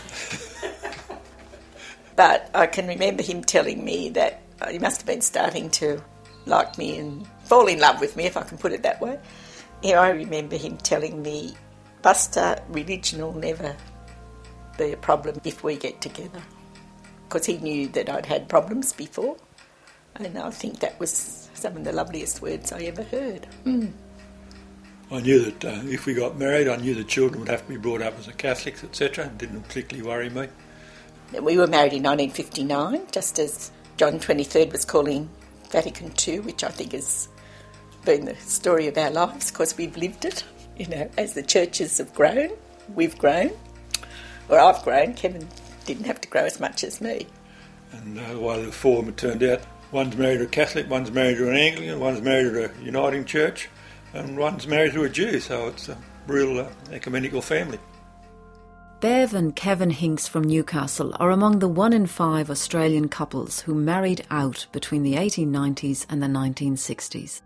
but 2.15 2.49
I 2.53 2.67
can 2.67 2.87
remember 2.87 3.23
him 3.23 3.43
telling 3.43 3.83
me 3.83 4.09
that 4.09 4.41
he 4.69 4.79
must 4.79 5.01
have 5.01 5.07
been 5.07 5.21
starting 5.21 5.69
to 5.71 6.01
like 6.45 6.77
me 6.77 6.97
and 6.97 7.27
fall 7.43 7.67
in 7.67 7.79
love 7.79 7.99
with 7.99 8.15
me, 8.15 8.25
if 8.25 8.37
I 8.37 8.43
can 8.43 8.57
put 8.57 8.71
it 8.71 8.83
that 8.83 9.01
way. 9.01 9.19
Yeah, 9.81 9.99
I 9.99 10.09
remember 10.09 10.57
him 10.57 10.77
telling 10.77 11.21
me, 11.21 11.55
Buster, 12.01 12.61
religion 12.69 13.21
will 13.21 13.33
never 13.33 13.75
be 14.77 14.91
a 14.91 14.97
problem 14.97 15.39
if 15.43 15.63
we 15.63 15.77
get 15.77 16.01
together. 16.01 16.41
Because 17.27 17.45
he 17.45 17.57
knew 17.57 17.87
that 17.89 18.09
I'd 18.09 18.25
had 18.25 18.49
problems 18.49 18.93
before. 18.93 19.37
And 20.15 20.37
I 20.37 20.49
think 20.51 20.79
that 20.79 20.99
was 20.99 21.49
some 21.53 21.77
of 21.77 21.83
the 21.83 21.91
loveliest 21.91 22.41
words 22.41 22.71
I 22.71 22.81
ever 22.81 23.03
heard. 23.03 23.47
Mm. 23.65 23.91
I 25.11 25.19
knew 25.19 25.39
that 25.39 25.65
uh, 25.65 25.81
if 25.85 26.05
we 26.05 26.13
got 26.13 26.37
married, 26.37 26.67
I 26.67 26.75
knew 26.75 26.93
the 26.95 27.03
children 27.03 27.41
would 27.41 27.49
have 27.49 27.63
to 27.63 27.69
be 27.69 27.77
brought 27.77 28.01
up 28.01 28.17
as 28.19 28.27
a 28.27 28.33
Catholics, 28.33 28.83
etc. 28.83 29.25
It 29.25 29.37
didn't 29.37 29.61
particularly 29.63 30.07
worry 30.07 30.29
me. 30.29 30.47
We 31.41 31.57
were 31.57 31.67
married 31.67 31.93
in 31.93 32.03
1959, 32.03 33.07
just 33.11 33.39
as 33.39 33.71
John 33.97 34.19
23rd 34.19 34.71
was 34.71 34.85
calling 34.85 35.29
Vatican 35.71 36.13
II, 36.27 36.41
which 36.41 36.63
I 36.63 36.69
think 36.69 36.91
has 36.91 37.27
been 38.05 38.25
the 38.25 38.35
story 38.35 38.87
of 38.87 38.97
our 38.97 39.09
lives 39.09 39.49
because 39.49 39.75
we've 39.75 39.97
lived 39.97 40.25
it. 40.25 40.43
You 40.77 40.87
know, 40.87 41.09
as 41.17 41.33
the 41.33 41.43
churches 41.43 41.97
have 41.97 42.13
grown, 42.13 42.51
we've 42.93 43.17
grown. 43.17 43.51
Or 44.49 44.59
I've 44.59 44.83
grown. 44.83 45.13
Kevin 45.13 45.47
didn't 45.85 46.05
have 46.05 46.21
to 46.21 46.29
grow 46.29 46.43
as 46.43 46.59
much 46.59 46.83
as 46.83 47.01
me. 47.01 47.27
And 47.91 48.19
uh, 48.19 48.39
while 48.39 48.61
the 48.61 48.71
four 48.71 48.99
of 48.99 49.05
them 49.05 49.15
turned 49.15 49.43
out, 49.43 49.61
one's 49.91 50.15
married 50.15 50.39
to 50.39 50.45
a 50.45 50.47
Catholic, 50.47 50.89
one's 50.89 51.11
married 51.11 51.37
to 51.37 51.49
an 51.49 51.55
Anglican, 51.55 51.99
one's 51.99 52.21
married 52.21 52.53
to 52.53 52.65
a 52.65 52.83
Uniting 52.83 53.25
Church, 53.25 53.69
and 54.13 54.37
one's 54.37 54.67
married 54.67 54.93
to 54.93 55.03
a 55.03 55.09
Jew, 55.09 55.39
so 55.39 55.67
it's 55.67 55.89
a 55.89 55.97
real 56.27 56.59
uh, 56.59 56.69
ecumenical 56.91 57.41
family. 57.41 57.79
Bev 59.03 59.33
and 59.33 59.53
Kevin 59.53 59.89
Hinks 59.89 60.29
from 60.29 60.45
Newcastle 60.45 61.13
are 61.19 61.29
among 61.29 61.59
the 61.59 61.67
one 61.67 61.91
in 61.91 62.07
five 62.07 62.49
Australian 62.49 63.09
couples 63.09 63.59
who 63.59 63.75
married 63.75 64.25
out 64.31 64.65
between 64.71 65.03
the 65.03 65.15
1890s 65.15 66.05
and 66.09 66.23
the 66.23 66.27
1960s. 66.27 67.41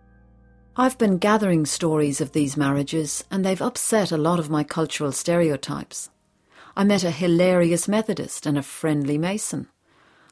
I've 0.76 1.00
been 1.00 1.18
gathering 1.18 1.66
stories 1.66 2.22
of 2.22 2.34
these 2.34 2.58
marriages, 2.58 3.24
and 3.32 3.44
they've 3.44 3.60
upset 3.60 4.12
a 4.12 4.20
lot 4.20 4.38
of 4.38 4.52
my 4.52 4.64
cultural 4.64 5.12
stereotypes. 5.12 6.12
I 6.76 6.84
met 6.84 7.04
a 7.04 7.10
hilarious 7.10 7.88
Methodist 7.88 8.46
and 8.46 8.56
a 8.56 8.62
friendly 8.62 9.18
Mason. 9.18 9.68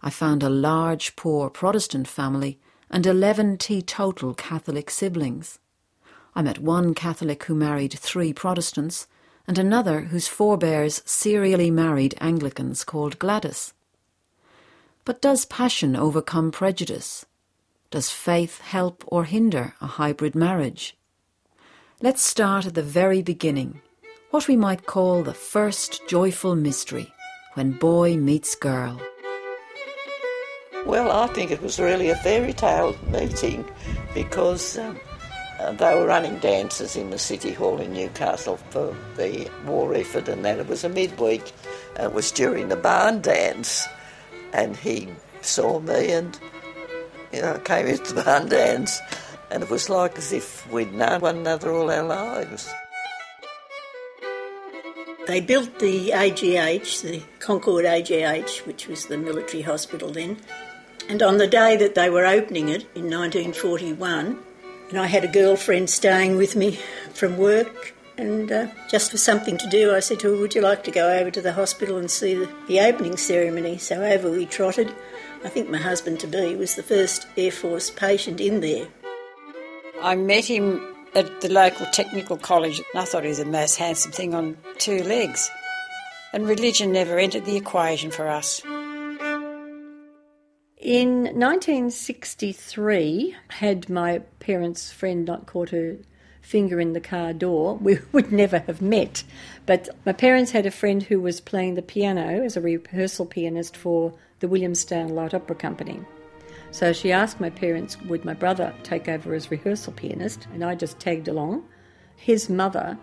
I 0.04 0.12
found 0.12 0.44
a 0.44 0.48
large, 0.50 1.16
poor 1.16 1.50
Protestant 1.50 2.08
family 2.08 2.60
and 2.92 3.08
11 3.08 3.58
teetotal 3.58 4.36
Catholic 4.36 4.92
siblings. 4.92 5.58
I 6.36 6.44
met 6.44 6.60
one 6.60 6.94
Catholic 6.94 7.46
who 7.46 7.56
married 7.56 7.94
three 7.94 8.32
Protestants 8.32 9.08
and 9.48 9.58
another 9.58 10.02
whose 10.02 10.28
forebears 10.28 11.02
serially 11.06 11.70
married 11.70 12.16
Anglicans 12.20 12.84
called 12.84 13.20
Gladys. 13.20 13.74
But 15.04 15.22
does 15.22 15.46
passion 15.46 15.96
overcome 15.96 16.52
prejudice? 16.52 17.26
Does 17.92 18.10
faith 18.10 18.60
help 18.62 19.04
or 19.08 19.26
hinder 19.26 19.76
a 19.80 19.86
hybrid 19.86 20.36
marriage? 20.36 20.98
Let's 22.02 22.24
start 22.24 22.66
at 22.66 22.74
the 22.74 22.82
very 22.82 23.22
beginning, 23.22 23.82
what 24.32 24.48
we 24.48 24.58
might 24.58 24.86
call 24.86 25.24
the 25.24 25.34
first 25.34 26.02
joyful 26.08 26.56
mystery, 26.56 27.14
when 27.54 27.72
boy 27.72 28.18
meets 28.18 28.56
girl. 28.56 29.00
Well, 30.86 31.10
I 31.10 31.28
think 31.28 31.52
it 31.52 31.62
was 31.62 31.80
really 31.80 32.10
a 32.10 32.16
fairy 32.16 32.54
tale 32.54 32.96
meeting 33.08 33.66
because 34.14 34.78
um, 34.78 35.00
Uh, 35.60 35.72
they 35.72 35.96
were 35.96 36.06
running 36.06 36.38
dances 36.40 36.96
in 36.98 37.12
the 37.12 37.18
City 37.18 37.54
Hall 37.54 37.80
in 37.80 37.94
Newcastle 37.94 38.58
for 38.58 38.96
the 39.16 39.50
war 39.66 39.94
effort, 39.94 40.28
and 40.28 40.44
that 40.44 40.60
it 40.60 40.68
was 40.68 40.84
a 40.84 40.90
midweek. 40.90 41.54
It 41.98 42.14
was 42.14 42.32
during 42.32 42.68
the 42.68 42.76
barn 42.76 43.22
dance, 43.22 43.88
and 44.52 44.76
he 44.76 45.08
saw 45.42 45.80
me 45.80 46.12
and 46.12 46.38
you 47.32 47.42
know 47.42 47.58
came 47.60 47.88
into 47.88 48.14
the 48.14 48.24
barn 48.24 48.50
dance, 48.50 49.00
and 49.50 49.64
it 49.64 49.70
was 49.70 49.90
like 49.90 50.18
as 50.18 50.34
if 50.34 50.70
we'd 50.72 50.94
known 50.94 51.22
one 51.22 51.38
another 51.38 51.72
all 51.72 51.90
our 51.90 52.04
lives. 52.04 52.70
They 55.28 55.40
built 55.40 55.80
the 55.80 56.12
AGH, 56.12 57.02
the 57.02 57.24
Concord 57.40 57.86
AGH, 57.86 58.66
which 58.66 58.88
was 58.88 59.06
the 59.06 59.18
military 59.18 59.64
hospital 59.64 60.12
then, 60.12 60.38
and 61.08 61.24
on 61.24 61.38
the 61.38 61.48
day 61.48 61.78
that 61.78 61.96
they 61.96 62.10
were 62.10 62.26
opening 62.26 62.68
it 62.68 62.84
in 62.94 63.10
1941, 63.10 64.38
and 64.90 65.00
I 65.00 65.08
had 65.08 65.24
a 65.24 65.28
girlfriend 65.28 65.90
staying 65.90 66.38
with 66.38 66.56
me 66.56 66.80
from 67.14 67.38
work, 67.38 67.94
and 68.18 68.52
uh, 68.52 68.68
just 68.90 69.12
for 69.12 69.18
something 69.18 69.58
to 69.58 69.68
do, 69.68 69.94
I 69.94 70.00
said 70.00 70.20
to 70.22 70.32
her, 70.32 70.38
Would 70.40 70.56
you 70.56 70.62
like 70.62 70.84
to 70.86 70.92
go 70.92 71.12
over 71.12 71.32
to 71.32 71.42
the 71.42 71.54
hospital 71.54 71.98
and 71.98 72.10
see 72.10 72.34
the, 72.34 72.50
the 72.68 72.80
opening 72.80 73.18
ceremony? 73.18 73.78
So 73.78 74.04
over 74.04 74.32
we 74.32 74.46
trotted. 74.46 74.94
I 75.44 75.50
think 75.50 75.70
my 75.70 75.78
husband 75.78 76.20
to 76.22 76.28
be 76.28 76.56
was 76.56 76.76
the 76.76 76.84
first 76.84 77.28
Air 77.38 77.52
Force 77.52 77.90
patient 77.90 78.40
in 78.40 78.62
there. 78.62 78.88
I 80.02 80.16
met 80.16 80.46
him 80.46 80.82
at 81.14 81.42
the 81.42 81.50
local 81.50 81.86
technical 81.88 82.38
college, 82.38 82.80
and 82.80 83.02
I 83.02 83.06
thought 83.06 83.24
he 83.24 83.30
was 83.30 83.38
the 83.38 83.46
most 83.46 83.76
handsome 83.76 84.12
thing 84.12 84.34
on 84.34 84.58
two 84.78 85.04
legs. 85.04 85.50
And 86.34 86.48
religion 86.48 86.92
never 86.92 87.18
entered 87.18 87.46
the 87.46 87.56
equation 87.56 88.12
for 88.12 88.28
us. 88.28 88.62
In 90.78 91.24
1963, 91.24 93.36
had 93.48 93.90
my 93.90 94.20
parents' 94.40 94.92
friend 94.92 95.24
not 95.26 95.46
caught 95.46 95.70
her 95.70 95.96
finger 96.42 96.82
in 96.82 96.94
the 96.94 97.00
car 97.00 97.34
door, 97.34 97.78
we 97.78 98.00
would 98.12 98.32
never 98.32 98.60
have 98.60 98.82
met. 98.82 99.24
But 99.66 99.88
my 100.06 100.12
parents 100.12 100.52
had 100.52 100.66
a 100.66 100.72
friend 100.72 101.02
who 101.02 101.22
was 101.22 101.40
playing 101.40 101.76
the 101.76 101.82
piano 101.82 102.44
as 102.44 102.58
a 102.58 102.62
rehearsal 102.62 103.26
pianist 103.26 103.78
for 103.78 104.14
the 104.42 104.50
Williamstown 104.50 105.10
Light 105.10 105.34
Opera 105.34 105.56
Company. 105.56 106.02
So 106.72 106.92
she 106.92 107.12
asked 107.12 107.40
my 107.40 107.50
parents, 107.50 108.00
would 108.02 108.26
my 108.26 108.34
brother 108.34 108.74
take 108.84 109.08
over 109.08 109.34
as 109.34 109.50
rehearsal 109.50 109.94
pianist, 109.94 110.46
and 110.54 110.64
I 110.64 110.76
just 110.76 111.00
tagged 111.00 111.30
along. 111.30 111.64
His 112.18 112.50
mother 112.50 112.98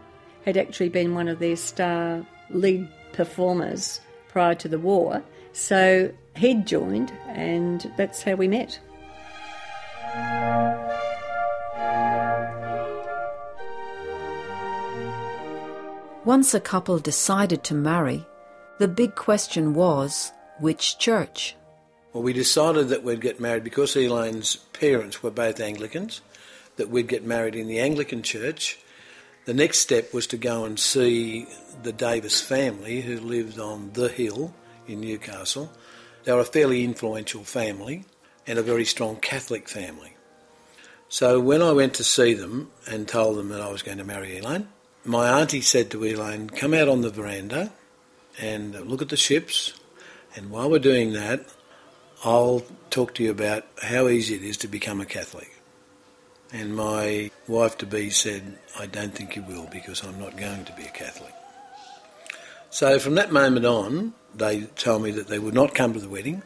had 0.45 0.59
actually 0.59 0.91
been 0.91 1.15
one 1.15 1.29
of 1.29 1.39
their 1.39 1.57
star 1.57 2.27
lead 2.51 2.87
performers 3.15 4.01
prior 4.29 4.55
to 4.57 4.69
the 4.69 4.79
war, 4.79 5.23
so 5.53 6.13
he'd 6.37 6.67
joined, 6.67 7.13
and 7.29 7.93
that's 7.97 8.23
how 8.23 8.35
we 8.35 8.49
met. 8.49 8.79
Once 16.25 16.55
a 16.55 16.61
couple 16.61 16.99
decided 17.01 17.65
to 17.65 17.75
marry, 17.75 18.25
the 18.79 18.87
big 18.87 19.17
question 19.17 19.75
was 19.75 20.33
which 20.61 20.99
church? 20.99 21.57
Well, 22.13 22.23
we 22.23 22.33
decided 22.33 22.91
that 22.91 23.03
we'd 23.03 23.21
get 23.21 23.41
married 23.41 23.65
because 23.65 23.97
Elaine's 23.97 24.57
parents 24.73 25.23
were 25.23 25.31
both 25.31 25.61
Anglicans, 25.61 26.21
that 26.77 26.91
we'd 26.91 27.09
get 27.09 27.25
married 27.25 27.55
in 27.55 27.67
the 27.67 27.81
Anglican 27.81 28.23
church. 28.23 28.79
The 29.47 29.55
next 29.55 29.79
step 29.79 30.15
was 30.15 30.27
to 30.29 30.37
go 30.37 30.65
and 30.65 30.79
see 30.79 31.47
the 31.83 31.93
Davis 31.93 32.41
family 32.41 33.01
who 33.01 33.19
lived 33.19 33.59
on 33.59 33.93
the 33.95 34.09
hill 34.09 34.55
in 34.87 35.01
Newcastle. 35.01 35.73
They 36.25 36.33
were 36.33 36.41
a 36.41 36.45
fairly 36.45 36.85
influential 36.85 37.45
family 37.45 38.05
and 38.47 38.59
a 38.59 38.63
very 38.63 38.85
strong 38.85 39.17
Catholic 39.17 39.69
family. 39.69 40.13
So 41.09 41.41
when 41.41 41.63
I 41.63 41.73
went 41.73 41.95
to 41.95 42.05
see 42.05 42.33
them 42.33 42.71
and 42.87 43.07
told 43.07 43.37
them 43.37 43.49
that 43.51 43.61
I 43.61 43.71
was 43.71 43.83
going 43.83 43.99
to 43.99 44.05
marry 44.05 44.39
Elaine, 44.39 44.69
my 45.05 45.41
auntie 45.41 45.61
said 45.61 45.91
to 45.91 46.05
Elaine, 46.05 46.49
come 46.49 46.73
out 46.75 46.89
on 46.89 47.01
the 47.01 47.11
veranda 47.11 47.73
and 48.41 48.75
look 48.89 49.03
at 49.03 49.09
the 49.09 49.17
ships. 49.17 49.75
And 50.35 50.51
while 50.51 50.71
we're 50.71 50.79
doing 50.79 51.13
that, 51.13 51.45
I'll 52.25 52.63
talk 52.91 53.15
to 53.15 53.25
you 53.25 53.31
about 53.31 53.67
how 53.83 54.09
easy 54.09 54.37
it 54.37 54.43
is 54.43 54.57
to 54.59 54.69
become 54.69 55.01
a 55.01 55.05
Catholic. 55.05 55.51
And 56.53 56.77
my 56.77 57.31
wife 57.49 57.79
to 57.79 57.87
be 57.87 58.11
said, 58.11 58.59
I 58.79 58.87
don't 58.87 59.15
think 59.15 59.37
you 59.37 59.43
will 59.43 59.69
because 59.73 60.05
I'm 60.05 60.19
not 60.21 60.37
going 60.37 60.65
to 60.67 60.73
be 60.73 60.85
a 60.85 60.91
Catholic. 60.91 61.35
So 62.71 62.99
from 62.99 63.17
that 63.17 63.33
moment 63.33 63.67
on, 63.67 64.15
they 64.35 64.63
told 64.63 65.03
me 65.03 65.11
that 65.13 65.29
they 65.29 65.39
would 65.39 65.55
not 65.55 65.75
come 65.75 65.93
to 65.93 66.01
the 66.01 66.09
wedding 66.09 66.43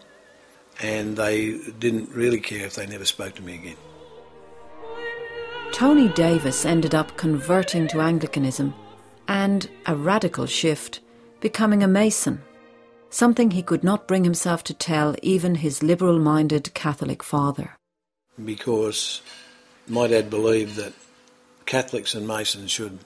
and 0.81 1.17
they 1.17 1.59
didn't 1.79 2.11
really 2.11 2.41
care 2.41 2.67
if 2.67 2.75
they 2.75 2.87
never 2.87 3.05
spoke 3.05 3.35
to 3.35 3.43
me 3.43 3.55
again. 3.55 3.77
Tony 5.73 6.09
Davis 6.09 6.65
ended 6.65 6.95
up 6.95 7.17
converting 7.17 7.89
to 7.89 8.01
Anglicanism 8.01 8.75
and, 9.29 9.69
a 9.87 9.97
radical 9.97 10.47
shift, 10.47 11.01
becoming 11.41 11.83
a 11.83 11.89
Mason, 11.89 12.43
something 13.11 13.51
he 13.51 13.63
could 13.63 13.85
not 13.85 14.09
bring 14.09 14.25
himself 14.25 14.63
to 14.65 14.75
tell 14.75 15.17
even 15.23 15.57
his 15.57 15.83
liberal 15.83 16.19
minded 16.19 16.73
Catholic 16.75 17.23
father. 17.23 17.77
Because 18.43 19.23
my 19.87 20.07
dad 20.07 20.31
believed 20.31 20.77
that 20.77 20.93
Catholics 21.67 22.15
and 22.15 22.27
Masons 22.27 22.71
should 22.71 22.99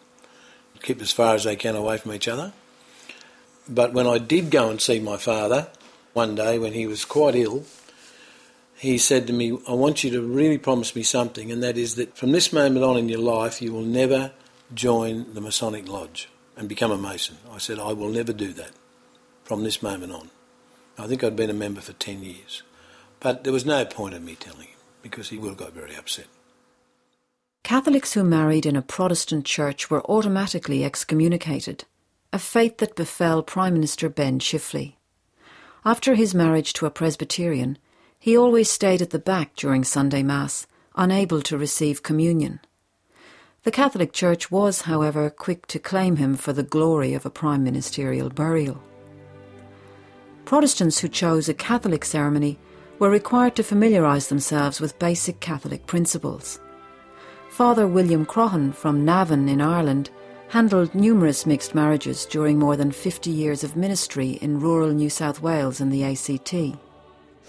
keep 0.83 1.01
as 1.01 1.13
far 1.13 1.35
as 1.35 1.45
they 1.45 1.57
can 1.57 1.77
away 1.77 1.97
from 1.97 2.13
each 2.13 2.29
other. 2.29 2.53
But 3.71 3.93
when 3.93 4.07
I 4.07 4.19
did 4.19 4.51
go 4.51 4.69
and 4.69 4.81
see 4.81 4.99
my 4.99 5.17
father 5.17 5.69
one 6.13 6.35
day 6.35 6.59
when 6.59 6.73
he 6.73 6.89
was 6.89 7.05
quite 7.05 7.37
ill, 7.37 7.65
he 8.77 8.99
said 8.99 9.29
to 9.29 9.33
me, 9.33 9.57
I 9.69 9.75
want 9.75 10.03
you 10.03 10.11
to 10.11 10.23
really 10.23 10.59
promise 10.59 10.97
me 10.97 11.05
something, 11.05 11.53
and 11.53 11.63
that 11.63 11.79
is 11.79 11.95
that 11.95 12.17
from 12.17 12.33
this 12.33 12.53
moment 12.53 12.85
on 12.85 12.97
in 12.97 13.09
your 13.09 13.21
life, 13.21 13.63
you 13.63 13.73
will 13.73 13.83
never 13.83 14.33
join 14.75 15.33
the 15.35 15.41
Masonic 15.41 15.89
Lodge 15.89 16.29
and 16.57 16.69
become 16.69 16.91
a 16.91 16.99
Mason. 16.99 17.37
I 17.51 17.59
said, 17.59 17.79
I 17.79 17.93
will 17.93 18.09
never 18.09 18.33
do 18.33 18.53
that 18.55 18.73
from 19.45 19.63
this 19.63 19.83
moment 19.83 20.13
on. 20.13 20.31
I 20.99 21.07
think 21.07 21.23
I'd 21.23 21.37
been 21.37 21.51
a 21.51 21.55
member 21.55 21.81
for 21.81 21.93
10 21.93 22.23
years. 22.23 22.63
But 23.21 23.45
there 23.45 23.53
was 23.53 23.67
no 23.67 23.85
point 23.85 24.15
in 24.15 24.25
me 24.25 24.35
telling 24.35 24.69
him 24.69 24.79
because 25.03 25.29
he 25.29 25.39
would 25.39 25.51
have 25.51 25.59
got 25.59 25.73
very 25.73 25.95
upset. 25.95 26.27
Catholics 27.63 28.15
who 28.15 28.25
married 28.25 28.67
in 28.67 28.77
a 28.77 28.83
Protestant 28.83 29.45
church 29.45 29.91
were 29.91 30.05
automatically 30.07 30.85
excommunicated, 30.85 31.85
a 32.33 32.39
fate 32.39 32.79
that 32.79 32.95
befell 32.95 33.43
Prime 33.43 33.75
Minister 33.75 34.09
Ben 34.09 34.39
Chifley. 34.39 34.95
After 35.85 36.15
his 36.15 36.33
marriage 36.33 36.73
to 36.75 36.87
a 36.87 36.91
Presbyterian, 36.91 37.77
he 38.21 38.37
always 38.37 38.71
stayed 38.71 39.03
at 39.03 39.11
the 39.11 39.19
back 39.19 39.57
during 39.57 39.83
Sunday 39.83 40.23
Mass, 40.23 40.69
unable 40.95 41.43
to 41.43 41.59
receive 41.59 42.05
communion. 42.05 42.61
The 43.65 43.73
Catholic 43.73 44.13
Church 44.13 44.49
was, 44.49 44.83
however, 44.83 45.29
quick 45.29 45.67
to 45.69 45.81
claim 45.81 46.17
him 46.17 46.37
for 46.37 46.53
the 46.53 46.63
glory 46.63 47.15
of 47.15 47.27
a 47.27 47.31
prime 47.31 47.65
ministerial 47.65 48.31
burial. 48.31 48.81
Protestants 50.45 51.01
who 51.01 51.09
chose 51.09 51.49
a 51.49 51.55
Catholic 51.55 52.05
ceremony 52.05 52.59
were 53.01 53.11
required 53.11 53.57
to 53.57 53.65
familiarise 53.65 54.29
themselves 54.29 54.81
with 54.81 54.99
basic 55.01 55.41
Catholic 55.41 55.87
principles. 55.87 56.61
Father 57.49 57.89
William 57.89 58.25
Croghan 58.25 58.73
from 58.73 59.05
Navan 59.05 59.49
in 59.49 59.61
Ireland 59.61 60.11
handled 60.51 60.95
numerous 60.97 61.47
mixed 61.47 61.77
marriages 61.77 62.27
during 62.27 62.59
more 62.59 62.77
than 62.77 62.91
50 62.91 63.31
years 63.31 63.63
of 63.63 63.77
ministry 63.77 64.31
in 64.43 64.59
rural 64.59 64.91
New 64.91 65.09
South 65.09 65.41
Wales 65.41 65.81
and 65.81 65.93
the 65.93 66.03
ACT. 66.03 66.77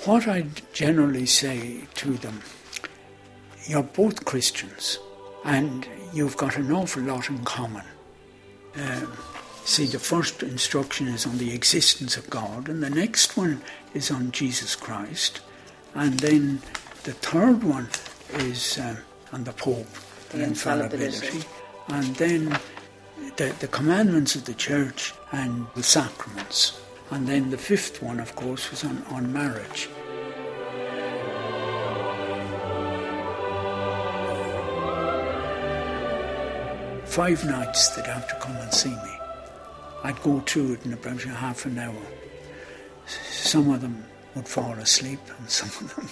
What 0.06 0.28
I 0.28 0.46
generally 0.72 1.26
say 1.26 1.82
to 1.96 2.14
them, 2.14 2.42
you're 3.66 3.82
both 3.82 4.26
Christians 4.26 5.00
and 5.44 5.88
you've 6.14 6.38
got 6.38 6.58
an 6.58 6.72
awful 6.72 7.02
lot 7.02 7.28
in 7.30 7.44
common. 7.44 7.84
Um, 8.76 9.12
see, 9.66 9.88
the 9.88 10.00
first 10.00 10.44
instruction 10.44 11.08
is 11.08 11.26
on 11.26 11.40
the 11.40 11.54
existence 11.54 12.18
of 12.18 12.30
God, 12.30 12.70
and 12.70 12.84
the 12.84 12.90
next 12.90 13.36
one 13.36 13.62
is 13.96 14.12
on 14.12 14.32
Jesus 14.32 14.76
Christ, 14.76 15.42
and 15.96 16.20
then 16.20 16.62
the 17.04 17.14
third 17.14 17.64
one 17.64 17.90
is 18.34 18.80
um, 18.80 18.98
and 19.32 19.46
the 19.46 19.54
Pope, 19.54 19.88
the, 20.30 20.38
the 20.38 20.44
infallibility. 20.44 21.06
infallibility. 21.08 21.48
And 21.90 22.16
then 22.16 22.60
the, 23.38 23.56
the 23.60 23.68
commandments 23.68 24.36
of 24.36 24.46
the 24.46 24.54
church 24.54 25.14
and 25.32 25.68
the 25.76 25.84
sacraments. 25.84 26.80
And 27.10 27.28
then 27.28 27.50
the 27.50 27.58
fifth 27.58 28.02
one, 28.02 28.20
of 28.20 28.36
course, 28.36 28.72
was 28.72 28.84
on, 28.84 29.04
on 29.10 29.32
marriage. 29.34 29.90
Five 37.06 37.44
nights 37.44 37.90
they'd 37.90 38.06
have 38.06 38.28
to 38.30 38.36
come 38.36 38.56
and 38.56 38.74
see 38.74 38.90
me. 38.90 39.18
I'd 40.04 40.22
go 40.22 40.40
through 40.40 40.74
it 40.74 40.86
in 40.86 40.94
about 40.94 41.22
half 41.22 41.66
an 41.66 41.78
hour. 41.78 42.02
Some 43.06 43.70
of 43.70 43.82
them 43.82 44.06
would 44.34 44.48
fall 44.48 44.74
asleep, 44.74 45.20
and 45.38 45.50
some 45.50 45.86
of 45.86 45.96
them 45.96 46.08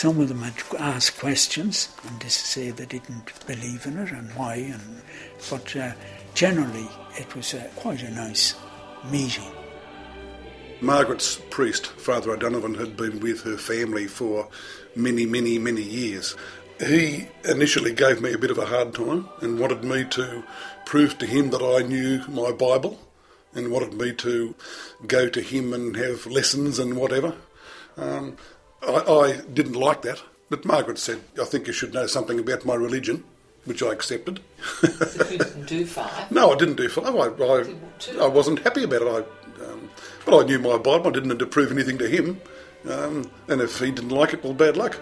some 0.00 0.18
of 0.18 0.28
them 0.30 0.40
had 0.40 0.54
asked 0.78 1.18
questions 1.18 1.94
and 2.08 2.18
to 2.22 2.30
say 2.30 2.70
they 2.70 2.86
didn't 2.86 3.30
believe 3.46 3.84
in 3.84 3.98
it 3.98 4.10
and 4.12 4.30
why. 4.30 4.54
And 4.54 5.02
but 5.50 5.76
uh, 5.76 5.92
generally, 6.32 6.88
it 7.18 7.36
was 7.36 7.52
uh, 7.52 7.68
quite 7.76 8.02
a 8.02 8.10
nice 8.10 8.54
meeting. 9.10 9.52
Margaret's 10.80 11.38
priest, 11.50 11.88
Father 11.88 12.30
O'Donovan, 12.30 12.76
had 12.76 12.96
been 12.96 13.20
with 13.20 13.42
her 13.42 13.58
family 13.58 14.06
for 14.06 14.48
many, 14.96 15.26
many, 15.26 15.58
many 15.58 15.82
years. 15.82 16.34
He 16.78 17.28
initially 17.44 17.92
gave 17.92 18.22
me 18.22 18.32
a 18.32 18.38
bit 18.38 18.50
of 18.50 18.56
a 18.56 18.64
hard 18.64 18.94
time 18.94 19.28
and 19.42 19.60
wanted 19.60 19.84
me 19.84 20.04
to 20.12 20.42
prove 20.86 21.18
to 21.18 21.26
him 21.26 21.50
that 21.50 21.60
I 21.60 21.86
knew 21.86 22.24
my 22.26 22.52
Bible 22.52 22.98
and 23.52 23.70
wanted 23.70 23.92
me 23.92 24.14
to 24.14 24.54
go 25.06 25.28
to 25.28 25.42
him 25.42 25.74
and 25.74 25.94
have 25.96 26.24
lessons 26.24 26.78
and 26.78 26.96
whatever. 26.96 27.34
Um, 27.98 28.38
I, 28.82 28.92
I 28.92 29.40
didn't 29.52 29.74
like 29.74 30.02
that, 30.02 30.22
but 30.48 30.64
Margaret 30.64 30.98
said, 30.98 31.20
I 31.40 31.44
think 31.44 31.66
you 31.66 31.72
should 31.72 31.94
know 31.94 32.06
something 32.06 32.38
about 32.38 32.64
my 32.64 32.74
religion, 32.74 33.24
which 33.64 33.82
I 33.82 33.92
accepted. 33.92 34.40
you 34.82 34.88
didn't 35.38 35.66
do 35.66 35.86
five? 35.86 36.30
No, 36.30 36.52
I 36.52 36.56
didn't 36.56 36.76
do 36.76 36.88
five. 36.88 37.14
I, 37.14 37.28
I, 37.28 38.24
I 38.24 38.26
wasn't 38.26 38.60
happy 38.60 38.84
about 38.84 39.02
it. 39.02 39.08
I, 39.08 39.64
um, 39.64 39.90
but 40.24 40.40
I 40.40 40.46
knew 40.46 40.58
my 40.58 40.78
Bible. 40.78 41.08
I 41.08 41.10
didn't 41.10 41.28
need 41.28 41.38
to 41.40 41.46
prove 41.46 41.70
anything 41.70 41.98
to 41.98 42.08
him. 42.08 42.40
Um, 42.88 43.30
and 43.48 43.60
if 43.60 43.78
he 43.78 43.90
didn't 43.90 44.10
like 44.10 44.32
it, 44.32 44.42
well, 44.42 44.54
bad 44.54 44.76
luck. 44.76 44.98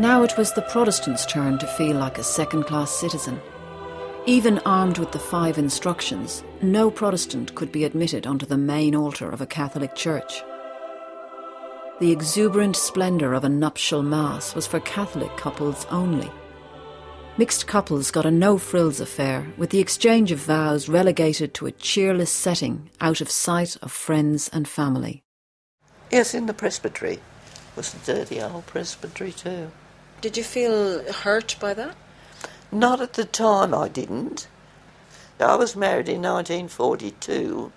Now 0.00 0.22
it 0.22 0.36
was 0.38 0.52
the 0.52 0.62
Protestants' 0.62 1.26
turn 1.26 1.58
to 1.58 1.66
feel 1.66 1.96
like 1.96 2.18
a 2.18 2.22
second 2.24 2.64
class 2.64 2.90
citizen. 2.90 3.40
Even 4.28 4.58
armed 4.66 4.98
with 4.98 5.12
the 5.12 5.18
five 5.18 5.56
instructions, 5.56 6.44
no 6.60 6.90
Protestant 6.90 7.54
could 7.54 7.72
be 7.72 7.84
admitted 7.84 8.26
onto 8.26 8.44
the 8.44 8.58
main 8.58 8.94
altar 8.94 9.30
of 9.30 9.40
a 9.40 9.46
Catholic 9.46 9.94
church. 9.94 10.42
The 11.98 12.12
exuberant 12.12 12.76
splendour 12.76 13.32
of 13.32 13.44
a 13.44 13.48
nuptial 13.48 14.02
mass 14.02 14.54
was 14.54 14.66
for 14.66 14.80
Catholic 14.80 15.34
couples 15.38 15.86
only. 15.86 16.30
Mixed 17.38 17.66
couples 17.66 18.10
got 18.10 18.26
a 18.26 18.30
no 18.30 18.58
frills 18.58 19.00
affair, 19.00 19.46
with 19.56 19.70
the 19.70 19.80
exchange 19.80 20.30
of 20.30 20.40
vows 20.40 20.90
relegated 20.90 21.54
to 21.54 21.64
a 21.64 21.72
cheerless 21.72 22.30
setting 22.30 22.90
out 23.00 23.22
of 23.22 23.30
sight 23.30 23.78
of 23.80 23.90
friends 23.90 24.50
and 24.52 24.68
family. 24.68 25.22
Yes, 26.10 26.34
in 26.34 26.44
the 26.44 26.52
presbytery. 26.52 27.14
It 27.14 27.20
was 27.76 27.94
a 27.94 27.98
dirty 28.04 28.42
old 28.42 28.66
presbytery 28.66 29.32
too. 29.32 29.70
Did 30.20 30.36
you 30.36 30.44
feel 30.44 31.10
hurt 31.14 31.56
by 31.58 31.72
that? 31.72 31.96
Not 32.70 33.00
at 33.00 33.14
the 33.14 33.24
time, 33.24 33.74
I 33.74 33.88
didn't. 33.88 34.46
I 35.40 35.54
was 35.54 35.76
married 35.76 36.08
in 36.08 36.22
1942. 36.22 37.72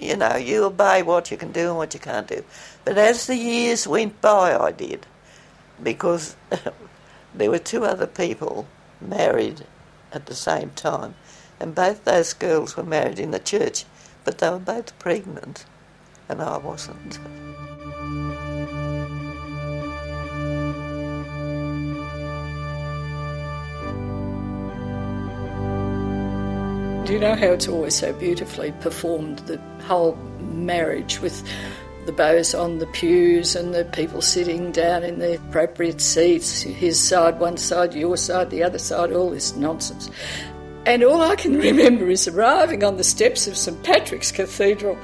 You 0.00 0.16
know, 0.16 0.36
you 0.36 0.64
obey 0.64 1.02
what 1.02 1.30
you 1.30 1.36
can 1.36 1.52
do 1.52 1.68
and 1.68 1.76
what 1.76 1.94
you 1.94 2.00
can't 2.00 2.26
do. 2.26 2.44
But 2.84 2.98
as 2.98 3.26
the 3.26 3.36
years 3.36 3.86
went 3.86 4.20
by, 4.20 4.56
I 4.56 4.72
did. 4.72 5.06
Because 5.82 6.36
there 7.34 7.50
were 7.50 7.58
two 7.58 7.84
other 7.84 8.06
people 8.06 8.66
married 9.00 9.66
at 10.12 10.26
the 10.26 10.34
same 10.34 10.70
time. 10.70 11.14
And 11.60 11.74
both 11.74 12.04
those 12.04 12.32
girls 12.32 12.76
were 12.76 12.84
married 12.84 13.18
in 13.18 13.32
the 13.32 13.38
church. 13.38 13.84
But 14.24 14.38
they 14.38 14.50
were 14.50 14.58
both 14.58 14.98
pregnant. 14.98 15.64
And 16.28 16.40
I 16.40 16.58
wasn't. 16.58 17.18
Do 27.08 27.14
you 27.14 27.20
know 27.20 27.36
how 27.36 27.52
it's 27.52 27.66
always 27.66 27.94
so 27.94 28.12
beautifully 28.12 28.70
performed, 28.80 29.38
the 29.46 29.58
whole 29.86 30.14
marriage 30.40 31.20
with 31.20 31.42
the 32.04 32.12
bows 32.12 32.54
on 32.54 32.80
the 32.80 32.86
pews 32.88 33.56
and 33.56 33.74
the 33.74 33.86
people 33.86 34.20
sitting 34.20 34.72
down 34.72 35.04
in 35.04 35.18
the 35.18 35.36
appropriate 35.36 36.02
seats, 36.02 36.60
his 36.60 37.00
side, 37.00 37.40
one 37.40 37.56
side, 37.56 37.94
your 37.94 38.18
side, 38.18 38.50
the 38.50 38.62
other 38.62 38.78
side, 38.78 39.10
all 39.10 39.30
this 39.30 39.56
nonsense. 39.56 40.10
And 40.84 41.02
all 41.02 41.22
I 41.22 41.34
can 41.36 41.54
remember 41.58 42.10
is 42.10 42.28
arriving 42.28 42.84
on 42.84 42.98
the 42.98 43.04
steps 43.04 43.48
of 43.48 43.56
St 43.56 43.82
Patrick's 43.82 44.30
Cathedral, 44.30 44.98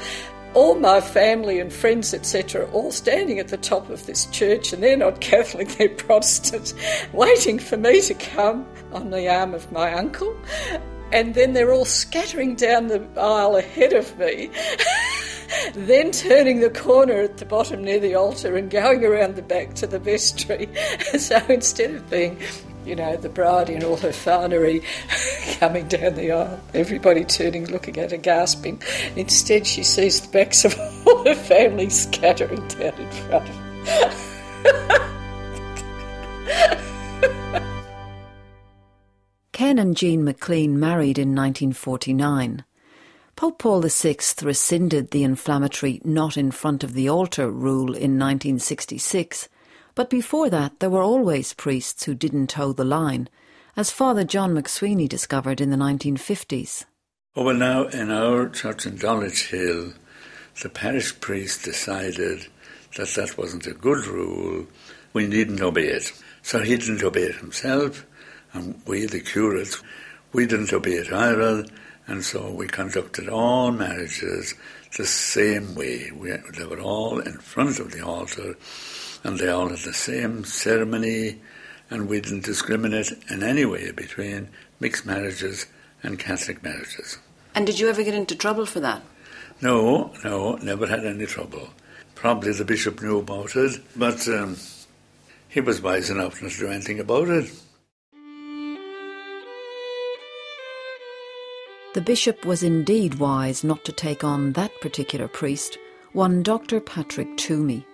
all 0.53 0.75
my 0.75 1.01
family 1.01 1.59
and 1.59 1.73
friends, 1.73 2.12
etc., 2.12 2.69
all 2.73 2.93
standing 2.93 3.38
at 3.38 3.49
the 3.49 3.57
top 3.57 3.88
of 3.88 4.05
this 4.05 4.27
church, 4.27 4.75
and 4.75 4.83
they're 4.83 4.95
not 4.95 5.21
Catholic, 5.23 5.69
they're 5.69 5.88
Protestant, 5.88 6.75
waiting 7.14 7.59
for 7.59 7.79
me 7.79 8.03
to 8.03 8.12
come 8.12 8.67
on 8.93 9.09
the 9.09 9.27
arm 9.27 9.55
of 9.55 9.73
my 9.73 9.95
uncle 9.95 10.37
and 11.12 11.35
then 11.35 11.53
they're 11.53 11.73
all 11.73 11.85
scattering 11.85 12.55
down 12.55 12.88
the 12.88 13.07
aisle 13.17 13.57
ahead 13.57 13.93
of 13.93 14.19
me. 14.19 14.51
then 15.75 16.11
turning 16.11 16.61
the 16.61 16.71
corner 16.71 17.23
at 17.23 17.37
the 17.37 17.45
bottom 17.45 17.85
near 17.85 18.01
the 18.01 18.14
altar 18.14 18.57
and 18.57 18.71
going 18.71 19.05
around 19.05 19.37
the 19.37 19.43
back 19.43 19.75
to 19.75 19.87
the 19.87 19.99
vestry. 19.99 20.69
so 21.19 21.37
instead 21.49 21.90
of 21.95 22.11
being 22.11 22.40
you 22.85 22.95
know, 22.95 23.17
the 23.17 23.29
bride 23.29 23.71
in 23.71 23.83
all 23.83 23.97
her 23.97 24.12
finery 24.12 24.83
coming 25.59 25.88
down 25.88 26.14
the 26.14 26.33
aisle, 26.33 26.61
everybody 26.75 27.25
turning, 27.25 27.67
looking 27.67 27.99
at 27.99 28.11
her, 28.11 28.17
gasping. 28.17 28.83
Instead, 29.17 29.67
she 29.67 29.83
sees 29.83 30.21
the 30.21 30.29
backs 30.29 30.64
of 30.64 30.79
all 31.07 31.25
her 31.25 31.35
family 31.35 31.88
scattering 31.88 32.67
down 32.69 32.95
in 32.95 33.11
front 33.11 33.49
of 33.49 33.57
her. 33.87 35.11
Ken 39.64 39.79
and 39.79 39.96
Jean 39.96 40.22
McLean 40.24 40.79
married 40.79 41.18
in 41.18 41.35
1949. 41.35 42.64
Pope 43.35 43.59
Paul 43.59 43.81
VI 43.81 44.18
rescinded 44.42 45.11
the 45.11 45.24
inflammatory 45.24 46.03
not 46.05 46.37
in 46.37 46.50
front 46.50 46.85
of 46.85 46.92
the 46.92 47.09
altar 47.09 47.50
rule 47.50 47.94
in 47.94 48.18
1966, 48.18 49.48
but 49.94 50.11
before 50.11 50.50
that 50.50 50.81
there 50.81 50.90
were 50.90 51.03
always 51.03 51.55
priests 51.55 52.05
who 52.05 52.14
didn't 52.14 52.48
toe 52.48 52.74
the 52.74 52.85
line, 52.85 53.27
as 53.74 53.90
Father 53.90 54.22
John 54.22 54.53
McSweeney 54.55 55.09
discovered 55.09 55.62
in 55.62 55.70
the 55.70 55.79
1950s. 55.79 56.85
Oh, 57.35 57.44
well, 57.44 57.55
now 57.55 57.87
in 57.87 58.11
our 58.11 58.50
church 58.50 58.85
in 58.85 58.96
Dulwich 58.96 59.48
Hill, 59.48 59.94
the 60.62 60.68
parish 60.68 61.18
priest 61.20 61.64
decided 61.64 62.48
that 62.98 63.09
that 63.14 63.38
wasn't 63.38 63.66
a 63.66 63.72
good 63.72 64.07
rule, 64.07 64.66
we 65.14 65.27
needn't 65.27 65.62
obey 65.62 65.87
it. 65.87 66.12
So 66.42 66.59
he 66.59 66.77
didn't 66.77 67.03
obey 67.03 67.22
it 67.22 67.37
himself, 67.37 68.05
and 68.55 68.81
we, 68.87 69.07
the 69.07 69.21
curates, 69.21 69.83
we 70.33 70.47
didn't 70.47 70.73
obey 70.73 70.95
it 70.95 71.12
either. 71.12 71.67
And 72.07 72.25
so 72.25 72.51
we 72.51 72.67
conducted 72.67 73.29
all 73.29 73.71
marriages 73.73 74.55
the 74.97 75.07
same 75.07 75.75
way. 75.75 76.11
We, 76.12 76.33
they 76.57 76.64
were 76.64 76.81
all 76.81 77.19
in 77.19 77.38
front 77.38 77.81
of 77.81 77.93
the 77.93 78.05
altar 78.05 78.55
and 79.23 79.38
they 79.38 79.49
all 79.49 79.69
had 79.69 79.79
the 79.79 79.95
same 79.95 80.45
ceremony 80.45 81.40
and 81.90 82.09
we 82.09 82.21
didn't 82.21 82.45
discriminate 82.45 83.12
in 83.29 83.43
any 83.43 83.64
way 83.64 83.90
between 83.90 84.49
mixed 84.81 85.07
marriages 85.07 85.67
and 86.03 86.19
Catholic 86.19 86.62
marriages. 86.62 87.19
And 87.55 87.67
did 87.67 87.79
you 87.79 87.88
ever 87.88 88.03
get 88.03 88.14
into 88.14 88.35
trouble 88.35 88.67
for 88.67 88.81
that? 88.81 89.03
No, 89.61 90.12
no, 90.25 90.57
never 90.57 90.87
had 90.87 91.07
any 91.07 91.27
trouble. 91.27 91.71
Probably 92.14 92.53
the 92.53 92.64
bishop 92.64 93.01
knew 93.01 93.19
about 93.19 93.57
it, 93.57 93.81
but 93.97 94.27
um, 94.29 94.57
he 95.49 95.61
was 95.61 95.81
wise 95.81 96.11
enough 96.11 96.43
not 96.43 96.51
to 96.53 96.59
do 96.59 96.69
anything 96.69 97.01
about 97.01 97.29
it. 97.29 97.51
The 101.94 102.00
bishop 102.00 102.44
was 102.44 102.64
indeed 102.64 103.20
wise 103.20 103.62
not 103.62 103.85
to 103.85 103.92
take 103.92 104.24
on 104.24 104.52
that 104.54 104.72
particular 104.80 105.28
priest, 105.28 105.78
one 106.12 106.42
Dr. 106.42 106.80
Patrick 106.80 107.37
Tuomey. 107.37 107.85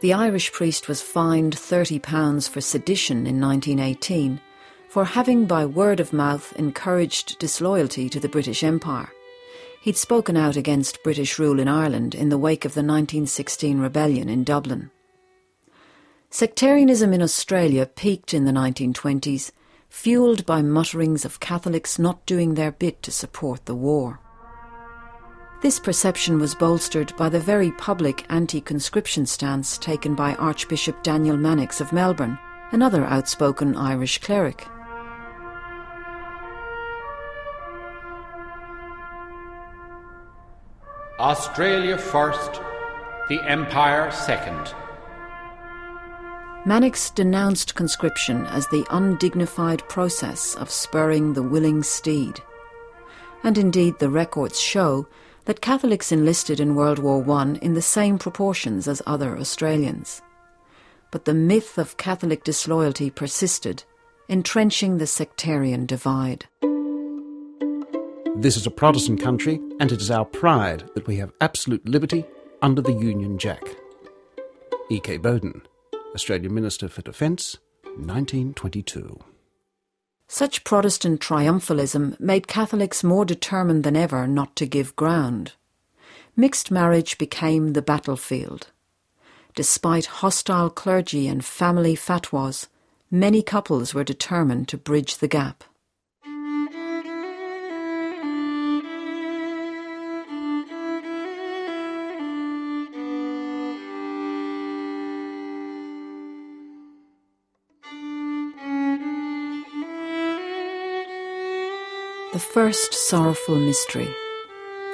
The 0.00 0.12
Irish 0.12 0.50
priest 0.50 0.88
was 0.88 1.00
fined 1.00 1.54
£30 1.54 2.48
for 2.48 2.60
sedition 2.60 3.28
in 3.28 3.40
1918 3.40 4.40
for 4.88 5.04
having 5.04 5.46
by 5.46 5.64
word 5.64 6.00
of 6.00 6.12
mouth 6.12 6.52
encouraged 6.56 7.38
disloyalty 7.38 8.08
to 8.08 8.18
the 8.18 8.28
British 8.28 8.64
Empire. 8.64 9.12
He'd 9.80 9.96
spoken 9.96 10.36
out 10.36 10.56
against 10.56 11.04
British 11.04 11.38
rule 11.38 11.60
in 11.60 11.68
Ireland 11.68 12.16
in 12.16 12.30
the 12.30 12.38
wake 12.38 12.64
of 12.64 12.74
the 12.74 12.80
1916 12.80 13.78
rebellion 13.78 14.28
in 14.28 14.42
Dublin. 14.42 14.90
Sectarianism 16.30 17.12
in 17.12 17.22
Australia 17.22 17.86
peaked 17.86 18.34
in 18.34 18.44
the 18.44 18.50
1920s 18.50 19.52
fuelled 19.90 20.46
by 20.46 20.62
mutterings 20.62 21.24
of 21.24 21.40
Catholics 21.40 21.98
not 21.98 22.24
doing 22.24 22.54
their 22.54 22.72
bit 22.72 23.02
to 23.02 23.10
support 23.10 23.66
the 23.66 23.74
war. 23.74 24.20
This 25.62 25.78
perception 25.78 26.38
was 26.38 26.54
bolstered 26.54 27.14
by 27.18 27.28
the 27.28 27.40
very 27.40 27.70
public 27.72 28.24
anti 28.30 28.62
conscription 28.62 29.26
stance 29.26 29.76
taken 29.76 30.14
by 30.14 30.34
Archbishop 30.36 31.02
Daniel 31.02 31.36
Mannix 31.36 31.82
of 31.82 31.92
Melbourne, 31.92 32.38
another 32.72 33.04
outspoken 33.04 33.76
Irish 33.76 34.18
cleric. 34.18 34.66
Australia 41.18 41.98
first, 41.98 42.62
the 43.28 43.38
Empire 43.46 44.10
second. 44.10 44.74
Mannix 46.66 47.08
denounced 47.10 47.74
conscription 47.74 48.44
as 48.46 48.66
the 48.68 48.86
undignified 48.90 49.86
process 49.88 50.54
of 50.56 50.70
spurring 50.70 51.32
the 51.32 51.42
willing 51.42 51.82
steed. 51.82 52.38
And 53.42 53.56
indeed, 53.56 53.98
the 53.98 54.10
records 54.10 54.60
show 54.60 55.06
that 55.46 55.62
Catholics 55.62 56.12
enlisted 56.12 56.60
in 56.60 56.74
World 56.74 56.98
War 56.98 57.24
I 57.30 57.54
in 57.62 57.72
the 57.72 57.80
same 57.80 58.18
proportions 58.18 58.86
as 58.86 59.00
other 59.06 59.38
Australians. 59.38 60.20
But 61.10 61.24
the 61.24 61.32
myth 61.32 61.78
of 61.78 61.96
Catholic 61.96 62.44
disloyalty 62.44 63.08
persisted, 63.08 63.82
entrenching 64.28 64.98
the 64.98 65.06
sectarian 65.06 65.86
divide. 65.86 66.44
This 68.36 68.58
is 68.58 68.66
a 68.66 68.70
Protestant 68.70 69.20
country, 69.20 69.60
and 69.80 69.90
it 69.90 70.02
is 70.02 70.10
our 70.10 70.26
pride 70.26 70.84
that 70.94 71.06
we 71.06 71.16
have 71.16 71.32
absolute 71.40 71.88
liberty 71.88 72.26
under 72.60 72.82
the 72.82 72.92
Union 72.92 73.38
Jack. 73.38 73.62
E.K. 74.90 75.16
Bowden. 75.16 75.62
Australian 76.14 76.52
Minister 76.52 76.88
for 76.88 77.02
Defence, 77.02 77.56
1922. 77.84 79.20
Such 80.26 80.64
Protestant 80.64 81.20
triumphalism 81.20 82.18
made 82.18 82.48
Catholics 82.48 83.04
more 83.04 83.24
determined 83.24 83.84
than 83.84 83.96
ever 83.96 84.26
not 84.26 84.56
to 84.56 84.66
give 84.66 84.96
ground. 84.96 85.52
Mixed 86.36 86.70
marriage 86.70 87.16
became 87.16 87.74
the 87.74 87.82
battlefield. 87.82 88.68
Despite 89.54 90.06
hostile 90.06 90.70
clergy 90.70 91.28
and 91.28 91.44
family 91.44 91.94
fatwas, 91.94 92.66
many 93.10 93.42
couples 93.42 93.94
were 93.94 94.04
determined 94.04 94.66
to 94.68 94.78
bridge 94.78 95.18
the 95.18 95.28
gap. 95.28 95.62
The 112.32 112.38
first 112.38 112.94
sorrowful 112.94 113.58
mystery. 113.58 114.08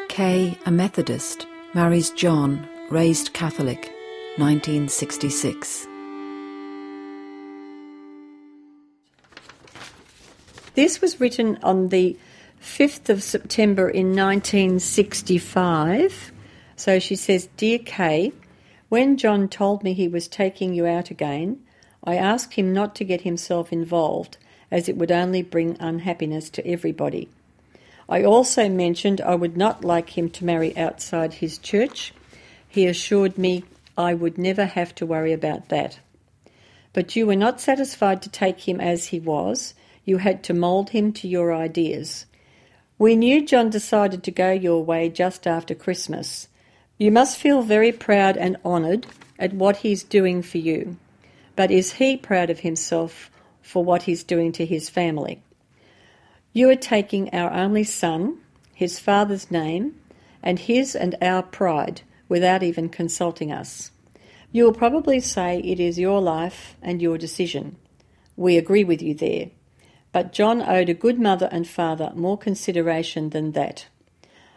Kay, 0.09 0.59
a 0.64 0.70
Methodist, 0.70 1.46
marries 1.75 2.09
John, 2.09 2.66
raised 2.90 3.35
Catholic, 3.35 3.92
1966. 4.38 5.87
This 10.72 11.03
was 11.03 11.20
written 11.20 11.59
on 11.62 11.90
the 11.90 12.16
5th 12.62 13.11
of 13.11 13.22
September 13.22 13.90
in 13.90 14.16
1965. 14.16 16.33
So 16.77 16.99
she 16.99 17.16
says, 17.16 17.51
Dear 17.59 17.81
Kay, 17.81 18.33
when 18.88 19.18
John 19.18 19.51
told 19.51 19.85
me 19.85 19.92
he 19.92 20.09
was 20.09 20.27
taking 20.27 20.72
you 20.72 20.87
out 20.87 21.11
again, 21.11 21.61
I 22.03 22.16
asked 22.16 22.55
him 22.55 22.72
not 22.72 22.94
to 22.94 23.05
get 23.05 23.20
himself 23.20 23.75
involved 23.75 24.38
as 24.70 24.88
it 24.88 24.96
would 24.96 25.12
only 25.12 25.42
bring 25.42 25.76
unhappiness 25.81 26.50
to 26.50 26.66
everybody. 26.66 27.29
I 28.09 28.22
also 28.22 28.68
mentioned 28.68 29.20
I 29.20 29.35
would 29.35 29.57
not 29.57 29.85
like 29.85 30.16
him 30.16 30.31
to 30.31 30.44
marry 30.44 30.76
outside 30.76 31.35
his 31.35 31.59
church. 31.59 32.12
He 32.68 32.87
assured 32.87 33.37
me 33.37 33.64
I 33.98 34.14
would 34.14 34.38
never 34.38 34.64
have 34.66 34.94
to 34.96 35.07
worry 35.07 35.33
about 35.33 35.68
that. 35.70 35.98
But 36.92 37.16
you 37.16 37.26
were 37.26 37.37
not 37.37 37.61
satisfied 37.61 38.22
to 38.22 38.29
take 38.29 38.68
him 38.68 38.81
as 38.81 39.07
he 39.07 39.20
was, 39.20 39.74
you 40.05 40.18
had 40.18 40.42
to 40.44 40.55
mould 40.55 40.90
him 40.90 41.12
to 41.14 41.29
your 41.29 41.52
ideas. 41.52 42.26
We 42.98 43.16
knew 43.16 43.44
John 43.44 43.70
decided 43.70 44.22
to 44.22 44.31
go 44.31 44.52
your 44.52 44.83
way 44.83 45.09
just 45.09 45.46
after 45.46 45.74
Christmas. 45.74 46.48
You 46.96 47.11
must 47.11 47.37
feel 47.37 47.61
very 47.61 47.92
proud 47.92 48.37
and 48.37 48.57
honoured 48.64 49.07
at 49.38 49.52
what 49.52 49.79
he's 49.79 50.02
doing 50.02 50.40
for 50.42 50.59
you. 50.59 50.96
But 51.57 51.70
is 51.70 51.94
he 51.94 52.16
proud 52.16 52.48
of 52.48 52.61
himself 52.61 53.31
for 53.66 53.85
what 53.85 54.05
he's 54.05 54.22
doing 54.22 54.52
to 54.52 54.64
his 54.64 54.88
family. 54.88 55.42
You 56.52 56.70
are 56.70 56.76
taking 56.76 57.35
our 57.35 57.52
only 57.52 57.83
son, 57.83 58.38
his 58.72 59.00
father's 59.00 59.50
name, 59.50 59.96
and 60.42 60.59
his 60.59 60.94
and 60.94 61.16
our 61.20 61.42
pride 61.42 62.02
without 62.29 62.62
even 62.62 62.88
consulting 62.88 63.50
us. 63.50 63.90
You 64.52 64.64
will 64.64 64.73
probably 64.73 65.19
say 65.19 65.58
it 65.58 65.81
is 65.81 65.98
your 65.98 66.21
life 66.21 66.77
and 66.81 67.02
your 67.02 67.19
decision. 67.19 67.77
We 68.37 68.56
agree 68.56 68.85
with 68.85 69.02
you 69.02 69.14
there. 69.14 69.50
But 70.12 70.33
John 70.33 70.62
owed 70.62 70.88
a 70.88 70.94
good 70.94 71.19
mother 71.19 71.48
and 71.50 71.67
father 71.67 72.12
more 72.14 72.38
consideration 72.38 73.31
than 73.31 73.52
that. 73.52 73.88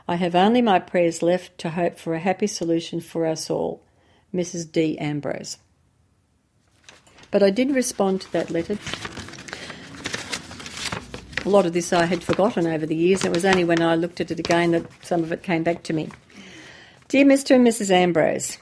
I 0.08 0.16
have 0.16 0.36
only 0.36 0.62
my 0.62 0.80
prayers 0.80 1.24
left 1.24 1.58
to 1.60 1.72
hope 1.72 1.98
for 1.98 2.14
a 2.14 2.20
happy 2.20 2.48
solution 2.48 3.02
for 3.02 3.26
us 3.26 3.50
all. 3.50 3.82
Mrs. 4.34 4.72
D. 4.72 4.98
Ambrose. 5.00 5.58
But 7.32 7.44
I 7.44 7.50
did 7.50 7.76
respond 7.76 8.22
to 8.22 8.32
that 8.34 8.50
letter. 8.50 8.78
A 11.46 11.50
lot 11.50 11.66
of 11.66 11.74
this 11.74 11.94
I 11.94 12.06
had 12.06 12.24
forgotten 12.24 12.68
over 12.68 12.86
the 12.86 12.96
years. 12.96 13.24
It 13.24 13.34
was 13.34 13.46
only 13.46 13.64
when 13.64 13.82
I 13.82 13.96
looked 13.96 14.20
at 14.20 14.32
it 14.32 14.40
again 14.40 14.72
that 14.72 14.86
some 15.04 15.24
of 15.24 15.32
it 15.32 15.44
came 15.44 15.64
back 15.64 15.84
to 15.84 15.94
me. 15.94 16.10
Dear 17.08 17.26
Mr. 17.26 17.56
and 17.56 17.66
Mrs. 17.66 17.90
Ambrose, 17.92 18.58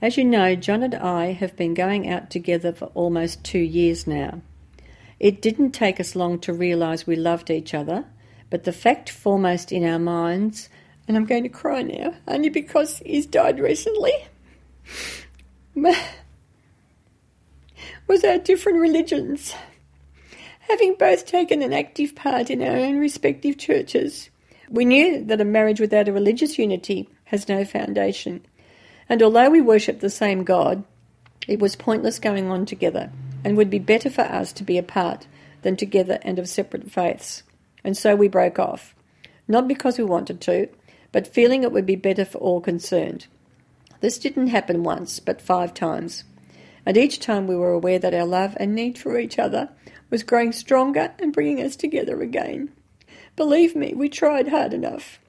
as 0.00 0.16
you 0.16 0.24
know, 0.24 0.54
John 0.54 0.82
and 0.82 0.94
I 0.94 1.32
have 1.32 1.56
been 1.56 1.74
going 1.74 2.08
out 2.08 2.30
together 2.30 2.72
for 2.72 2.86
almost 2.94 3.42
two 3.42 3.58
years 3.58 4.06
now. 4.06 4.40
It 5.18 5.42
didn't 5.42 5.72
take 5.72 5.98
us 5.98 6.14
long 6.14 6.38
to 6.40 6.52
realise 6.52 7.06
we 7.06 7.16
loved 7.16 7.50
each 7.50 7.74
other, 7.74 8.04
but 8.48 8.64
the 8.64 8.72
fact 8.72 9.10
foremost 9.10 9.72
in 9.72 9.84
our 9.84 9.98
minds, 9.98 10.68
and 11.06 11.16
I'm 11.16 11.26
going 11.26 11.42
to 11.42 11.48
cry 11.48 11.82
now, 11.82 12.14
only 12.28 12.48
because 12.48 12.98
he's 12.98 13.26
died 13.26 13.58
recently, 13.58 14.12
was 18.08 18.24
our 18.24 18.38
different 18.38 18.80
religions. 18.80 19.54
Having 20.60 20.94
both 20.94 21.26
taken 21.26 21.62
an 21.62 21.72
active 21.72 22.14
part 22.14 22.50
in 22.50 22.62
our 22.62 22.76
own 22.76 22.98
respective 22.98 23.58
churches, 23.58 24.30
we 24.70 24.84
knew 24.84 25.24
that 25.24 25.40
a 25.40 25.44
marriage 25.44 25.80
without 25.80 26.08
a 26.08 26.12
religious 26.12 26.58
unity 26.58 27.08
has 27.24 27.48
no 27.48 27.64
foundation. 27.64 28.44
And 29.08 29.22
although 29.22 29.50
we 29.50 29.60
worship 29.60 30.00
the 30.00 30.10
same 30.10 30.44
God, 30.44 30.84
it 31.46 31.60
was 31.60 31.76
pointless 31.76 32.18
going 32.18 32.50
on 32.50 32.66
together, 32.66 33.10
and 33.44 33.56
would 33.56 33.70
be 33.70 33.78
better 33.78 34.10
for 34.10 34.22
us 34.22 34.52
to 34.54 34.64
be 34.64 34.76
apart 34.76 35.26
than 35.62 35.76
together 35.76 36.18
and 36.22 36.38
of 36.38 36.48
separate 36.48 36.90
faiths. 36.90 37.42
And 37.84 37.96
so 37.96 38.16
we 38.16 38.28
broke 38.28 38.58
off. 38.58 38.94
Not 39.46 39.68
because 39.68 39.96
we 39.96 40.04
wanted 40.04 40.40
to, 40.42 40.68
but 41.12 41.26
feeling 41.26 41.62
it 41.62 41.72
would 41.72 41.86
be 41.86 41.96
better 41.96 42.24
for 42.24 42.38
all 42.38 42.60
concerned. 42.60 43.26
This 44.00 44.18
didn't 44.18 44.48
happen 44.48 44.82
once, 44.82 45.20
but 45.20 45.40
five 45.40 45.72
times. 45.72 46.24
And 46.88 46.96
each 46.96 47.20
time 47.20 47.46
we 47.46 47.54
were 47.54 47.72
aware 47.72 47.98
that 47.98 48.14
our 48.14 48.24
love 48.24 48.56
and 48.58 48.74
need 48.74 48.96
for 48.96 49.18
each 49.18 49.38
other 49.38 49.68
was 50.08 50.22
growing 50.22 50.52
stronger 50.52 51.12
and 51.18 51.34
bringing 51.34 51.62
us 51.62 51.76
together 51.76 52.22
again. 52.22 52.72
Believe 53.36 53.76
me, 53.76 53.92
we 53.92 54.08
tried 54.08 54.48
hard 54.48 54.72
enough. 54.72 55.20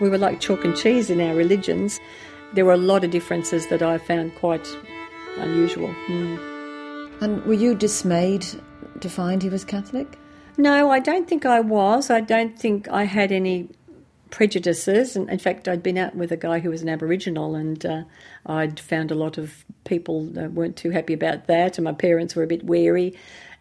We 0.00 0.08
were 0.08 0.18
like 0.18 0.40
chalk 0.40 0.64
and 0.64 0.76
cheese 0.76 1.08
in 1.08 1.20
our 1.20 1.36
religions. 1.36 2.00
There 2.54 2.64
were 2.64 2.72
a 2.72 2.78
lot 2.78 3.04
of 3.04 3.10
differences 3.10 3.66
that 3.68 3.82
I 3.82 3.98
found 3.98 4.34
quite 4.36 4.66
unusual. 5.38 5.94
Mm. 6.06 7.22
And 7.22 7.44
were 7.44 7.54
you 7.54 7.74
dismayed 7.74 8.46
to 9.00 9.08
find 9.08 9.42
he 9.42 9.48
was 9.48 9.64
Catholic? 9.64 10.18
No, 10.56 10.90
I 10.90 10.98
don't 10.98 11.28
think 11.28 11.46
I 11.46 11.60
was. 11.60 12.10
I 12.10 12.20
don't 12.20 12.58
think 12.58 12.88
I 12.88 13.04
had 13.04 13.32
any 13.32 13.68
prejudices. 14.30 15.16
And 15.16 15.28
in 15.30 15.38
fact, 15.38 15.68
I'd 15.68 15.82
been 15.82 15.98
out 15.98 16.14
with 16.14 16.32
a 16.32 16.36
guy 16.36 16.58
who 16.58 16.70
was 16.70 16.82
an 16.82 16.88
Aboriginal, 16.88 17.54
and 17.54 17.84
uh, 17.84 18.02
I'd 18.46 18.80
found 18.80 19.10
a 19.10 19.14
lot 19.14 19.38
of 19.38 19.64
people 19.84 20.24
that 20.30 20.52
weren't 20.52 20.76
too 20.76 20.90
happy 20.90 21.14
about 21.14 21.46
that, 21.46 21.78
and 21.78 21.84
my 21.84 21.92
parents 21.92 22.34
were 22.34 22.42
a 22.42 22.48
bit 22.48 22.64
wary. 22.64 23.16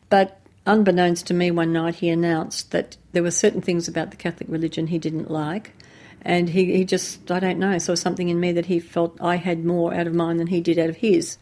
But 0.10 0.40
unbeknownst 0.66 1.28
to 1.28 1.34
me, 1.34 1.52
one 1.52 1.72
night 1.72 1.96
he 1.96 2.10
announced 2.10 2.72
that 2.72 2.98
there 3.14 3.24
were 3.24 3.32
certain 3.32 3.62
things 3.62 3.88
about 3.88 4.12
the 4.12 4.18
Catholic 4.18 4.50
religion 4.50 4.88
he 4.88 5.00
didn't 5.00 5.32
like. 5.32 5.74
And 6.22 6.50
he, 6.50 6.78
he 6.78 6.86
just, 6.86 7.32
I 7.32 7.40
don't 7.40 7.60
know, 7.60 7.78
saw 7.78 7.96
something 7.96 8.30
in 8.30 8.40
me 8.40 8.52
that 8.54 8.66
he 8.66 8.80
felt 8.80 9.18
I 9.22 9.38
had 9.38 9.64
more 9.64 9.94
out 9.94 10.08
of 10.08 10.14
mine 10.14 10.38
than 10.38 10.48
he 10.48 10.62
did 10.62 10.78
out 10.78 10.90
of 10.90 10.98
his. 10.98 11.38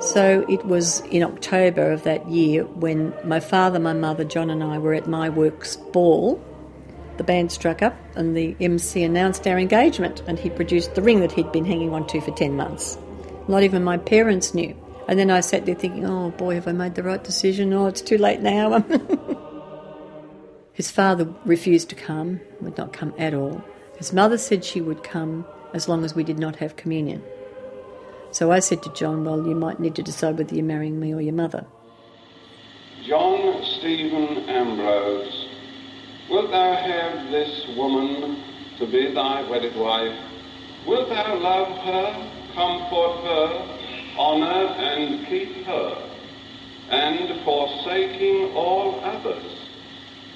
So 0.00 0.44
it 0.50 0.64
was 0.66 1.00
in 1.10 1.22
October 1.22 1.90
of 1.90 2.02
that 2.02 2.28
year 2.28 2.64
when 2.64 3.14
my 3.24 3.40
father, 3.40 3.78
my 3.78 3.94
mother, 3.94 4.22
John, 4.22 4.50
and 4.50 4.62
I 4.62 4.76
were 4.76 4.92
at 4.92 5.06
my 5.06 5.30
works 5.30 5.76
ball. 5.76 6.44
The 7.16 7.24
band 7.24 7.50
struck 7.50 7.80
up 7.80 7.96
and 8.14 8.36
the 8.36 8.54
MC 8.60 9.02
announced 9.02 9.46
our 9.46 9.58
engagement, 9.58 10.22
and 10.26 10.38
he 10.38 10.50
produced 10.50 10.94
the 10.94 11.00
ring 11.00 11.20
that 11.20 11.32
he'd 11.32 11.52
been 11.52 11.64
hanging 11.64 11.94
on 11.94 12.06
to 12.08 12.20
for 12.20 12.32
10 12.32 12.54
months. 12.54 12.98
Not 13.48 13.62
even 13.62 13.82
my 13.82 13.96
parents 13.96 14.52
knew. 14.52 14.76
And 15.08 15.18
then 15.18 15.30
I 15.30 15.40
sat 15.40 15.64
there 15.64 15.74
thinking, 15.74 16.04
oh 16.04 16.30
boy, 16.32 16.56
have 16.56 16.68
I 16.68 16.72
made 16.72 16.96
the 16.96 17.02
right 17.02 17.22
decision? 17.22 17.72
Oh, 17.72 17.86
it's 17.86 18.02
too 18.02 18.18
late 18.18 18.40
now. 18.40 18.84
His 20.74 20.90
father 20.90 21.32
refused 21.44 21.88
to 21.90 21.94
come, 21.94 22.40
would 22.60 22.76
not 22.76 22.92
come 22.92 23.14
at 23.16 23.32
all. 23.32 23.64
His 23.96 24.12
mother 24.12 24.36
said 24.36 24.64
she 24.64 24.80
would 24.80 25.04
come 25.04 25.46
as 25.72 25.88
long 25.88 26.04
as 26.04 26.16
we 26.16 26.24
did 26.24 26.38
not 26.38 26.56
have 26.56 26.74
communion. 26.74 27.22
So 28.32 28.50
I 28.50 28.58
said 28.58 28.82
to 28.82 28.92
John, 28.92 29.24
Well, 29.24 29.46
you 29.46 29.54
might 29.54 29.78
need 29.78 29.94
to 29.94 30.02
decide 30.02 30.36
whether 30.36 30.52
you're 30.52 30.64
marrying 30.64 30.98
me 30.98 31.14
or 31.14 31.20
your 31.20 31.32
mother. 31.32 31.64
John 33.06 33.62
Stephen 33.78 34.48
Ambrose, 34.48 35.48
wilt 36.28 36.50
thou 36.50 36.74
have 36.74 37.30
this 37.30 37.68
woman 37.76 38.42
to 38.78 38.86
be 38.86 39.14
thy 39.14 39.48
wedded 39.48 39.76
wife? 39.76 40.18
Wilt 40.88 41.08
thou 41.08 41.36
love 41.36 41.68
her, 41.68 42.30
comfort 42.54 43.22
her, 43.22 44.18
honour 44.18 44.74
and 44.74 45.24
keep 45.28 45.64
her, 45.66 46.10
and 46.90 47.44
forsaking 47.44 48.52
all 48.56 48.98
others? 49.04 49.63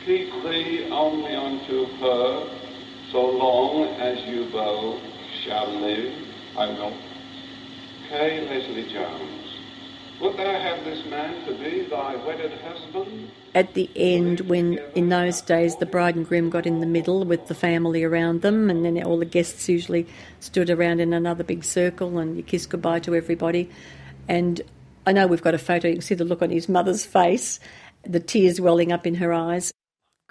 Keep 0.04 0.32
thee 0.44 0.88
only 0.90 1.34
unto 1.34 1.86
her, 1.98 2.48
so 3.12 3.26
long 3.26 3.84
as 4.00 4.18
you 4.26 4.50
both 4.50 5.00
shall 5.44 5.68
live. 5.80 6.14
I 6.56 6.66
will. 6.66 6.96
Kay 8.08 8.48
Leslie 8.48 8.90
Jones. 8.92 9.48
Would 10.20 10.36
thou 10.36 10.60
have 10.60 10.84
this 10.84 11.06
man 11.06 11.44
to 11.46 11.52
be 11.52 11.86
thy 11.88 12.16
wedded 12.26 12.52
husband? 12.60 13.30
At 13.54 13.74
the 13.74 13.88
end, 13.94 14.40
when 14.40 14.78
in 14.94 15.10
those 15.10 15.40
days 15.40 15.76
the 15.76 15.86
bride 15.86 16.16
and 16.16 16.26
groom 16.26 16.50
got 16.50 16.66
in 16.66 16.80
the 16.80 16.86
middle 16.86 17.24
with 17.24 17.46
the 17.46 17.54
family 17.54 18.02
around 18.02 18.42
them, 18.42 18.68
and 18.68 18.84
then 18.84 19.00
all 19.04 19.18
the 19.18 19.24
guests 19.24 19.68
usually 19.68 20.06
stood 20.40 20.70
around 20.70 21.00
in 21.00 21.12
another 21.12 21.44
big 21.44 21.62
circle 21.62 22.18
and 22.18 22.36
you 22.36 22.42
kiss 22.42 22.66
goodbye 22.66 23.00
to 23.00 23.14
everybody. 23.14 23.70
And 24.26 24.60
I 25.06 25.12
know 25.12 25.28
we've 25.28 25.42
got 25.42 25.54
a 25.54 25.58
photo, 25.58 25.86
you 25.86 25.94
can 25.94 26.02
see 26.02 26.16
the 26.16 26.24
look 26.24 26.42
on 26.42 26.50
his 26.50 26.68
mother's 26.68 27.06
face, 27.06 27.60
the 28.02 28.20
tears 28.20 28.60
welling 28.60 28.90
up 28.90 29.06
in 29.06 29.14
her 29.16 29.32
eyes. 29.32 29.72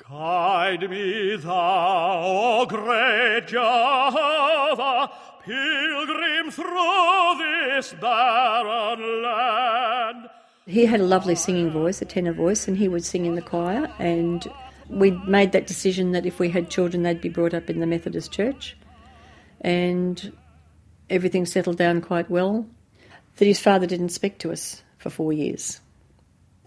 Guide 0.10 0.90
me 0.90 1.36
thou, 1.36 2.22
O 2.24 2.66
great 2.66 3.48
Jehovah, 3.48 5.12
pilgrim 5.44 6.50
through 6.50 7.38
this 7.40 7.94
barren 8.00 9.22
land. 9.22 10.30
He 10.66 10.86
had 10.86 11.02
a 11.02 11.04
lovely 11.04 11.36
singing 11.36 11.72
voice, 11.72 12.02
a 12.02 12.06
tenor 12.06 12.32
voice, 12.32 12.70
and 12.70 12.78
he 12.78 12.88
would 12.88 13.04
sing 13.04 13.26
in 13.26 13.36
the 13.36 13.42
choir. 13.42 13.92
And 14.00 14.48
we 14.90 15.12
made 15.12 15.52
that 15.52 15.68
decision 15.68 16.14
that 16.14 16.26
if 16.26 16.40
we 16.40 16.52
had 16.52 16.70
children, 16.70 17.04
they'd 17.04 17.20
be 17.20 17.28
brought 17.28 17.54
up 17.54 17.70
in 17.70 17.82
the 17.82 17.86
Methodist 17.86 18.32
Church. 18.32 18.78
And 19.60 20.32
everything 21.10 21.46
settled 21.46 21.78
down 21.78 22.00
quite 22.00 22.30
well. 22.30 22.66
That 23.38 23.46
his 23.46 23.60
father 23.60 23.86
didn't 23.86 24.10
speak 24.10 24.40
to 24.40 24.54
us 24.54 24.84
for 25.00 25.10
four 25.10 25.34
years. 25.34 25.82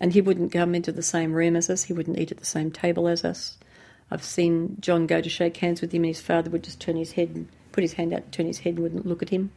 And 0.00 0.12
he 0.12 0.20
wouldn't 0.20 0.52
come 0.52 0.74
into 0.74 0.92
the 0.92 1.02
same 1.02 1.32
room 1.34 1.54
as 1.56 1.68
us, 1.68 1.84
he 1.84 1.92
wouldn't 1.92 2.18
eat 2.18 2.32
at 2.32 2.38
the 2.38 2.46
same 2.46 2.70
table 2.70 3.06
as 3.06 3.24
us. 3.24 3.58
I've 4.10 4.24
seen 4.24 4.76
John 4.80 5.06
go 5.06 5.20
to 5.20 5.28
shake 5.28 5.58
hands 5.58 5.80
with 5.80 5.92
him, 5.92 6.02
and 6.02 6.14
his 6.14 6.20
father 6.20 6.50
would 6.50 6.64
just 6.64 6.80
turn 6.80 6.96
his 6.96 7.12
head 7.12 7.28
and 7.34 7.48
put 7.72 7.82
his 7.82 7.92
hand 7.92 8.12
out 8.12 8.22
and 8.22 8.32
turn 8.32 8.46
his 8.46 8.58
head 8.58 8.74
and 8.74 8.82
wouldn't 8.82 9.06
look 9.06 9.22
at 9.22 9.28
him. 9.28 9.52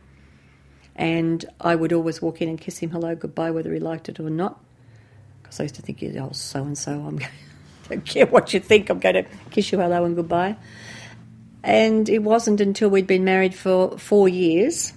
And 0.95 1.43
I 1.59 1.75
would 1.75 1.91
always 1.91 2.21
walk 2.21 2.41
in 2.41 2.49
and 2.49 2.59
kiss 2.59 2.77
him 2.77 2.91
hello, 2.91 3.15
goodbye, 3.15 3.51
whether 3.51 3.73
he 3.73 3.79
liked 3.79 4.09
it 4.09 4.19
or 4.19 4.29
not. 4.29 4.59
Because 5.41 5.59
I 5.59 5.63
used 5.63 5.75
to 5.75 5.81
think, 5.81 6.03
oh, 6.19 6.31
so 6.33 6.61
and 6.61 6.77
so, 6.77 6.91
going 6.91 7.19
don't 7.89 8.05
care 8.05 8.25
what 8.27 8.53
you 8.53 8.59
think, 8.59 8.89
I'm 8.89 8.99
going 8.99 9.15
to 9.15 9.25
kiss 9.49 9.71
you 9.71 9.79
hello 9.79 10.05
and 10.05 10.15
goodbye. 10.15 10.55
And 11.63 12.09
it 12.09 12.19
wasn't 12.19 12.61
until 12.61 12.89
we'd 12.89 13.07
been 13.07 13.23
married 13.23 13.55
for 13.55 13.97
four 13.97 14.27
years 14.27 14.93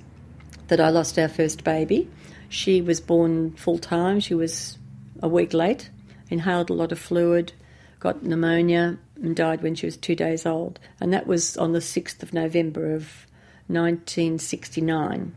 that 0.69 0.81
I 0.81 0.91
lost 0.91 1.19
our 1.19 1.29
first 1.29 1.65
baby. 1.65 2.11
She 2.49 2.83
was 2.83 3.01
born 3.01 3.53
full 3.53 3.79
time. 3.79 4.21
She 4.21 4.35
was 4.35 4.79
a 5.23 5.29
week 5.29 5.53
late, 5.53 5.91
inhaled 6.31 6.71
a 6.71 6.75
lot 6.75 6.93
of 6.93 6.99
fluid, 6.99 7.53
got 8.01 8.23
pneumonia, 8.23 8.99
and 9.23 9.35
died 9.35 9.63
when 9.63 9.75
she 9.75 9.87
was 9.87 9.97
two 9.97 10.15
days 10.15 10.47
old. 10.47 10.79
And 11.01 11.13
that 11.13 11.27
was 11.27 11.57
on 11.57 11.73
the 11.73 11.79
6th 11.81 12.23
of 12.23 12.35
November 12.35 12.95
of 12.95 13.27
1969. 13.69 15.35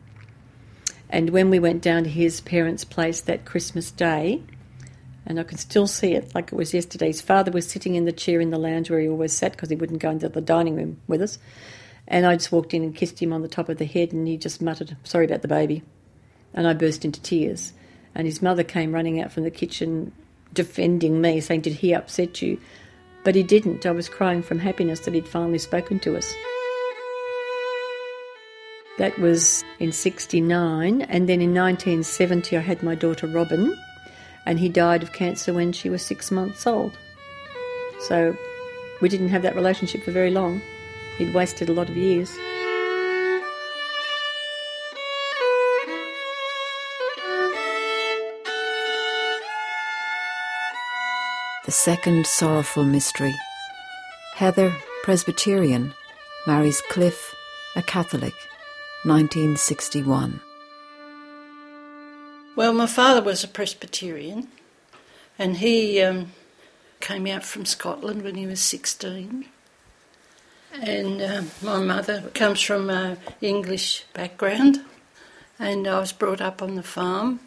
And 1.09 1.29
when 1.31 1.49
we 1.49 1.59
went 1.59 1.81
down 1.81 2.03
to 2.03 2.09
his 2.09 2.41
parents' 2.41 2.83
place 2.83 3.21
that 3.21 3.45
Christmas 3.45 3.91
Day, 3.91 4.43
and 5.25 5.39
I 5.39 5.43
can 5.43 5.57
still 5.57 5.87
see 5.87 6.13
it 6.13 6.33
like 6.33 6.51
it 6.51 6.55
was 6.55 6.73
yesterday. 6.73 7.07
His 7.07 7.21
father 7.21 7.51
was 7.51 7.67
sitting 7.67 7.95
in 7.95 8.05
the 8.05 8.11
chair 8.11 8.41
in 8.41 8.49
the 8.49 8.57
lounge 8.57 8.89
where 8.89 8.99
he 8.99 9.07
always 9.07 9.33
sat 9.33 9.51
because 9.51 9.69
he 9.69 9.75
wouldn't 9.75 10.01
go 10.01 10.09
into 10.09 10.27
the 10.27 10.41
dining 10.41 10.75
room 10.75 10.99
with 11.07 11.21
us. 11.21 11.37
And 12.07 12.25
I 12.25 12.35
just 12.35 12.51
walked 12.51 12.73
in 12.73 12.83
and 12.83 12.95
kissed 12.95 13.21
him 13.21 13.31
on 13.31 13.43
the 13.43 13.47
top 13.47 13.69
of 13.69 13.77
the 13.77 13.85
head, 13.85 14.11
and 14.11 14.27
he 14.27 14.37
just 14.37 14.61
muttered, 14.61 14.97
Sorry 15.03 15.25
about 15.25 15.43
the 15.43 15.47
baby. 15.47 15.83
And 16.53 16.67
I 16.67 16.73
burst 16.73 17.05
into 17.05 17.21
tears. 17.21 17.73
And 18.19 18.25
his 18.25 18.41
mother 18.41 18.65
came 18.65 18.91
running 18.91 19.21
out 19.21 19.31
from 19.31 19.43
the 19.43 19.49
kitchen 19.49 20.11
defending 20.51 21.21
me, 21.21 21.39
saying, 21.39 21.61
Did 21.61 21.75
he 21.75 21.93
upset 21.93 22.41
you? 22.41 22.59
But 23.23 23.33
he 23.33 23.43
didn't. 23.43 23.85
I 23.85 23.91
was 23.91 24.09
crying 24.09 24.41
from 24.41 24.59
happiness 24.59 24.99
that 25.05 25.13
he'd 25.13 25.25
finally 25.25 25.57
spoken 25.57 26.01
to 26.01 26.17
us. 26.17 26.33
That 28.97 29.17
was 29.19 29.63
in 29.79 29.93
69. 29.93 31.01
And 31.03 31.29
then 31.29 31.39
in 31.39 31.53
1970, 31.53 32.57
I 32.57 32.59
had 32.59 32.83
my 32.83 32.93
daughter 32.93 33.25
Robin, 33.25 33.73
and 34.45 34.59
he 34.59 34.67
died 34.67 35.01
of 35.01 35.13
cancer 35.13 35.53
when 35.53 35.71
she 35.71 35.89
was 35.89 36.05
six 36.05 36.29
months 36.29 36.67
old. 36.67 36.91
So 38.01 38.35
we 38.99 39.07
didn't 39.07 39.29
have 39.29 39.43
that 39.43 39.55
relationship 39.55 40.03
for 40.03 40.11
very 40.11 40.31
long. 40.31 40.61
He'd 41.17 41.33
wasted 41.33 41.69
a 41.69 41.73
lot 41.73 41.87
of 41.87 41.95
years. 41.95 42.37
The 51.69 51.73
second 51.73 52.25
sorrowful 52.25 52.83
mystery. 52.83 53.35
Heather, 54.33 54.75
Presbyterian, 55.03 55.93
marries 56.47 56.81
Cliff, 56.89 57.35
a 57.75 57.83
Catholic, 57.83 58.33
1961. 59.03 60.41
Well, 62.55 62.73
my 62.73 62.87
father 62.87 63.21
was 63.21 63.43
a 63.43 63.47
Presbyterian, 63.47 64.47
and 65.37 65.57
he 65.57 66.01
um, 66.01 66.31
came 67.01 67.27
out 67.27 67.43
from 67.43 67.65
Scotland 67.65 68.23
when 68.23 68.33
he 68.33 68.47
was 68.47 68.61
16. 68.61 69.45
And 70.73 71.21
uh, 71.21 71.43
my 71.61 71.77
mother 71.77 72.31
comes 72.33 72.61
from 72.61 72.89
an 72.89 73.19
English 73.41 74.05
background, 74.15 74.83
and 75.59 75.87
I 75.87 75.99
was 75.99 76.13
brought 76.13 76.41
up 76.41 76.63
on 76.63 76.73
the 76.73 76.81
farm. 76.81 77.41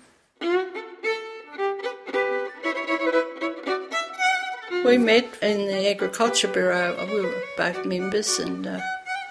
We 4.84 4.98
met 4.98 5.38
in 5.42 5.66
the 5.68 5.88
Agriculture 5.90 6.48
Bureau. 6.48 6.96
We 7.06 7.20
were 7.20 7.42
both 7.56 7.84
members, 7.86 8.38
and 8.38 8.66
uh, 8.66 8.80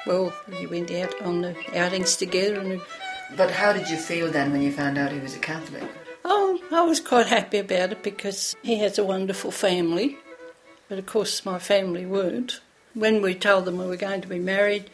well, 0.08 0.34
we 0.48 0.66
went 0.66 0.92
out 0.92 1.22
on 1.22 1.42
the 1.42 1.56
outings 1.78 2.16
together. 2.16 2.60
And 2.60 2.82
But 3.36 3.52
how 3.52 3.74
did 3.74 3.90
you 3.90 3.98
feel 3.98 4.32
then 4.32 4.52
when 4.52 4.62
you 4.62 4.72
found 4.72 4.98
out 4.98 5.12
he 5.12 5.20
was 5.20 5.36
a 5.36 5.40
Catholic? 5.40 5.84
oh, 6.24 6.60
I 6.72 6.82
was 6.84 7.00
quite 7.02 7.28
happy 7.28 7.58
about 7.58 7.92
it 7.92 8.02
because 8.04 8.56
he 8.64 8.78
has 8.80 8.98
a 8.98 9.04
wonderful 9.04 9.52
family. 9.52 10.18
But 10.88 11.00
of 11.00 11.06
course, 11.06 11.46
my 11.46 11.60
family 11.60 12.06
weren't. 12.06 12.62
When 12.94 13.22
we 13.22 13.36
told 13.36 13.66
them 13.66 13.78
we 13.78 13.88
were 13.88 13.98
going 13.98 14.22
to 14.22 14.28
be 14.28 14.40
married, 14.40 14.90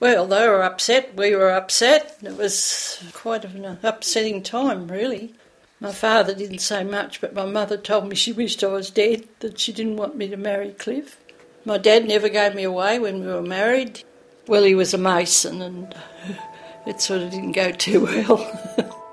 well, 0.00 0.26
they 0.26 0.48
were 0.48 0.62
upset. 0.62 1.14
We 1.16 1.34
were 1.34 1.50
upset. 1.50 2.18
It 2.22 2.36
was 2.36 3.02
quite 3.12 3.44
an 3.44 3.78
upsetting 3.82 4.42
time, 4.42 4.88
really. 4.88 5.34
My 5.80 5.92
father 5.92 6.34
didn't 6.34 6.58
say 6.58 6.82
much, 6.82 7.20
but 7.20 7.34
my 7.34 7.46
mother 7.46 7.76
told 7.76 8.08
me 8.08 8.16
she 8.16 8.32
wished 8.32 8.64
I 8.64 8.68
was 8.68 8.90
dead, 8.90 9.28
that 9.40 9.60
she 9.60 9.72
didn't 9.72 9.96
want 9.96 10.16
me 10.16 10.26
to 10.28 10.36
marry 10.36 10.72
Cliff. 10.72 11.18
My 11.64 11.78
dad 11.78 12.06
never 12.06 12.28
gave 12.28 12.56
me 12.56 12.64
away 12.64 12.98
when 12.98 13.20
we 13.20 13.26
were 13.26 13.42
married. 13.42 14.02
Well, 14.48 14.64
he 14.64 14.74
was 14.74 14.92
a 14.92 14.98
mason, 14.98 15.62
and 15.62 15.94
it 16.86 17.00
sort 17.00 17.22
of 17.22 17.30
didn't 17.30 17.52
go 17.52 17.70
too 17.70 18.04
well. 18.04 18.38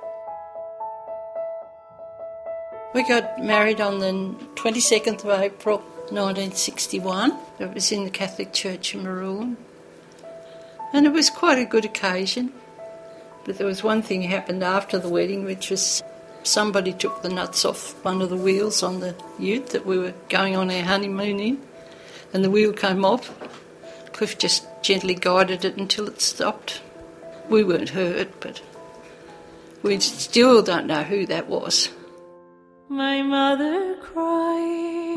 we 2.95 3.07
got 3.07 3.43
married 3.43 3.80
on 3.80 3.99
the 3.99 4.36
22nd 4.55 5.24
of 5.24 5.39
April 5.39 5.78
1961. 6.09 7.38
It 7.59 7.74
was 7.76 7.91
in 7.91 8.05
the 8.05 8.09
Catholic 8.09 8.53
Church 8.53 8.95
in 8.95 9.03
Maroon. 9.03 9.57
And 10.93 11.05
it 11.05 11.11
was 11.11 11.30
quite 11.30 11.59
a 11.59 11.66
good 11.66 11.86
occasion. 11.86 12.53
But 13.43 13.59
there 13.59 13.68
was 13.68 13.84
one 13.84 14.01
thing 14.01 14.24
happened 14.24 14.63
after 14.63 14.97
the 14.97 15.09
wedding, 15.09 15.45
which 15.45 15.70
was 15.70 16.01
somebody 16.47 16.93
took 16.93 17.21
the 17.21 17.29
nuts 17.29 17.65
off 17.65 17.93
one 18.03 18.21
of 18.21 18.29
the 18.29 18.35
wheels 18.35 18.83
on 18.83 18.99
the 18.99 19.15
ute 19.39 19.67
that 19.67 19.85
we 19.85 19.97
were 19.97 20.13
going 20.29 20.55
on 20.55 20.69
our 20.71 20.83
honeymoon 20.83 21.39
in, 21.39 21.61
and 22.33 22.43
the 22.43 22.49
wheel 22.49 22.73
came 22.73 23.03
off. 23.03 23.33
Cliff 24.13 24.37
just 24.37 24.65
gently 24.81 25.13
guided 25.13 25.65
it 25.65 25.77
until 25.77 26.07
it 26.07 26.21
stopped. 26.21 26.81
We 27.49 27.63
weren't 27.63 27.89
hurt, 27.89 28.39
but 28.39 28.61
we 29.83 29.99
still 29.99 30.61
don't 30.61 30.87
know 30.87 31.03
who 31.03 31.25
that 31.27 31.47
was. 31.47 31.89
My 32.87 33.21
mother 33.21 33.95
cried. 34.01 35.15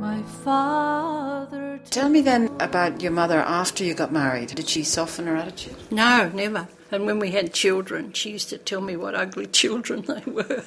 My 0.00 0.22
father. 0.42 1.80
Tell 1.90 2.08
me 2.08 2.22
then 2.22 2.50
about 2.60 3.00
your 3.00 3.12
mother 3.12 3.38
after 3.38 3.84
you 3.84 3.94
got 3.94 4.12
married. 4.12 4.48
Did 4.48 4.68
she 4.68 4.82
soften 4.82 5.26
her 5.26 5.36
attitude? 5.36 5.76
No, 5.90 6.30
never. 6.34 6.68
And 6.90 7.06
when 7.06 7.18
we 7.18 7.32
had 7.32 7.52
children, 7.52 8.12
she 8.12 8.30
used 8.30 8.48
to 8.50 8.58
tell 8.58 8.80
me 8.80 8.96
what 8.96 9.14
ugly 9.14 9.46
children 9.62 10.02
they 10.02 10.22
were. 10.30 10.64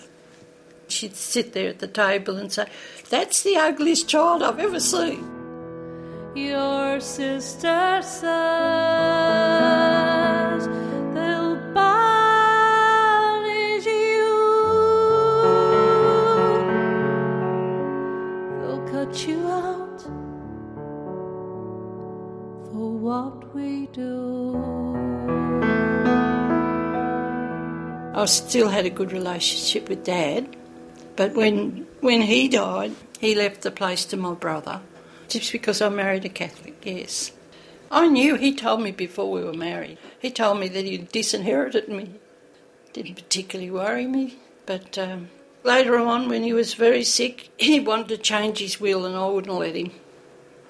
She'd 0.87 1.15
sit 1.15 1.53
there 1.53 1.69
at 1.69 1.79
the 1.79 1.87
table 1.87 2.37
and 2.37 2.51
say, 2.51 2.67
That's 3.09 3.43
the 3.43 3.57
ugliest 3.57 4.09
child 4.09 4.43
I've 4.43 4.59
ever 4.59 4.79
seen. 4.79 5.23
Your 6.35 6.99
sister 6.99 8.01
says 8.01 10.08
still 28.29 28.69
had 28.69 28.85
a 28.85 28.89
good 28.89 29.11
relationship 29.11 29.89
with 29.89 30.03
Dad, 30.03 30.55
but 31.15 31.33
when 31.35 31.87
when 31.99 32.21
he 32.21 32.47
died, 32.47 32.95
he 33.19 33.35
left 33.35 33.61
the 33.61 33.71
place 33.71 34.05
to 34.05 34.17
my 34.17 34.33
brother, 34.33 34.81
just 35.27 35.51
because 35.51 35.81
I 35.81 35.89
married 35.89 36.25
a 36.25 36.29
Catholic. 36.29 36.81
Yes, 36.83 37.31
I 37.91 38.07
knew. 38.07 38.35
He 38.35 38.53
told 38.53 38.81
me 38.81 38.91
before 38.91 39.31
we 39.31 39.43
were 39.43 39.53
married. 39.53 39.97
He 40.19 40.31
told 40.31 40.59
me 40.59 40.67
that 40.69 40.85
he'd 40.85 41.11
disinherited 41.11 41.89
me. 41.89 42.15
Didn't 42.93 43.15
particularly 43.15 43.71
worry 43.71 44.07
me, 44.07 44.37
but 44.65 44.97
um, 44.97 45.29
later 45.63 45.97
on, 45.97 46.29
when 46.29 46.43
he 46.43 46.53
was 46.53 46.73
very 46.73 47.03
sick, 47.03 47.49
he 47.57 47.79
wanted 47.79 48.07
to 48.09 48.17
change 48.17 48.59
his 48.59 48.79
will, 48.79 49.05
and 49.05 49.15
I 49.15 49.27
wouldn't 49.27 49.53
let 49.53 49.75
him. 49.75 49.91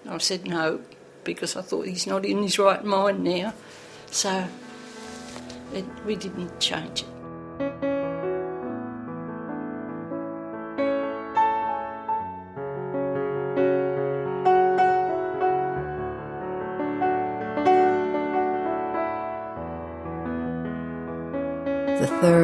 I 0.08 0.18
said 0.18 0.48
no 0.48 0.82
because 1.24 1.56
I 1.56 1.62
thought 1.62 1.86
he's 1.86 2.08
not 2.08 2.26
in 2.26 2.42
his 2.42 2.58
right 2.58 2.84
mind 2.84 3.24
now, 3.24 3.54
so 4.08 4.48
it, 5.74 5.86
we 6.06 6.16
didn't 6.16 6.60
change 6.60 7.02
it. 7.02 7.19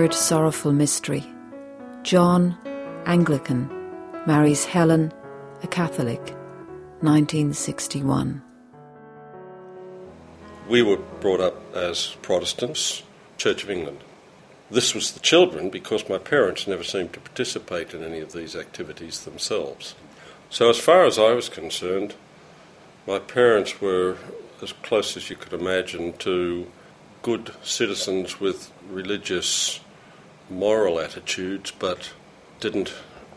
Third 0.06 0.14
sorrowful 0.14 0.72
mystery. 0.72 1.24
John, 2.03 2.56
Anglican, 3.08 3.68
marries 4.28 4.64
Helen, 4.64 5.12
a 5.64 5.68
Catholic, 5.68 6.20
1961. 7.01 8.39
We 10.70 10.84
were 10.84 10.97
brought 10.97 11.39
up 11.39 11.76
as 11.76 12.18
Protestants, 12.22 13.01
Church 13.38 13.64
of 13.64 13.72
England. 13.72 14.03
This 14.70 14.93
was 14.93 15.12
the 15.12 15.20
children 15.22 15.72
because 15.72 16.08
my 16.08 16.20
parents 16.20 16.68
never 16.68 16.84
seemed 16.84 17.14
to 17.14 17.20
participate 17.20 17.95
in 17.95 18.03
any 18.03 18.20
of 18.20 18.32
these 18.32 18.56
activities 18.56 19.22
themselves. 19.22 19.95
So, 20.51 20.70
as 20.70 20.78
far 20.78 21.06
as 21.06 21.18
I 21.18 21.34
was 21.34 21.49
concerned, 21.49 22.14
my 23.08 23.18
parents 23.18 23.82
were 23.82 24.18
as 24.62 24.72
close 24.72 25.18
as 25.18 25.32
you 25.32 25.36
could 25.36 25.60
imagine 25.60 26.14
to 26.20 26.72
good 27.24 27.56
citizens 27.64 28.39
with 28.39 28.72
religious, 28.88 29.80
moral 30.49 30.99
attitudes, 30.99 31.71
but 31.71 32.11
didn't 32.59 32.93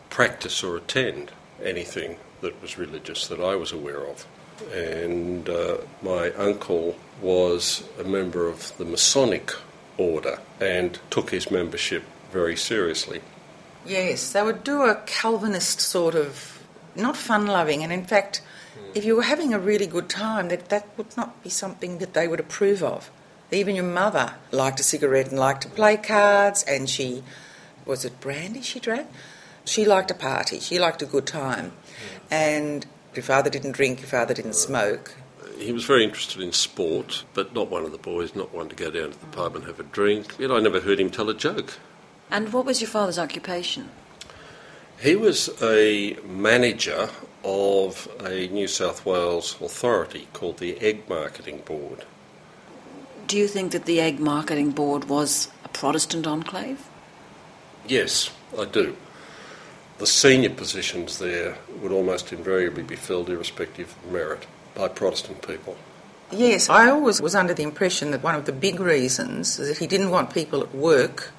practice 0.09 0.63
or 0.63 0.77
attend 0.77 1.31
anything 1.63 2.17
that 2.41 2.61
was 2.61 2.77
religious 2.77 3.27
that 3.27 3.39
I 3.39 3.55
was 3.55 3.71
aware 3.71 4.05
of. 4.05 4.25
And 4.73 5.47
uh, 5.49 5.77
my 6.01 6.31
uncle 6.31 6.95
was 7.21 7.83
a 7.99 8.03
member 8.03 8.47
of 8.47 8.75
the 8.77 8.85
Masonic 8.85 9.51
order 9.97 10.39
and 10.59 10.99
took 11.09 11.31
his 11.31 11.51
membership 11.51 12.03
very 12.31 12.55
seriously. 12.55 13.21
Yes, 13.85 14.31
they 14.31 14.41
would 14.41 14.63
do 14.63 14.83
a 14.83 14.95
Calvinist 15.05 15.79
sort 15.79 16.15
of, 16.15 16.61
not 16.95 17.15
fun 17.15 17.47
loving, 17.47 17.83
and 17.83 17.91
in 17.91 18.05
fact, 18.05 18.41
if 18.93 19.05
you 19.05 19.15
were 19.15 19.23
having 19.23 19.53
a 19.53 19.59
really 19.59 19.87
good 19.87 20.09
time, 20.09 20.49
that, 20.49 20.69
that 20.69 20.87
would 20.97 21.15
not 21.15 21.41
be 21.43 21.49
something 21.49 21.99
that 21.99 22.13
they 22.13 22.27
would 22.27 22.39
approve 22.39 22.83
of. 22.83 23.09
Even 23.51 23.75
your 23.75 23.85
mother 23.85 24.35
liked 24.51 24.79
a 24.79 24.83
cigarette 24.83 25.29
and 25.29 25.39
liked 25.39 25.61
to 25.63 25.69
play 25.69 25.97
cards, 25.97 26.63
and 26.63 26.89
she, 26.89 27.23
was 27.85 28.05
it 28.05 28.19
brandy 28.19 28.61
she 28.61 28.79
drank? 28.79 29.07
She 29.65 29.85
liked 29.85 30.11
a 30.11 30.13
party, 30.13 30.59
she 30.59 30.77
liked 30.77 31.01
a 31.01 31.05
good 31.05 31.25
time. 31.25 31.71
And 32.29 32.85
your 33.15 33.23
father 33.23 33.49
didn't 33.49 33.71
drink, 33.71 34.01
your 34.01 34.09
father 34.09 34.33
didn't 34.33 34.53
smoke. 34.53 35.15
He 35.57 35.73
was 35.73 35.83
very 35.83 36.03
interested 36.03 36.41
in 36.41 36.53
sport, 36.53 37.23
but 37.33 37.53
not 37.53 37.69
one 37.69 37.83
of 37.83 37.91
the 37.91 37.97
boys, 37.97 38.35
not 38.35 38.53
one 38.53 38.69
to 38.69 38.75
go 38.75 38.91
down 38.91 39.11
to 39.11 39.19
the 39.19 39.25
pub 39.27 39.55
and 39.55 39.65
have 39.65 39.79
a 39.79 39.83
drink. 39.83 40.35
Yet 40.39 40.51
I 40.51 40.59
never 40.59 40.79
heard 40.79 40.99
him 40.99 41.09
tell 41.09 41.29
a 41.29 41.33
joke. 41.33 41.73
And 42.31 42.53
what 42.53 42.65
was 42.65 42.81
your 42.81 42.89
father's 42.89 43.19
occupation? 43.19 43.89
He 45.01 45.15
was 45.15 45.49
a 45.61 46.17
manager 46.25 47.09
of 47.43 48.07
a 48.23 48.47
New 48.49 48.67
South 48.67 49.05
Wales 49.05 49.57
authority 49.59 50.27
called 50.33 50.59
the 50.59 50.77
Egg 50.79 51.09
Marketing 51.09 51.63
Board. 51.65 52.05
Do 53.29 53.37
you 53.37 53.47
think 53.47 53.73
that 53.73 53.85
the 53.85 54.01
Egg 54.01 54.19
Marketing 54.19 54.71
Board 54.71 55.03
was 55.07 55.49
a 55.63 55.67
Protestant 55.69 56.25
enclave? 56.25 56.89
Yes, 57.87 58.31
I 58.57 58.65
do. 58.65 58.97
The 59.99 60.07
senior 60.07 60.49
positions 60.49 61.19
there 61.19 61.55
would 61.79 61.91
almost 61.91 62.33
invariably 62.33 62.81
be 62.81 62.95
filled, 62.95 63.29
irrespective 63.29 63.95
of 64.03 64.11
merit, 64.11 64.47
by 64.73 64.87
Protestant 64.87 65.47
people. 65.47 65.77
Yes, 66.31 66.71
I 66.71 66.89
always 66.89 67.21
was 67.21 67.35
under 67.35 67.53
the 67.53 67.61
impression 67.61 68.09
that 68.11 68.23
one 68.23 68.33
of 68.33 68.45
the 68.45 68.51
big 68.51 68.79
reasons 68.79 69.59
is 69.59 69.67
that 69.67 69.77
he 69.77 69.85
didn't 69.85 70.09
want 70.09 70.33
people 70.33 70.63
at 70.63 70.73
work 70.73 71.31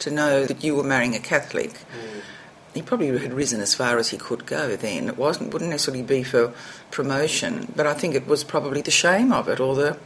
to 0.00 0.10
know 0.10 0.44
that 0.44 0.62
you 0.62 0.74
were 0.74 0.84
marrying 0.84 1.14
a 1.14 1.18
Catholic. 1.18 1.78
Hmm. 1.78 2.18
He 2.74 2.82
probably 2.82 3.16
had 3.18 3.32
risen 3.32 3.62
as 3.62 3.72
far 3.72 3.96
as 3.96 4.10
he 4.10 4.18
could 4.18 4.44
go 4.44 4.76
then. 4.76 5.08
It 5.08 5.16
wasn't 5.16 5.54
wouldn't 5.54 5.70
necessarily 5.70 6.02
be 6.02 6.24
for 6.24 6.52
promotion, 6.90 7.72
but 7.74 7.86
I 7.86 7.94
think 7.94 8.14
it 8.14 8.26
was 8.26 8.44
probably 8.44 8.82
the 8.82 8.90
shame 8.90 9.32
of 9.32 9.48
it 9.48 9.60
or 9.60 9.74
the 9.74 9.96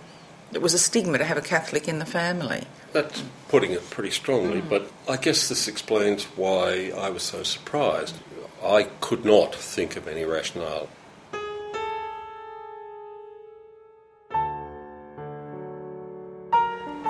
it 0.53 0.61
was 0.61 0.75
a 0.75 0.79
stigma 0.79 1.19
to 1.19 1.25
have 1.25 1.37
a 1.37 1.43
Catholic 1.43 1.89
in 1.89 1.99
the 1.99 2.07
family. 2.07 2.65
That's 2.93 3.23
putting 3.49 3.73
it 3.73 3.89
pretty 3.91 4.11
strongly, 4.11 4.61
hmm. 4.61 4.69
but 4.69 4.91
I 5.09 5.17
guess 5.17 5.49
this 5.49 5.69
explains 5.69 6.25
why 6.25 6.93
I 6.97 7.11
was 7.11 7.23
so 7.23 7.43
surprised. 7.43 8.17
I 8.65 8.85
could 9.01 9.25
not 9.25 9.55
think 9.55 9.97
of 9.97 10.07
any 10.07 10.25
rationale. 10.25 10.89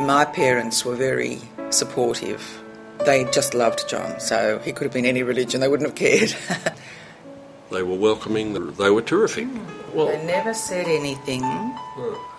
My 0.00 0.24
parents 0.24 0.84
were 0.84 0.96
very 0.96 1.40
supportive. 1.70 2.60
They 3.04 3.24
just 3.32 3.54
loved 3.54 3.88
John, 3.88 4.18
so 4.20 4.58
he 4.60 4.72
could 4.72 4.84
have 4.84 4.92
been 4.92 5.04
any 5.04 5.22
religion, 5.22 5.60
they 5.60 5.68
wouldn't 5.68 5.88
have 5.88 5.96
cared. 5.96 6.34
They 7.72 7.82
were 7.82 7.96
welcoming, 7.96 8.52
they 8.74 8.90
were 8.90 9.00
terrific. 9.00 9.48
Well, 9.94 10.08
they 10.08 10.22
never 10.26 10.52
said 10.52 10.86
anything 10.88 11.40
hmm. 11.42 12.31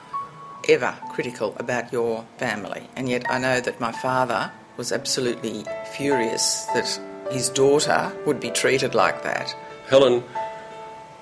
Ever 0.70 0.96
critical 1.10 1.56
about 1.58 1.92
your 1.92 2.26
family, 2.38 2.88
and 2.96 3.10
yet 3.10 3.30
I 3.30 3.38
know 3.40 3.60
that 3.60 3.80
my 3.80 3.92
father 3.92 4.52
was 4.78 4.92
absolutely 4.92 5.66
furious 5.96 6.66
that 6.74 7.00
his 7.32 7.50
daughter 7.50 8.12
would 8.26 8.40
be 8.40 8.50
treated 8.50 8.96
like 8.96 9.24
that. 9.24 9.56
Helen 9.88 10.24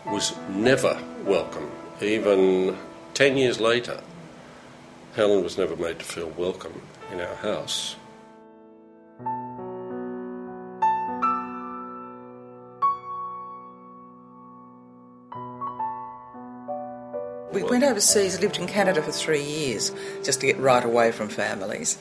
was 0.05 0.35
never 0.49 1.01
welcome. 1.25 1.69
Even 2.01 2.77
10 3.13 3.37
years 3.37 3.59
later, 3.59 4.01
Helen 5.15 5.43
was 5.43 5.57
never 5.57 5.75
made 5.75 5.99
to 5.99 6.05
feel 6.05 6.29
welcome 6.29 6.81
in 7.11 7.19
our 7.19 7.35
house. 7.35 7.95
Went 17.71 17.85
overseas, 17.85 18.41
lived 18.41 18.57
in 18.57 18.67
Canada 18.67 19.01
for 19.01 19.13
three 19.13 19.41
years, 19.41 19.93
just 20.23 20.41
to 20.41 20.45
get 20.45 20.57
right 20.59 20.83
away 20.83 21.09
from 21.09 21.29
families. 21.29 21.97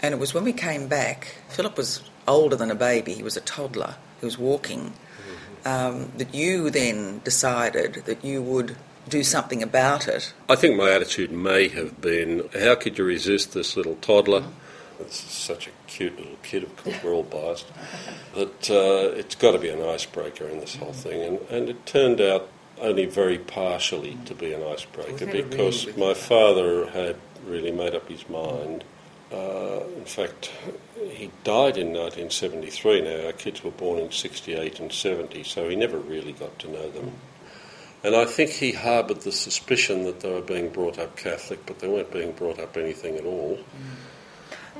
And 0.00 0.14
it 0.14 0.18
was 0.18 0.32
when 0.32 0.42
we 0.42 0.54
came 0.54 0.88
back, 0.88 1.36
Philip 1.50 1.76
was 1.76 2.02
older 2.26 2.56
than 2.56 2.70
a 2.70 2.74
baby, 2.74 3.12
he 3.12 3.22
was 3.22 3.36
a 3.36 3.42
toddler, 3.42 3.96
he 4.20 4.24
was 4.24 4.38
walking, 4.38 4.94
um, 5.66 6.10
that 6.16 6.34
you 6.34 6.70
then 6.70 7.20
decided 7.24 8.04
that 8.06 8.24
you 8.24 8.40
would 8.40 8.74
do 9.06 9.22
something 9.22 9.62
about 9.62 10.08
it. 10.08 10.32
I 10.48 10.56
think 10.56 10.78
my 10.78 10.90
attitude 10.90 11.30
may 11.30 11.68
have 11.68 12.00
been 12.00 12.48
how 12.58 12.74
could 12.76 12.96
you 12.96 13.04
resist 13.04 13.52
this 13.52 13.76
little 13.76 13.96
toddler? 13.96 14.44
It's 14.98 15.20
such 15.20 15.66
a 15.66 15.70
cute 15.88 16.16
little 16.16 16.38
kid, 16.42 16.62
of 16.62 16.74
course, 16.76 16.96
we're 17.02 17.12
all 17.12 17.22
biased. 17.22 17.66
But 18.32 18.70
uh, 18.70 19.12
it's 19.18 19.34
got 19.34 19.52
to 19.52 19.58
be 19.58 19.68
an 19.68 19.82
icebreaker 19.82 20.46
in 20.48 20.60
this 20.60 20.76
whole 20.76 20.94
thing. 20.94 21.20
And, 21.20 21.38
and 21.50 21.68
it 21.68 21.84
turned 21.84 22.20
out 22.20 22.48
only 22.80 23.06
very 23.06 23.38
partially 23.38 24.18
to 24.24 24.34
be 24.34 24.52
an 24.52 24.62
icebreaker 24.62 25.26
because 25.26 25.86
really 25.86 26.00
my 26.00 26.14
father 26.14 26.86
had 26.90 27.16
really 27.46 27.72
made 27.72 27.94
up 27.94 28.08
his 28.08 28.28
mind. 28.28 28.84
Uh, 29.32 29.80
in 29.96 30.04
fact, 30.04 30.50
he 31.10 31.30
died 31.42 31.78
in 31.78 31.88
1973. 31.88 33.00
Now, 33.00 33.26
our 33.26 33.32
kids 33.32 33.64
were 33.64 33.70
born 33.70 33.98
in 33.98 34.10
68 34.10 34.80
and 34.80 34.92
70, 34.92 35.42
so 35.44 35.68
he 35.68 35.76
never 35.76 35.98
really 35.98 36.32
got 36.32 36.58
to 36.60 36.70
know 36.70 36.90
them. 36.90 37.12
And 38.04 38.16
I 38.16 38.24
think 38.24 38.50
he 38.50 38.72
harboured 38.72 39.20
the 39.20 39.32
suspicion 39.32 40.04
that 40.04 40.20
they 40.20 40.30
were 40.30 40.42
being 40.42 40.70
brought 40.70 40.98
up 40.98 41.16
Catholic, 41.16 41.64
but 41.66 41.78
they 41.78 41.88
weren't 41.88 42.10
being 42.10 42.32
brought 42.32 42.58
up 42.58 42.76
anything 42.76 43.16
at 43.16 43.24
all. 43.24 43.58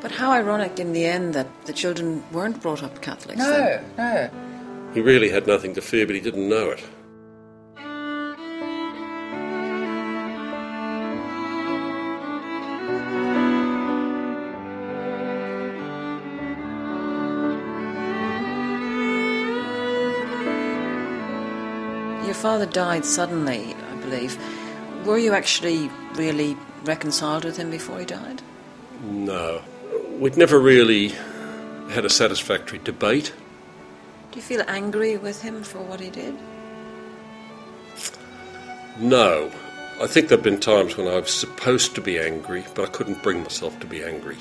But 0.01 0.11
how 0.11 0.33
ironic 0.33 0.81
in 0.81 0.93
the 0.93 1.05
end 1.05 1.35
that 1.35 1.47
the 1.67 1.73
children 1.73 2.25
weren't 2.33 2.61
brought 2.61 2.83
up 2.83 3.01
Catholics. 3.01 3.39
No, 3.39 3.51
then. 3.51 3.85
no. 3.97 4.93
He 4.93 5.01
really 5.01 5.31
had 5.31 5.47
nothing 5.47 5.75
to 5.75 5.81
fear, 5.81 6.05
but 6.05 6.17
he 6.17 6.21
didn't 6.21 6.49
know 6.49 6.71
it. 6.71 6.85
Father 22.53 22.67
died 22.67 23.03
suddenly, 23.03 23.75
I 23.91 23.97
believe. 24.03 24.37
Were 25.07 25.17
you 25.17 25.33
actually 25.33 25.89
really 26.17 26.55
reconciled 26.85 27.47
with 27.47 27.57
him 27.57 27.71
before 27.71 27.99
he 27.99 28.05
died? 28.05 28.43
No. 29.03 29.63
We'd 30.19 30.37
never 30.37 30.61
really 30.61 31.15
had 31.89 32.05
a 32.05 32.11
satisfactory 32.11 32.79
debate. 32.85 33.33
Do 34.31 34.37
you 34.37 34.43
feel 34.43 34.65
angry 34.69 35.17
with 35.17 35.41
him 35.41 35.63
for 35.63 35.79
what 35.79 35.99
he 36.01 36.11
did? 36.11 36.35
No. 38.99 39.51
I 39.99 40.07
think 40.07 40.29
there 40.29 40.37
have 40.37 40.45
been 40.45 40.61
times 40.61 40.99
when 40.99 41.09
I 41.09 41.21
was 41.21 41.33
supposed 41.33 41.95
to 41.95 42.03
be 42.03 42.19
angry, 42.19 42.67
but 42.75 42.87
I 42.87 42.93
couldn't 42.93 43.23
bring 43.23 43.41
myself 43.43 43.81
to 43.81 43.87
be 43.87 44.05
angry. 44.05 44.37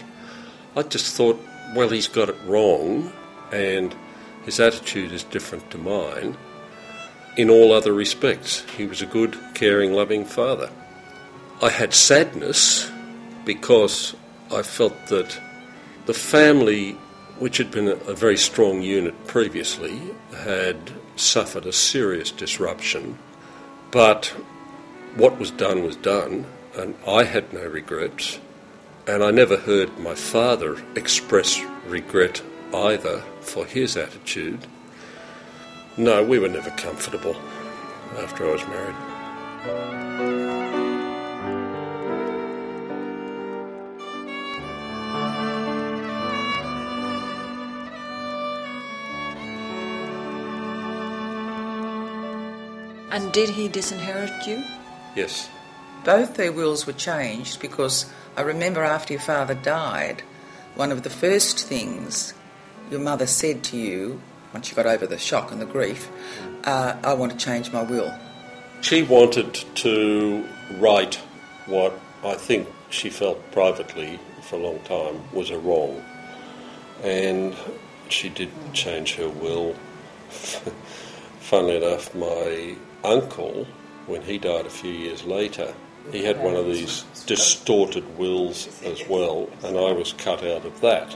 I 0.75 0.81
just 0.81 1.15
thought, 1.15 1.39
well, 1.77 1.87
he's 1.87 2.09
got 2.09 2.27
it 2.27 2.35
wrong, 2.45 3.13
and 3.53 3.95
his 4.43 4.59
attitude 4.59 5.13
is 5.13 5.23
different 5.23 5.71
to 5.71 5.77
mine. 5.77 6.35
In 7.37 7.49
all 7.49 7.71
other 7.71 7.93
respects, 7.93 8.63
he 8.77 8.85
was 8.85 9.01
a 9.01 9.05
good, 9.05 9.37
caring, 9.53 9.93
loving 9.93 10.25
father. 10.25 10.69
I 11.61 11.69
had 11.69 11.93
sadness 11.93 12.91
because 13.45 14.15
I 14.51 14.63
felt 14.63 15.07
that 15.07 15.39
the 16.07 16.13
family, 16.13 16.93
which 17.39 17.57
had 17.57 17.71
been 17.71 17.87
a, 17.87 18.13
very 18.13 18.37
strong 18.37 18.81
unit 18.81 19.27
previously, 19.27 19.97
had 20.35 20.91
suffered 21.15 21.65
a 21.65 21.71
serious 21.71 22.31
disruption. 22.31 23.17
But 23.91 24.25
what 25.15 25.39
was 25.39 25.51
done 25.51 25.83
was 25.83 25.95
done, 25.95 26.45
and 26.75 26.95
I 27.07 27.23
had 27.23 27.53
no 27.53 27.65
regrets. 27.65 28.39
And 29.07 29.23
I 29.23 29.31
never 29.31 29.57
heard 29.57 29.97
my 29.99 30.15
father 30.15 30.77
express 30.95 31.61
regret 31.85 32.41
either 32.73 33.23
for 33.41 33.65
his 33.65 33.95
attitude. 33.95 34.67
No, 35.97 36.23
we 36.23 36.39
were 36.39 36.47
never 36.47 36.69
comfortable 36.71 37.35
after 38.17 38.47
I 38.47 38.51
was 38.51 38.65
married. 38.67 38.95
And 53.11 53.33
did 53.33 53.49
he 53.49 53.67
disinherit 53.67 54.47
you? 54.47 54.63
Yes. 55.15 55.49
Both 56.05 56.35
their 56.35 56.53
wills 56.53 56.87
were 56.87 56.93
changed 56.93 57.59
because 57.59 58.05
I 58.37 58.41
remember 58.41 58.83
after 58.83 59.13
your 59.13 59.21
father 59.21 59.55
died, 59.55 60.23
one 60.75 60.91
of 60.93 61.03
the 61.03 61.09
first 61.09 61.67
things 61.67 62.33
your 62.89 63.01
mother 63.01 63.27
said 63.27 63.61
to 63.65 63.77
you, 63.77 64.21
once 64.53 64.69
you 64.69 64.75
got 64.75 64.85
over 64.85 65.07
the 65.07 65.17
shock 65.17 65.51
and 65.51 65.61
the 65.61 65.65
grief, 65.65 66.09
uh, 66.63 66.95
I 67.03 67.13
want 67.13 67.31
to 67.31 67.37
change 67.37 67.71
my 67.71 67.83
will. 67.83 68.13
She 68.81 69.03
wanted 69.03 69.53
to 69.53 70.47
write 70.77 71.15
what 71.67 71.99
I 72.23 72.33
think 72.35 72.67
she 72.89 73.09
felt 73.09 73.51
privately 73.51 74.19
for 74.41 74.55
a 74.55 74.59
long 74.59 74.79
time 74.79 75.21
was 75.33 75.49
a 75.49 75.57
wrong. 75.57 76.03
And 77.03 77.55
she 78.09 78.29
did 78.29 78.49
change 78.73 79.15
her 79.15 79.29
will. 79.29 79.75
Funnily 81.39 81.77
enough, 81.77 82.13
my 82.13 82.75
uncle, 83.03 83.65
when 84.07 84.21
he 84.21 84.37
died 84.37 84.65
a 84.65 84.69
few 84.69 84.91
years 84.91 85.23
later, 85.23 85.73
he 86.11 86.23
had 86.23 86.41
one 86.41 86.55
of 86.55 86.65
these 86.65 87.03
distorted 87.25 88.17
wills 88.17 88.67
as 88.83 89.07
well, 89.07 89.49
and 89.63 89.77
I 89.77 89.91
was 89.91 90.13
cut 90.13 90.43
out 90.43 90.65
of 90.65 90.81
that. 90.81 91.15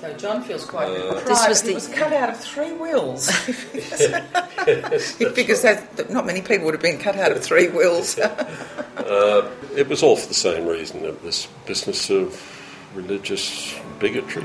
So 0.00 0.12
John 0.14 0.42
feels 0.42 0.64
quite 0.64 0.88
Uh, 0.88 1.12
proud. 1.12 1.26
This 1.26 1.46
was 1.48 1.60
he 1.60 1.68
the- 1.68 1.74
was 1.74 1.88
cut 1.88 2.12
out 2.12 2.30
of 2.30 2.38
three 2.40 2.72
wills. 2.72 3.28
he 3.28 5.24
figures 5.26 5.60
that, 5.62 5.96
that 5.96 6.10
not 6.10 6.24
many 6.26 6.40
people 6.40 6.64
would 6.66 6.74
have 6.74 6.82
been 6.82 6.98
cut 6.98 7.16
out 7.16 7.32
of 7.32 7.42
three 7.42 7.68
wills. 7.68 8.18
Uh, 9.00 9.48
it 9.74 9.88
was 9.88 10.02
all 10.04 10.14
for 10.14 10.28
the 10.28 10.34
same 10.34 10.66
reason 10.66 11.04
of 11.04 11.20
this 11.22 11.48
business 11.66 12.10
of 12.10 12.38
religious 12.94 13.74
bigotry. 13.98 14.44